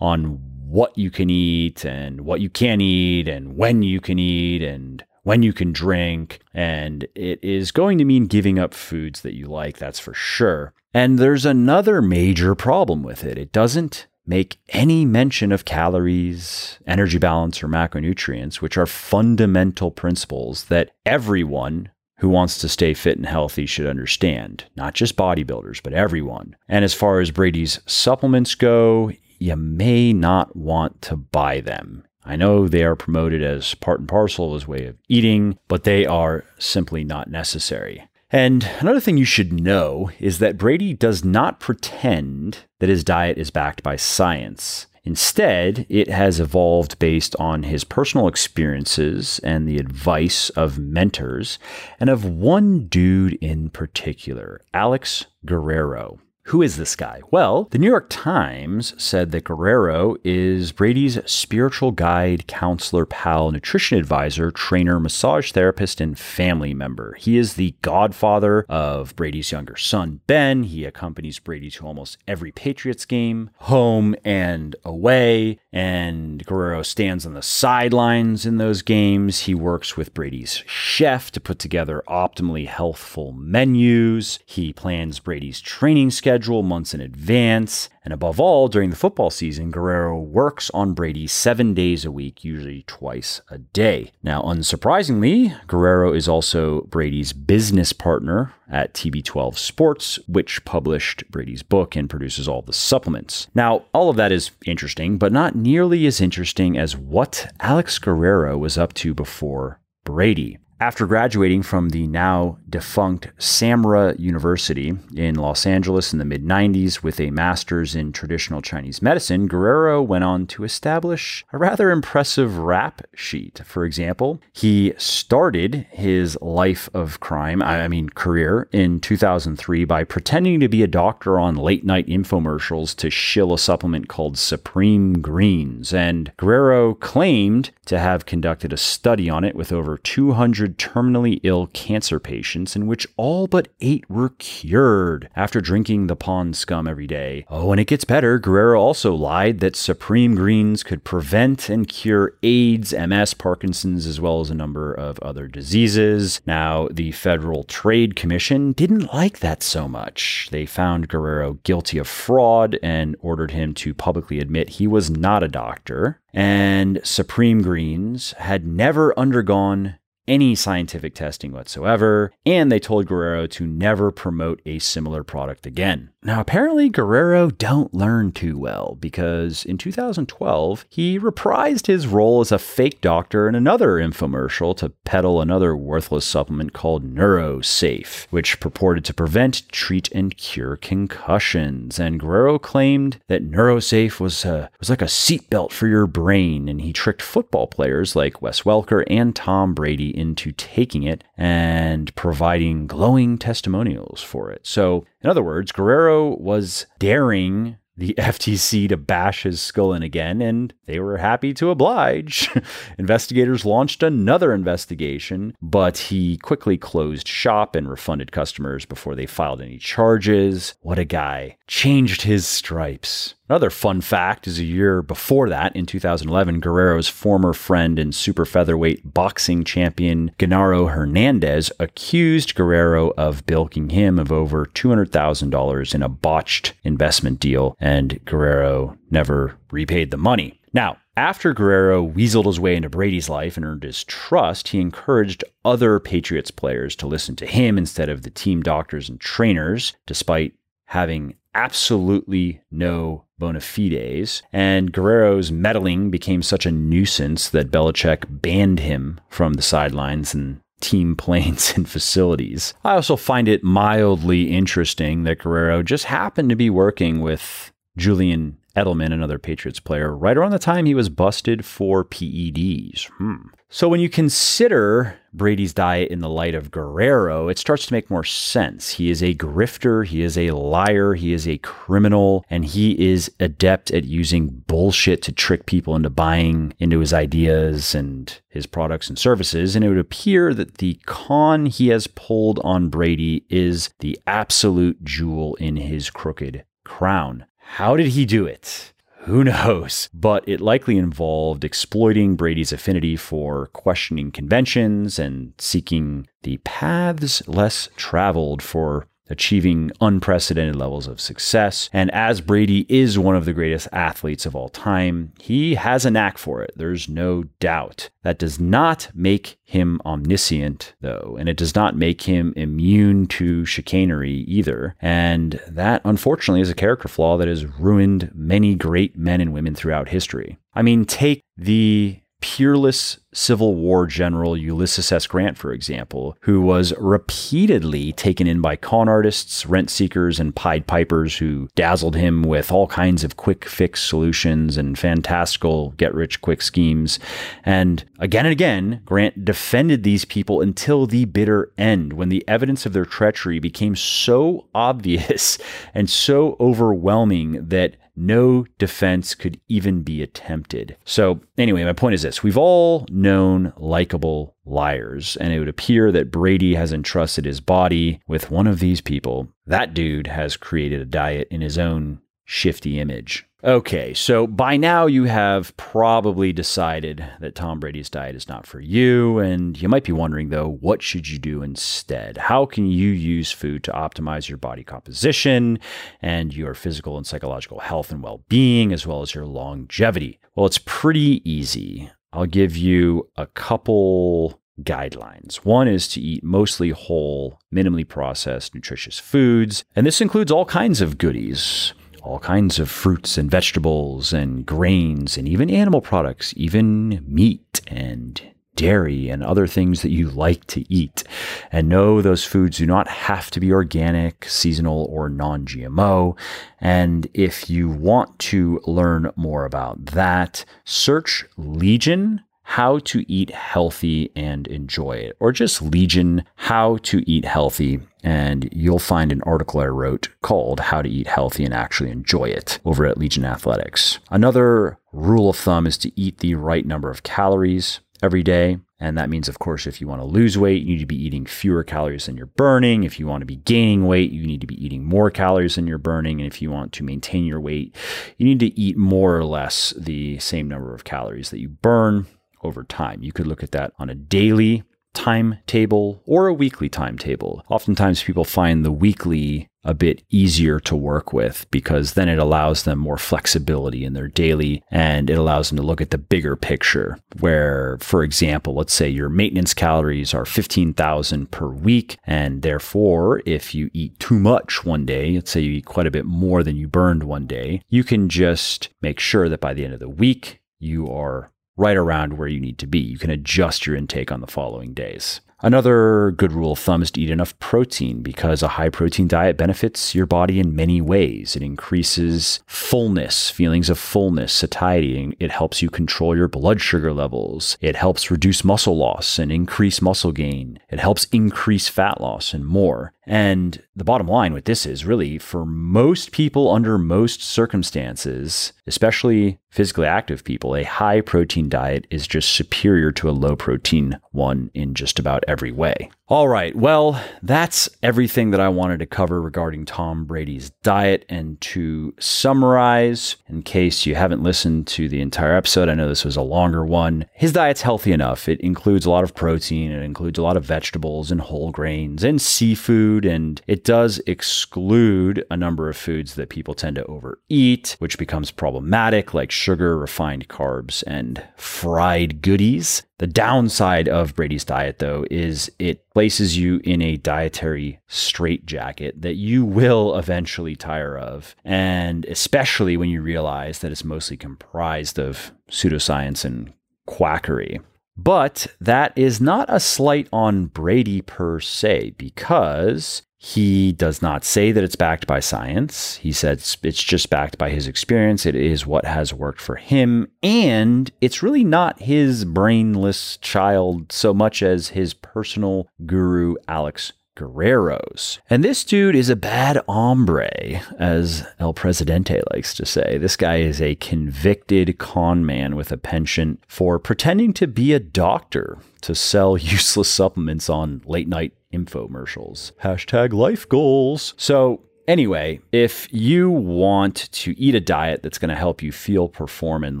on 0.00 0.40
what 0.72 0.96
you 0.96 1.10
can 1.10 1.28
eat 1.28 1.84
and 1.84 2.22
what 2.22 2.40
you 2.40 2.48
can't 2.48 2.80
eat 2.80 3.28
and 3.28 3.56
when 3.58 3.82
you 3.82 4.00
can 4.00 4.18
eat 4.18 4.62
and 4.62 5.04
when 5.22 5.42
you 5.42 5.52
can 5.52 5.70
drink. 5.70 6.40
And 6.54 7.06
it 7.14 7.38
is 7.44 7.72
going 7.72 7.98
to 7.98 8.06
mean 8.06 8.24
giving 8.24 8.58
up 8.58 8.72
foods 8.72 9.20
that 9.20 9.34
you 9.34 9.46
like, 9.46 9.76
that's 9.76 10.00
for 10.00 10.14
sure. 10.14 10.72
And 10.94 11.18
there's 11.18 11.44
another 11.44 12.00
major 12.00 12.54
problem 12.54 13.02
with 13.02 13.22
it 13.22 13.36
it 13.36 13.52
doesn't 13.52 14.06
make 14.26 14.58
any 14.70 15.04
mention 15.04 15.52
of 15.52 15.66
calories, 15.66 16.78
energy 16.86 17.18
balance, 17.18 17.62
or 17.62 17.68
macronutrients, 17.68 18.56
which 18.56 18.78
are 18.78 18.86
fundamental 18.86 19.90
principles 19.90 20.64
that 20.66 20.92
everyone 21.04 21.90
who 22.18 22.28
wants 22.28 22.56
to 22.58 22.68
stay 22.68 22.94
fit 22.94 23.16
and 23.16 23.26
healthy 23.26 23.66
should 23.66 23.84
understand, 23.84 24.64
not 24.76 24.94
just 24.94 25.16
bodybuilders, 25.16 25.82
but 25.82 25.92
everyone. 25.92 26.54
And 26.68 26.84
as 26.84 26.94
far 26.94 27.18
as 27.18 27.32
Brady's 27.32 27.80
supplements 27.84 28.54
go, 28.54 29.10
you 29.42 29.56
may 29.56 30.12
not 30.12 30.54
want 30.54 31.02
to 31.02 31.16
buy 31.16 31.60
them. 31.60 32.04
I 32.24 32.36
know 32.36 32.68
they 32.68 32.84
are 32.84 32.94
promoted 32.94 33.42
as 33.42 33.74
part 33.74 33.98
and 33.98 34.08
parcel 34.08 34.54
as 34.54 34.68
way 34.68 34.86
of 34.86 34.96
eating, 35.08 35.58
but 35.66 35.82
they 35.82 36.06
are 36.06 36.44
simply 36.58 37.02
not 37.02 37.28
necessary. 37.28 38.08
And 38.30 38.68
another 38.80 39.00
thing 39.00 39.18
you 39.18 39.24
should 39.24 39.52
know 39.52 40.10
is 40.20 40.38
that 40.38 40.56
Brady 40.56 40.94
does 40.94 41.24
not 41.24 41.60
pretend 41.60 42.58
that 42.78 42.88
his 42.88 43.04
diet 43.04 43.36
is 43.36 43.50
backed 43.50 43.82
by 43.82 43.96
science. 43.96 44.86
Instead, 45.04 45.84
it 45.88 46.08
has 46.08 46.38
evolved 46.38 46.98
based 47.00 47.34
on 47.40 47.64
his 47.64 47.82
personal 47.82 48.28
experiences 48.28 49.40
and 49.40 49.66
the 49.66 49.78
advice 49.78 50.48
of 50.50 50.78
mentors, 50.78 51.58
and 51.98 52.08
of 52.08 52.24
one 52.24 52.86
dude 52.86 53.34
in 53.34 53.68
particular, 53.68 54.60
Alex 54.72 55.26
Guerrero. 55.44 56.20
Who 56.46 56.60
is 56.60 56.76
this 56.76 56.96
guy? 56.96 57.20
Well, 57.30 57.68
the 57.70 57.78
New 57.78 57.86
York 57.86 58.08
Times 58.10 59.00
said 59.00 59.30
that 59.30 59.44
Guerrero 59.44 60.16
is 60.24 60.72
Brady's 60.72 61.18
spiritual 61.24 61.92
guide, 61.92 62.48
counselor, 62.48 63.06
pal, 63.06 63.52
nutrition 63.52 63.96
advisor, 63.96 64.50
trainer, 64.50 64.98
massage 64.98 65.52
therapist, 65.52 66.00
and 66.00 66.18
family 66.18 66.74
member. 66.74 67.14
He 67.14 67.38
is 67.38 67.54
the 67.54 67.76
godfather 67.80 68.66
of 68.68 69.14
Brady's 69.14 69.52
younger 69.52 69.76
son, 69.76 70.20
Ben. 70.26 70.64
He 70.64 70.84
accompanies 70.84 71.38
Brady 71.38 71.70
to 71.70 71.86
almost 71.86 72.18
every 72.26 72.50
Patriots 72.50 73.04
game, 73.04 73.50
home 73.58 74.16
and 74.24 74.74
away. 74.84 75.60
And 75.72 76.44
Guerrero 76.44 76.82
stands 76.82 77.24
on 77.24 77.34
the 77.34 77.42
sidelines 77.42 78.44
in 78.44 78.58
those 78.58 78.82
games. 78.82 79.40
He 79.40 79.54
works 79.54 79.96
with 79.96 80.12
Brady's 80.12 80.64
chef 80.66 81.30
to 81.30 81.40
put 81.40 81.60
together 81.60 82.02
optimally 82.08 82.66
healthful 82.66 83.32
menus. 83.32 84.40
He 84.44 84.72
plans 84.72 85.20
Brady's 85.20 85.60
training 85.60 86.10
schedule 86.10 86.31
schedule 86.32 86.62
months 86.62 86.94
in 86.94 87.00
advance. 87.02 87.90
And 88.06 88.14
above 88.14 88.40
all, 88.40 88.66
during 88.66 88.88
the 88.88 88.96
football 88.96 89.28
season, 89.28 89.70
Guerrero 89.70 90.18
works 90.18 90.70
on 90.70 90.94
Brady 90.94 91.26
seven 91.26 91.74
days 91.74 92.06
a 92.06 92.10
week, 92.10 92.42
usually 92.42 92.84
twice 92.86 93.42
a 93.50 93.58
day. 93.58 94.12
Now, 94.22 94.40
unsurprisingly, 94.40 95.54
Guerrero 95.66 96.14
is 96.14 96.28
also 96.28 96.82
Brady's 96.82 97.34
business 97.34 97.92
partner 97.92 98.54
at 98.70 98.94
TB12 98.94 99.58
Sports, 99.58 100.18
which 100.26 100.64
published 100.64 101.30
Brady's 101.30 101.62
book 101.62 101.96
and 101.96 102.08
produces 102.08 102.48
all 102.48 102.62
the 102.62 102.72
supplements. 102.72 103.48
Now, 103.54 103.84
all 103.92 104.08
of 104.08 104.16
that 104.16 104.32
is 104.32 104.52
interesting, 104.64 105.18
but 105.18 105.32
not 105.32 105.54
nearly 105.54 106.06
as 106.06 106.22
interesting 106.22 106.78
as 106.78 106.96
what 106.96 107.52
Alex 107.60 107.98
Guerrero 107.98 108.56
was 108.56 108.78
up 108.78 108.94
to 108.94 109.12
before 109.12 109.80
Brady. 110.04 110.56
After 110.82 111.06
graduating 111.06 111.62
from 111.62 111.90
the 111.90 112.08
now 112.08 112.58
defunct 112.68 113.28
Samra 113.38 114.18
University 114.18 114.92
in 115.14 115.36
Los 115.36 115.64
Angeles 115.64 116.12
in 116.12 116.18
the 116.18 116.24
mid 116.24 116.44
90s 116.44 117.04
with 117.04 117.20
a 117.20 117.30
master's 117.30 117.94
in 117.94 118.10
traditional 118.10 118.60
Chinese 118.60 119.00
medicine, 119.00 119.46
Guerrero 119.46 120.02
went 120.02 120.24
on 120.24 120.48
to 120.48 120.64
establish 120.64 121.44
a 121.52 121.58
rather 121.58 121.92
impressive 121.92 122.58
rap 122.58 123.02
sheet. 123.14 123.60
For 123.64 123.84
example, 123.84 124.40
he 124.52 124.92
started 124.96 125.86
his 125.92 126.36
life 126.42 126.90
of 126.92 127.20
crime, 127.20 127.62
I 127.62 127.86
mean 127.86 128.08
career, 128.08 128.68
in 128.72 128.98
2003 128.98 129.84
by 129.84 130.02
pretending 130.02 130.58
to 130.58 130.68
be 130.68 130.82
a 130.82 130.88
doctor 130.88 131.38
on 131.38 131.54
late 131.54 131.84
night 131.84 132.08
infomercials 132.08 132.96
to 132.96 133.08
shill 133.08 133.54
a 133.54 133.58
supplement 133.58 134.08
called 134.08 134.36
Supreme 134.36 135.22
Greens. 135.22 135.94
And 135.94 136.32
Guerrero 136.38 136.94
claimed 136.94 137.70
to 137.86 138.00
have 138.00 138.26
conducted 138.26 138.72
a 138.72 138.76
study 138.76 139.30
on 139.30 139.44
it 139.44 139.54
with 139.54 139.72
over 139.72 139.96
200 139.96 140.71
terminally 140.72 141.40
ill 141.42 141.68
cancer 141.68 142.18
patients, 142.18 142.76
in 142.76 142.86
which 142.86 143.06
all 143.16 143.46
but 143.46 143.68
eight 143.80 144.08
were 144.08 144.30
cured 144.38 145.28
after 145.36 145.60
drinking 145.60 146.06
the 146.06 146.16
pond 146.16 146.56
scum 146.56 146.86
every 146.86 147.06
day. 147.06 147.44
Oh, 147.48 147.72
and 147.72 147.80
it 147.80 147.86
gets 147.86 148.04
better. 148.04 148.38
Guerrero 148.38 148.80
also 148.80 149.14
lied 149.14 149.60
that 149.60 149.76
Supreme 149.76 150.34
Greens 150.34 150.82
could 150.82 151.04
prevent 151.04 151.68
and 151.68 151.88
cure 151.88 152.34
AIDS, 152.42 152.92
MS, 152.92 153.34
Parkinson's, 153.34 154.06
as 154.06 154.20
well 154.20 154.40
as 154.40 154.50
a 154.50 154.54
number 154.54 154.92
of 154.92 155.18
other 155.20 155.46
diseases. 155.48 156.40
Now, 156.46 156.88
the 156.90 157.12
Federal 157.12 157.64
Trade 157.64 158.16
Commission 158.16 158.72
didn't 158.72 159.12
like 159.12 159.40
that 159.40 159.62
so 159.62 159.88
much. 159.88 160.48
They 160.50 160.66
found 160.66 161.08
Guerrero 161.08 161.54
guilty 161.62 161.98
of 161.98 162.08
fraud 162.08 162.78
and 162.82 163.16
ordered 163.20 163.50
him 163.50 163.74
to 163.74 163.94
publicly 163.94 164.40
admit 164.40 164.70
he 164.70 164.86
was 164.86 165.10
not 165.10 165.42
a 165.42 165.48
doctor. 165.48 166.20
And 166.32 167.00
Supreme 167.04 167.62
Greens 167.62 168.32
had 168.38 168.66
never 168.66 169.18
undergone 169.18 169.96
any 170.28 170.54
scientific 170.54 171.14
testing 171.14 171.52
whatsoever, 171.52 172.32
and 172.46 172.70
they 172.70 172.78
told 172.78 173.06
Guerrero 173.06 173.46
to 173.48 173.66
never 173.66 174.10
promote 174.10 174.62
a 174.64 174.78
similar 174.78 175.24
product 175.24 175.66
again. 175.66 176.11
Now, 176.24 176.40
apparently, 176.40 176.88
Guerrero 176.88 177.50
don't 177.50 177.92
learn 177.92 178.30
too 178.30 178.56
well 178.56 178.96
because 179.00 179.64
in 179.64 179.76
2012, 179.76 180.86
he 180.88 181.18
reprised 181.18 181.88
his 181.88 182.06
role 182.06 182.40
as 182.40 182.52
a 182.52 182.60
fake 182.60 183.00
doctor 183.00 183.48
in 183.48 183.56
another 183.56 183.94
infomercial 183.94 184.76
to 184.76 184.90
peddle 185.04 185.40
another 185.40 185.76
worthless 185.76 186.24
supplement 186.24 186.72
called 186.72 187.04
NeuroSafe, 187.04 188.28
which 188.30 188.60
purported 188.60 189.04
to 189.06 189.14
prevent, 189.14 189.68
treat, 189.70 190.12
and 190.12 190.36
cure 190.36 190.76
concussions. 190.76 191.98
And 191.98 192.20
Guerrero 192.20 192.56
claimed 192.56 193.18
that 193.26 193.50
NeuroSafe 193.50 194.20
was, 194.20 194.44
a, 194.44 194.70
was 194.78 194.90
like 194.90 195.02
a 195.02 195.06
seatbelt 195.06 195.72
for 195.72 195.88
your 195.88 196.06
brain, 196.06 196.68
and 196.68 196.82
he 196.82 196.92
tricked 196.92 197.20
football 197.20 197.66
players 197.66 198.14
like 198.14 198.40
Wes 198.40 198.62
Welker 198.62 199.02
and 199.08 199.34
Tom 199.34 199.74
Brady 199.74 200.16
into 200.16 200.52
taking 200.52 201.02
it 201.02 201.24
and 201.36 202.14
providing 202.14 202.86
glowing 202.86 203.38
testimonials 203.38 204.22
for 204.22 204.52
it. 204.52 204.64
So, 204.64 205.04
in 205.22 205.30
other 205.30 205.42
words, 205.42 205.72
Guerrero 205.72 206.36
was 206.36 206.86
daring 206.98 207.76
the 207.96 208.14
FTC 208.18 208.88
to 208.88 208.96
bash 208.96 209.42
his 209.42 209.60
skull 209.60 209.92
in 209.92 210.02
again, 210.02 210.40
and 210.40 210.72
they 210.86 210.98
were 210.98 211.18
happy 211.18 211.54
to 211.54 211.70
oblige. 211.70 212.50
Investigators 212.98 213.64
launched 213.64 214.02
another 214.02 214.52
investigation, 214.52 215.54
but 215.60 215.98
he 215.98 216.38
quickly 216.38 216.76
closed 216.76 217.28
shop 217.28 217.76
and 217.76 217.88
refunded 217.88 218.32
customers 218.32 218.84
before 218.84 219.14
they 219.14 219.26
filed 219.26 219.60
any 219.60 219.78
charges. 219.78 220.74
What 220.80 220.98
a 220.98 221.04
guy. 221.04 221.56
Changed 221.66 222.22
his 222.22 222.46
stripes. 222.46 223.34
Another 223.48 223.70
fun 223.70 224.00
fact 224.00 224.46
is 224.46 224.58
a 224.58 224.64
year 224.64 225.02
before 225.02 225.48
that, 225.48 225.74
in 225.74 225.84
2011, 225.84 226.60
Guerrero's 226.60 227.08
former 227.08 227.52
friend 227.52 227.98
and 227.98 228.14
super 228.14 228.46
featherweight 228.46 229.12
boxing 229.12 229.64
champion 229.64 230.30
Genaro 230.38 230.90
Hernandez 230.90 231.70
accused 231.78 232.54
Guerrero 232.54 233.12
of 233.18 233.44
bilking 233.44 233.90
him 233.90 234.18
of 234.18 234.32
over 234.32 234.64
$200,000 234.64 235.94
in 235.94 236.02
a 236.02 236.08
botched 236.08 236.72
investment 236.84 237.40
deal, 237.40 237.76
and 237.80 238.24
Guerrero 238.24 238.96
never 239.10 239.58
repaid 239.70 240.12
the 240.12 240.16
money. 240.16 240.60
Now, 240.72 240.96
after 241.16 241.52
Guerrero 241.52 242.06
weaseled 242.06 242.46
his 242.46 242.60
way 242.60 242.76
into 242.76 242.88
Brady's 242.88 243.28
life 243.28 243.58
and 243.58 243.66
earned 243.66 243.82
his 243.82 244.04
trust, 244.04 244.68
he 244.68 244.80
encouraged 244.80 245.44
other 245.64 246.00
Patriots 246.00 246.50
players 246.50 246.96
to 246.96 247.06
listen 247.06 247.36
to 247.36 247.46
him 247.46 247.76
instead 247.76 248.08
of 248.08 248.22
the 248.22 248.30
team 248.30 248.62
doctors 248.62 249.10
and 249.10 249.20
trainers, 249.20 249.94
despite 250.06 250.54
having 250.86 251.34
absolutely 251.54 252.62
no 252.70 253.26
bona 253.42 253.60
fides. 253.60 254.40
And 254.52 254.92
Guerrero's 254.92 255.50
meddling 255.50 256.12
became 256.12 256.42
such 256.42 256.64
a 256.64 256.70
nuisance 256.70 257.48
that 257.50 257.72
Belichick 257.72 258.24
banned 258.28 258.78
him 258.78 259.20
from 259.28 259.54
the 259.54 259.62
sidelines 259.62 260.32
and 260.32 260.60
team 260.80 261.16
planes 261.24 261.72
and 261.74 261.88
facilities. 261.88 262.72
I 262.84 262.94
also 262.94 263.16
find 263.16 263.48
it 263.48 263.64
mildly 263.64 264.52
interesting 264.56 265.24
that 265.24 265.40
Guerrero 265.40 265.82
just 265.82 266.04
happened 266.04 266.50
to 266.50 266.56
be 266.56 266.70
working 266.70 267.20
with 267.20 267.72
Julian 267.96 268.58
Edelman, 268.76 269.12
another 269.12 269.38
Patriots 269.38 269.80
player, 269.80 270.14
right 270.14 270.36
around 270.36 270.52
the 270.52 270.58
time 270.58 270.86
he 270.86 270.94
was 270.94 271.08
busted 271.08 271.64
for 271.64 272.04
PEDs. 272.04 273.08
Hmm. 273.18 273.48
So 273.68 273.88
when 273.88 274.00
you 274.00 274.10
consider 274.10 275.18
Brady's 275.32 275.72
diet 275.72 276.10
in 276.10 276.18
the 276.18 276.28
light 276.28 276.54
of 276.54 276.70
Guerrero, 276.70 277.48
it 277.48 277.56
starts 277.56 277.86
to 277.86 277.94
make 277.94 278.10
more 278.10 278.22
sense. 278.22 278.90
He 278.90 279.10
is 279.10 279.22
a 279.22 279.34
grifter, 279.34 280.06
he 280.06 280.22
is 280.22 280.36
a 280.36 280.50
liar, 280.50 281.14
he 281.14 281.32
is 281.32 281.48
a 281.48 281.56
criminal, 281.56 282.44
and 282.50 282.66
he 282.66 283.10
is 283.10 283.32
adept 283.40 283.90
at 283.90 284.04
using 284.04 284.48
bullshit 284.66 285.22
to 285.22 285.32
trick 285.32 285.64
people 285.64 285.96
into 285.96 286.10
buying 286.10 286.74
into 286.78 286.98
his 286.98 287.14
ideas 287.14 287.94
and 287.94 288.38
his 288.50 288.66
products 288.66 289.08
and 289.08 289.18
services. 289.18 289.74
And 289.74 289.82
it 289.82 289.88
would 289.88 289.96
appear 289.96 290.52
that 290.52 290.76
the 290.76 291.00
con 291.06 291.64
he 291.64 291.88
has 291.88 292.06
pulled 292.06 292.60
on 292.62 292.90
Brady 292.90 293.46
is 293.48 293.88
the 294.00 294.18
absolute 294.26 295.02
jewel 295.02 295.54
in 295.54 295.76
his 295.76 296.10
crooked 296.10 296.64
crown. 296.84 297.46
How 297.76 297.96
did 297.96 298.08
he 298.08 298.26
do 298.26 298.44
it? 298.44 298.92
Who 299.20 299.44
knows? 299.44 300.10
But 300.12 300.46
it 300.46 300.60
likely 300.60 300.98
involved 300.98 301.64
exploiting 301.64 302.36
Brady's 302.36 302.70
affinity 302.70 303.16
for 303.16 303.68
questioning 303.68 304.30
conventions 304.30 305.18
and 305.18 305.54
seeking 305.56 306.26
the 306.42 306.58
paths 306.64 307.42
less 307.48 307.88
traveled 307.96 308.62
for 308.62 309.06
achieving 309.30 309.90
unprecedented 310.00 310.76
levels 310.76 311.06
of 311.06 311.20
success. 311.20 311.88
And 311.92 312.10
as 312.10 312.40
Brady 312.40 312.86
is 312.88 313.18
one 313.18 313.36
of 313.36 313.44
the 313.44 313.52
greatest 313.52 313.88
athletes 313.92 314.46
of 314.46 314.54
all 314.54 314.68
time, 314.68 315.32
he 315.40 315.74
has 315.76 316.04
a 316.04 316.10
knack 316.10 316.38
for 316.38 316.62
it. 316.62 316.72
There's 316.76 317.08
no 317.08 317.44
doubt. 317.60 318.10
That 318.22 318.38
does 318.38 318.60
not 318.60 319.10
make 319.14 319.58
him 319.64 320.00
omniscient, 320.04 320.94
though, 321.00 321.36
and 321.38 321.48
it 321.48 321.56
does 321.56 321.74
not 321.74 321.96
make 321.96 322.22
him 322.22 322.52
immune 322.56 323.26
to 323.26 323.64
chicanery 323.64 324.44
either. 324.46 324.94
And 325.00 325.60
that, 325.68 326.02
unfortunately, 326.04 326.60
is 326.60 326.70
a 326.70 326.74
character 326.74 327.08
flaw 327.08 327.36
that 327.38 327.48
has 327.48 327.66
ruined 327.78 328.30
many 328.34 328.74
great 328.74 329.16
men 329.16 329.40
and 329.40 329.52
women 329.52 329.74
throughout 329.74 330.10
history. 330.10 330.58
I 330.74 330.82
mean, 330.82 331.04
take 331.04 331.42
the 331.56 332.21
peerless 332.42 333.18
Civil 333.32 333.74
War 333.76 334.06
General 334.06 334.56
Ulysses 334.56 335.10
S. 335.10 335.26
Grant, 335.26 335.56
for 335.56 335.72
example, 335.72 336.36
who 336.40 336.60
was 336.60 336.92
repeatedly 336.98 338.12
taken 338.12 338.46
in 338.46 338.60
by 338.60 338.76
con 338.76 339.08
artists, 339.08 339.64
rent 339.64 339.88
seekers, 339.88 340.38
and 340.38 340.54
Pied 340.54 340.86
Pipers 340.86 341.38
who 341.38 341.68
dazzled 341.74 342.16
him 342.16 342.42
with 342.42 342.70
all 342.70 342.86
kinds 342.86 343.24
of 343.24 343.36
quick 343.36 343.64
fix 343.64 344.02
solutions 344.02 344.76
and 344.76 344.98
fantastical 344.98 345.90
get 345.92 346.14
rich 346.14 346.42
quick 346.42 346.60
schemes. 346.60 347.18
And 347.64 348.04
again 348.18 348.44
and 348.44 348.52
again, 348.52 349.00
Grant 349.06 349.44
defended 349.44 350.02
these 350.02 350.24
people 350.24 350.60
until 350.60 351.06
the 351.06 351.24
bitter 351.24 351.72
end 351.78 352.12
when 352.12 352.28
the 352.28 352.44
evidence 352.46 352.84
of 352.84 352.92
their 352.92 353.06
treachery 353.06 353.60
became 353.60 353.96
so 353.96 354.66
obvious 354.74 355.58
and 355.94 356.10
so 356.10 356.56
overwhelming 356.60 357.68
that 357.68 357.96
no 358.16 358.66
defense 358.78 359.34
could 359.34 359.60
even 359.68 360.02
be 360.02 360.22
attempted. 360.22 360.96
So, 361.04 361.40
anyway, 361.56 361.84
my 361.84 361.92
point 361.92 362.14
is 362.14 362.22
this 362.22 362.42
we've 362.42 362.58
all 362.58 363.06
known 363.10 363.72
likable 363.76 364.56
liars, 364.64 365.36
and 365.36 365.52
it 365.52 365.58
would 365.58 365.68
appear 365.68 366.12
that 366.12 366.30
Brady 366.30 366.74
has 366.74 366.92
entrusted 366.92 367.44
his 367.44 367.60
body 367.60 368.20
with 368.26 368.50
one 368.50 368.66
of 368.66 368.80
these 368.80 369.00
people. 369.00 369.48
That 369.66 369.94
dude 369.94 370.26
has 370.26 370.56
created 370.56 371.00
a 371.00 371.06
diet 371.06 371.48
in 371.50 371.60
his 371.60 371.78
own 371.78 372.20
shifty 372.44 372.98
image. 372.98 373.46
Okay, 373.64 374.12
so 374.12 374.48
by 374.48 374.76
now 374.76 375.06
you 375.06 375.22
have 375.24 375.76
probably 375.76 376.52
decided 376.52 377.24
that 377.38 377.54
Tom 377.54 377.78
Brady's 377.78 378.10
diet 378.10 378.34
is 378.34 378.48
not 378.48 378.66
for 378.66 378.80
you, 378.80 379.38
and 379.38 379.80
you 379.80 379.88
might 379.88 380.02
be 380.02 380.10
wondering 380.10 380.48
though, 380.48 380.78
what 380.80 381.00
should 381.00 381.28
you 381.28 381.38
do 381.38 381.62
instead? 381.62 382.38
How 382.38 382.66
can 382.66 382.86
you 382.86 383.10
use 383.10 383.52
food 383.52 383.84
to 383.84 383.92
optimize 383.92 384.48
your 384.48 384.58
body 384.58 384.82
composition 384.82 385.78
and 386.20 386.52
your 386.52 386.74
physical 386.74 387.16
and 387.16 387.24
psychological 387.24 387.78
health 387.78 388.10
and 388.10 388.20
well 388.20 388.42
being, 388.48 388.92
as 388.92 389.06
well 389.06 389.22
as 389.22 389.32
your 389.32 389.46
longevity? 389.46 390.40
Well, 390.56 390.66
it's 390.66 390.80
pretty 390.84 391.48
easy. 391.48 392.10
I'll 392.32 392.46
give 392.46 392.76
you 392.76 393.28
a 393.36 393.46
couple 393.46 394.60
guidelines. 394.80 395.58
One 395.58 395.86
is 395.86 396.08
to 396.08 396.20
eat 396.20 396.42
mostly 396.42 396.90
whole, 396.90 397.60
minimally 397.72 398.08
processed, 398.08 398.74
nutritious 398.74 399.20
foods, 399.20 399.84
and 399.94 400.04
this 400.04 400.20
includes 400.20 400.50
all 400.50 400.64
kinds 400.64 401.00
of 401.00 401.16
goodies 401.16 401.94
all 402.22 402.38
kinds 402.38 402.78
of 402.78 402.90
fruits 402.90 403.36
and 403.36 403.50
vegetables 403.50 404.32
and 404.32 404.64
grains 404.64 405.36
and 405.36 405.48
even 405.48 405.68
animal 405.68 406.00
products, 406.00 406.54
even 406.56 407.24
meat 407.26 407.80
and 407.88 408.40
dairy 408.74 409.28
and 409.28 409.42
other 409.42 409.66
things 409.66 410.02
that 410.02 410.10
you 410.10 410.30
like 410.30 410.66
to 410.66 410.90
eat. 410.92 411.24
And 411.70 411.88
no, 411.88 412.22
those 412.22 412.44
foods 412.44 412.78
do 412.78 412.86
not 412.86 413.08
have 413.08 413.50
to 413.50 413.60
be 413.60 413.72
organic, 413.72 414.46
seasonal, 414.46 415.06
or 415.10 415.28
non 415.28 415.66
GMO. 415.66 416.38
And 416.80 417.28
if 417.34 417.68
you 417.68 417.88
want 417.88 418.38
to 418.40 418.80
learn 418.84 419.30
more 419.36 419.64
about 419.64 420.06
that, 420.06 420.64
search 420.84 421.44
Legion 421.56 422.42
how 422.62 422.98
to 423.00 423.30
eat 423.30 423.50
healthy 423.50 424.30
and 424.34 424.66
enjoy 424.68 425.12
it, 425.12 425.36
or 425.40 425.52
just 425.52 425.82
Legion, 425.82 426.44
how 426.56 426.96
to 427.02 427.22
eat 427.30 427.44
healthy. 427.44 428.00
And 428.22 428.68
you'll 428.72 428.98
find 428.98 429.32
an 429.32 429.42
article 429.42 429.80
I 429.80 429.86
wrote 429.86 430.28
called 430.42 430.80
How 430.80 431.02
to 431.02 431.08
Eat 431.08 431.26
Healthy 431.26 431.64
and 431.64 431.74
Actually 431.74 432.10
Enjoy 432.10 432.44
It 432.44 432.78
over 432.84 433.04
at 433.04 433.18
Legion 433.18 433.44
Athletics. 433.44 434.20
Another 434.30 434.98
rule 435.12 435.50
of 435.50 435.56
thumb 435.56 435.86
is 435.86 435.98
to 435.98 436.20
eat 436.20 436.38
the 436.38 436.54
right 436.54 436.86
number 436.86 437.10
of 437.10 437.24
calories 437.24 438.00
every 438.22 438.42
day. 438.42 438.78
And 439.00 439.18
that 439.18 439.28
means, 439.28 439.48
of 439.48 439.58
course, 439.58 439.88
if 439.88 440.00
you 440.00 440.06
want 440.06 440.20
to 440.20 440.24
lose 440.24 440.56
weight, 440.56 440.84
you 440.84 440.94
need 440.94 441.00
to 441.00 441.06
be 441.06 441.20
eating 441.20 441.44
fewer 441.44 441.82
calories 441.82 442.26
than 442.26 442.36
you're 442.36 442.46
burning. 442.46 443.02
If 443.02 443.18
you 443.18 443.26
want 443.26 443.40
to 443.40 443.46
be 443.46 443.56
gaining 443.56 444.06
weight, 444.06 444.30
you 444.30 444.46
need 444.46 444.60
to 444.60 444.66
be 444.68 444.82
eating 444.82 445.04
more 445.04 445.28
calories 445.28 445.74
than 445.74 445.88
you're 445.88 445.98
burning. 445.98 446.40
And 446.40 446.46
if 446.46 446.62
you 446.62 446.70
want 446.70 446.92
to 446.92 447.02
maintain 447.02 447.44
your 447.44 447.60
weight, 447.60 447.96
you 448.38 448.46
need 448.46 448.60
to 448.60 448.78
eat 448.80 448.96
more 448.96 449.36
or 449.36 449.44
less 449.44 449.92
the 449.98 450.38
same 450.38 450.68
number 450.68 450.94
of 450.94 451.02
calories 451.02 451.50
that 451.50 451.58
you 451.58 451.68
burn 451.68 452.28
over 452.62 452.84
time. 452.84 453.22
You 453.22 453.32
could 453.32 453.46
look 453.46 453.62
at 453.62 453.72
that 453.72 453.92
on 453.98 454.10
a 454.10 454.14
daily 454.14 454.84
timetable 455.14 456.22
or 456.24 456.46
a 456.46 456.54
weekly 456.54 456.88
timetable. 456.88 457.62
Oftentimes, 457.68 458.22
people 458.22 458.44
find 458.44 458.84
the 458.84 458.92
weekly 458.92 459.68
a 459.84 459.94
bit 459.94 460.22
easier 460.30 460.78
to 460.78 460.94
work 460.94 461.32
with 461.32 461.66
because 461.72 462.14
then 462.14 462.28
it 462.28 462.38
allows 462.38 462.84
them 462.84 462.98
more 462.98 463.18
flexibility 463.18 464.04
in 464.04 464.12
their 464.12 464.28
daily 464.28 464.80
and 464.92 465.28
it 465.28 465.36
allows 465.36 465.68
them 465.68 465.76
to 465.76 465.82
look 465.82 466.00
at 466.00 466.10
the 466.10 466.18
bigger 466.18 466.54
picture. 466.54 467.18
Where, 467.40 467.98
for 468.00 468.22
example, 468.22 468.74
let's 468.74 468.92
say 468.92 469.08
your 469.08 469.28
maintenance 469.28 469.74
calories 469.74 470.34
are 470.34 470.44
15,000 470.44 471.50
per 471.50 471.68
week, 471.68 472.16
and 472.24 472.62
therefore, 472.62 473.42
if 473.44 473.74
you 473.74 473.90
eat 473.92 474.18
too 474.20 474.38
much 474.38 474.84
one 474.84 475.04
day, 475.04 475.34
let's 475.34 475.50
say 475.50 475.60
you 475.60 475.72
eat 475.72 475.86
quite 475.86 476.06
a 476.06 476.12
bit 476.12 476.26
more 476.26 476.62
than 476.62 476.76
you 476.76 476.86
burned 476.86 477.24
one 477.24 477.46
day, 477.46 477.82
you 477.88 478.04
can 478.04 478.28
just 478.28 478.88
make 479.00 479.18
sure 479.18 479.48
that 479.48 479.60
by 479.60 479.74
the 479.74 479.84
end 479.84 479.94
of 479.94 480.00
the 480.00 480.08
week, 480.08 480.60
you 480.78 481.08
are 481.08 481.50
right 481.82 481.96
around 481.96 482.38
where 482.38 482.46
you 482.46 482.60
need 482.60 482.78
to 482.78 482.86
be. 482.86 483.00
You 483.00 483.18
can 483.18 483.30
adjust 483.30 483.86
your 483.86 483.96
intake 483.96 484.30
on 484.30 484.40
the 484.40 484.46
following 484.46 484.94
days. 484.94 485.40
Another 485.64 486.32
good 486.32 486.52
rule 486.52 486.72
of 486.72 486.78
thumb 486.78 487.02
is 487.02 487.10
to 487.12 487.20
eat 487.20 487.30
enough 487.30 487.58
protein 487.58 488.22
because 488.22 488.62
a 488.62 488.68
high 488.68 488.88
protein 488.88 489.28
diet 489.28 489.56
benefits 489.56 490.14
your 490.14 490.26
body 490.26 490.60
in 490.60 490.76
many 490.76 491.00
ways. 491.00 491.56
It 491.56 491.62
increases 491.62 492.60
fullness, 492.66 493.50
feelings 493.50 493.88
of 493.90 493.98
fullness, 493.98 494.52
satiety. 494.52 495.36
It 495.38 495.50
helps 495.50 495.82
you 495.82 495.90
control 495.90 496.36
your 496.36 496.48
blood 496.48 496.80
sugar 496.80 497.12
levels. 497.12 497.78
It 497.80 497.96
helps 497.96 498.30
reduce 498.30 498.64
muscle 498.64 498.96
loss 498.96 499.38
and 499.38 499.52
increase 499.52 500.02
muscle 500.02 500.32
gain. 500.32 500.80
It 500.88 501.00
helps 501.00 501.26
increase 501.26 501.88
fat 501.88 502.20
loss 502.20 502.54
and 502.54 502.64
more. 502.64 503.12
And 503.26 503.82
the 503.94 504.04
bottom 504.04 504.26
line 504.26 504.52
with 504.52 504.64
this 504.64 504.86
is 504.86 505.04
really 505.04 505.38
for 505.38 505.64
most 505.64 506.32
people 506.32 506.70
under 506.70 506.98
most 506.98 507.42
circumstances, 507.42 508.72
especially 508.86 509.58
physically 509.72 510.06
active 510.06 510.44
people, 510.44 510.76
a 510.76 510.82
high 510.82 511.20
protein 511.20 511.68
diet 511.68 512.06
is 512.10 512.26
just 512.26 512.52
superior 512.52 513.10
to 513.10 513.28
a 513.28 513.32
low 513.32 513.56
protein 513.56 514.18
one 514.32 514.70
in 514.74 514.94
just 514.94 515.18
about 515.18 515.44
every 515.48 515.72
way. 515.72 516.10
All 516.28 516.48
right. 516.48 516.74
Well, 516.74 517.22
that's 517.42 517.88
everything 518.02 518.50
that 518.50 518.60
I 518.60 518.68
wanted 518.68 518.98
to 519.00 519.06
cover 519.06 519.40
regarding 519.40 519.84
Tom 519.84 520.24
Brady's 520.24 520.70
diet. 520.82 521.24
And 521.28 521.60
to 521.62 522.14
summarize, 522.18 523.36
in 523.48 523.62
case 523.62 524.06
you 524.06 524.14
haven't 524.14 524.42
listened 524.42 524.86
to 524.88 525.08
the 525.08 525.20
entire 525.20 525.54
episode, 525.54 525.88
I 525.88 525.94
know 525.94 526.08
this 526.08 526.24
was 526.24 526.36
a 526.36 526.42
longer 526.42 526.84
one. 526.84 527.26
His 527.34 527.52
diet's 527.52 527.82
healthy 527.82 528.12
enough. 528.12 528.48
It 528.48 528.60
includes 528.60 529.04
a 529.04 529.10
lot 529.10 529.24
of 529.24 529.34
protein, 529.34 529.90
it 529.90 530.02
includes 530.02 530.38
a 530.38 530.42
lot 530.42 530.56
of 530.56 530.64
vegetables 530.64 531.30
and 531.30 531.40
whole 531.40 531.70
grains 531.70 532.24
and 532.24 532.40
seafood. 532.40 533.11
And 533.20 533.60
it 533.66 533.84
does 533.84 534.20
exclude 534.26 535.44
a 535.50 535.56
number 535.56 535.88
of 535.88 535.96
foods 535.96 536.34
that 536.34 536.48
people 536.48 536.74
tend 536.74 536.96
to 536.96 537.04
overeat, 537.04 537.96
which 537.98 538.18
becomes 538.18 538.50
problematic, 538.50 539.34
like 539.34 539.50
sugar, 539.50 539.98
refined 539.98 540.48
carbs, 540.48 541.04
and 541.06 541.42
fried 541.56 542.42
goodies. 542.42 543.02
The 543.18 543.26
downside 543.26 544.08
of 544.08 544.34
Brady's 544.34 544.64
diet, 544.64 544.98
though, 544.98 545.24
is 545.30 545.70
it 545.78 546.10
places 546.10 546.58
you 546.58 546.80
in 546.82 547.00
a 547.00 547.16
dietary 547.18 548.00
straitjacket 548.08 549.22
that 549.22 549.36
you 549.36 549.64
will 549.64 550.16
eventually 550.16 550.74
tire 550.74 551.16
of. 551.16 551.54
And 551.64 552.24
especially 552.24 552.96
when 552.96 553.10
you 553.10 553.22
realize 553.22 553.78
that 553.78 553.92
it's 553.92 554.04
mostly 554.04 554.36
comprised 554.36 555.18
of 555.18 555.52
pseudoscience 555.70 556.44
and 556.44 556.72
quackery. 557.06 557.80
But 558.16 558.66
that 558.80 559.12
is 559.16 559.40
not 559.40 559.66
a 559.68 559.80
slight 559.80 560.28
on 560.32 560.66
Brady 560.66 561.22
per 561.22 561.60
se, 561.60 562.14
because 562.18 563.22
he 563.38 563.90
does 563.90 564.22
not 564.22 564.44
say 564.44 564.70
that 564.70 564.84
it's 564.84 564.94
backed 564.94 565.26
by 565.26 565.40
science. 565.40 566.16
He 566.18 566.30
says 566.30 566.76
it's 566.84 567.02
just 567.02 567.28
backed 567.28 567.58
by 567.58 567.70
his 567.70 567.88
experience. 567.88 568.46
It 568.46 568.54
is 568.54 568.86
what 568.86 569.04
has 569.04 569.34
worked 569.34 569.60
for 569.60 569.74
him. 569.74 570.28
And 570.44 571.10
it's 571.20 571.42
really 571.42 571.64
not 571.64 572.00
his 572.00 572.44
brainless 572.44 573.38
child 573.38 574.12
so 574.12 574.32
much 574.32 574.62
as 574.62 574.90
his 574.90 575.12
personal 575.14 575.88
guru, 576.06 576.54
Alex 576.68 577.12
Guerrero's. 577.34 578.40
And 578.50 578.62
this 578.62 578.84
dude 578.84 579.14
is 579.14 579.28
a 579.28 579.36
bad 579.36 579.78
hombre, 579.88 580.82
as 580.98 581.46
El 581.58 581.72
Presidente 581.72 582.40
likes 582.52 582.74
to 582.74 582.86
say. 582.86 583.18
This 583.18 583.36
guy 583.36 583.56
is 583.56 583.80
a 583.80 583.94
convicted 583.96 584.98
con 584.98 585.44
man 585.44 585.76
with 585.76 585.92
a 585.92 585.96
penchant 585.96 586.62
for 586.68 586.98
pretending 586.98 587.52
to 587.54 587.66
be 587.66 587.92
a 587.92 588.00
doctor 588.00 588.78
to 589.02 589.14
sell 589.14 589.56
useless 589.56 590.08
supplements 590.08 590.68
on 590.68 591.02
late 591.06 591.28
night 591.28 591.54
infomercials. 591.72 592.72
Hashtag 592.82 593.32
life 593.32 593.68
goals. 593.68 594.34
So, 594.36 594.82
Anyway, 595.08 595.58
if 595.72 596.06
you 596.12 596.48
want 596.48 597.28
to 597.32 597.58
eat 597.58 597.74
a 597.74 597.80
diet 597.80 598.22
that's 598.22 598.38
going 598.38 598.50
to 598.50 598.54
help 598.54 598.82
you 598.82 598.92
feel, 598.92 599.28
perform, 599.28 599.82
and 599.82 600.00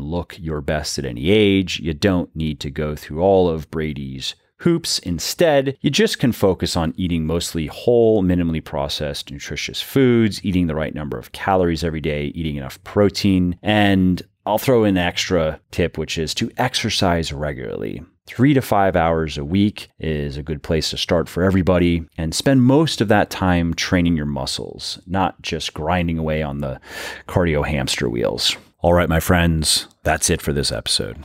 look 0.00 0.36
your 0.38 0.60
best 0.60 0.96
at 0.96 1.04
any 1.04 1.28
age, 1.28 1.80
you 1.80 1.92
don't 1.92 2.34
need 2.36 2.60
to 2.60 2.70
go 2.70 2.94
through 2.94 3.20
all 3.20 3.48
of 3.48 3.68
Brady's 3.68 4.36
hoops. 4.62 4.98
Instead, 5.00 5.76
you 5.80 5.90
just 5.90 6.18
can 6.18 6.32
focus 6.32 6.76
on 6.76 6.94
eating 6.96 7.26
mostly 7.26 7.66
whole, 7.66 8.22
minimally 8.22 8.64
processed, 8.64 9.30
nutritious 9.30 9.80
foods, 9.80 10.44
eating 10.44 10.66
the 10.66 10.74
right 10.74 10.94
number 10.94 11.18
of 11.18 11.32
calories 11.32 11.84
every 11.84 12.00
day, 12.00 12.26
eating 12.34 12.56
enough 12.56 12.82
protein, 12.84 13.58
and 13.62 14.22
I'll 14.44 14.58
throw 14.58 14.84
in 14.84 14.96
an 14.96 15.04
extra 15.04 15.60
tip, 15.70 15.96
which 15.96 16.18
is 16.18 16.34
to 16.34 16.50
exercise 16.56 17.32
regularly. 17.32 18.02
Three 18.26 18.54
to 18.54 18.62
five 18.62 18.96
hours 18.96 19.36
a 19.36 19.44
week 19.44 19.88
is 19.98 20.36
a 20.36 20.42
good 20.42 20.62
place 20.62 20.90
to 20.90 20.96
start 20.96 21.28
for 21.28 21.42
everybody 21.42 22.04
and 22.16 22.34
spend 22.34 22.62
most 22.62 23.00
of 23.00 23.08
that 23.08 23.30
time 23.30 23.74
training 23.74 24.16
your 24.16 24.26
muscles, 24.26 25.00
not 25.06 25.40
just 25.42 25.74
grinding 25.74 26.18
away 26.18 26.42
on 26.42 26.58
the 26.58 26.80
cardio 27.28 27.66
hamster 27.66 28.08
wheels. 28.08 28.56
All 28.80 28.94
right, 28.94 29.08
my 29.08 29.20
friends, 29.20 29.86
that's 30.02 30.30
it 30.30 30.40
for 30.40 30.52
this 30.52 30.72
episode. 30.72 31.24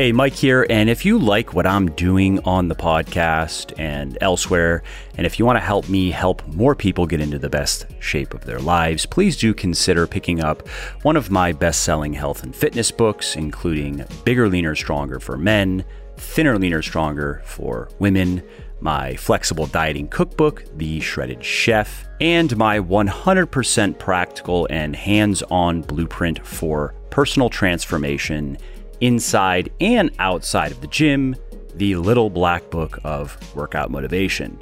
Hey, 0.00 0.12
Mike 0.12 0.32
here. 0.32 0.66
And 0.70 0.88
if 0.88 1.04
you 1.04 1.18
like 1.18 1.52
what 1.52 1.66
I'm 1.66 1.90
doing 1.90 2.40
on 2.46 2.68
the 2.68 2.74
podcast 2.74 3.78
and 3.78 4.16
elsewhere, 4.22 4.82
and 5.18 5.26
if 5.26 5.38
you 5.38 5.44
want 5.44 5.56
to 5.56 5.60
help 5.60 5.90
me 5.90 6.10
help 6.10 6.42
more 6.46 6.74
people 6.74 7.06
get 7.06 7.20
into 7.20 7.38
the 7.38 7.50
best 7.50 7.84
shape 7.98 8.32
of 8.32 8.46
their 8.46 8.60
lives, 8.60 9.04
please 9.04 9.36
do 9.36 9.52
consider 9.52 10.06
picking 10.06 10.42
up 10.42 10.66
one 11.02 11.18
of 11.18 11.30
my 11.30 11.52
best 11.52 11.82
selling 11.82 12.14
health 12.14 12.42
and 12.44 12.56
fitness 12.56 12.90
books, 12.90 13.36
including 13.36 14.02
Bigger, 14.24 14.48
Leaner, 14.48 14.74
Stronger 14.74 15.20
for 15.20 15.36
Men, 15.36 15.84
Thinner, 16.16 16.58
Leaner, 16.58 16.80
Stronger 16.80 17.42
for 17.44 17.90
Women, 17.98 18.42
my 18.80 19.16
flexible 19.16 19.66
dieting 19.66 20.08
cookbook, 20.08 20.64
The 20.78 21.00
Shredded 21.00 21.44
Chef, 21.44 22.06
and 22.22 22.56
my 22.56 22.80
100% 22.80 23.98
practical 23.98 24.66
and 24.70 24.96
hands 24.96 25.42
on 25.50 25.82
blueprint 25.82 26.46
for 26.46 26.94
personal 27.10 27.50
transformation 27.50 28.56
inside 29.00 29.72
and 29.80 30.10
outside 30.18 30.72
of 30.72 30.80
the 30.80 30.86
gym, 30.86 31.36
the 31.74 31.96
Little 31.96 32.30
Black 32.30 32.68
Book 32.70 32.98
of 33.04 33.38
Workout 33.54 33.90
Motivation. 33.90 34.58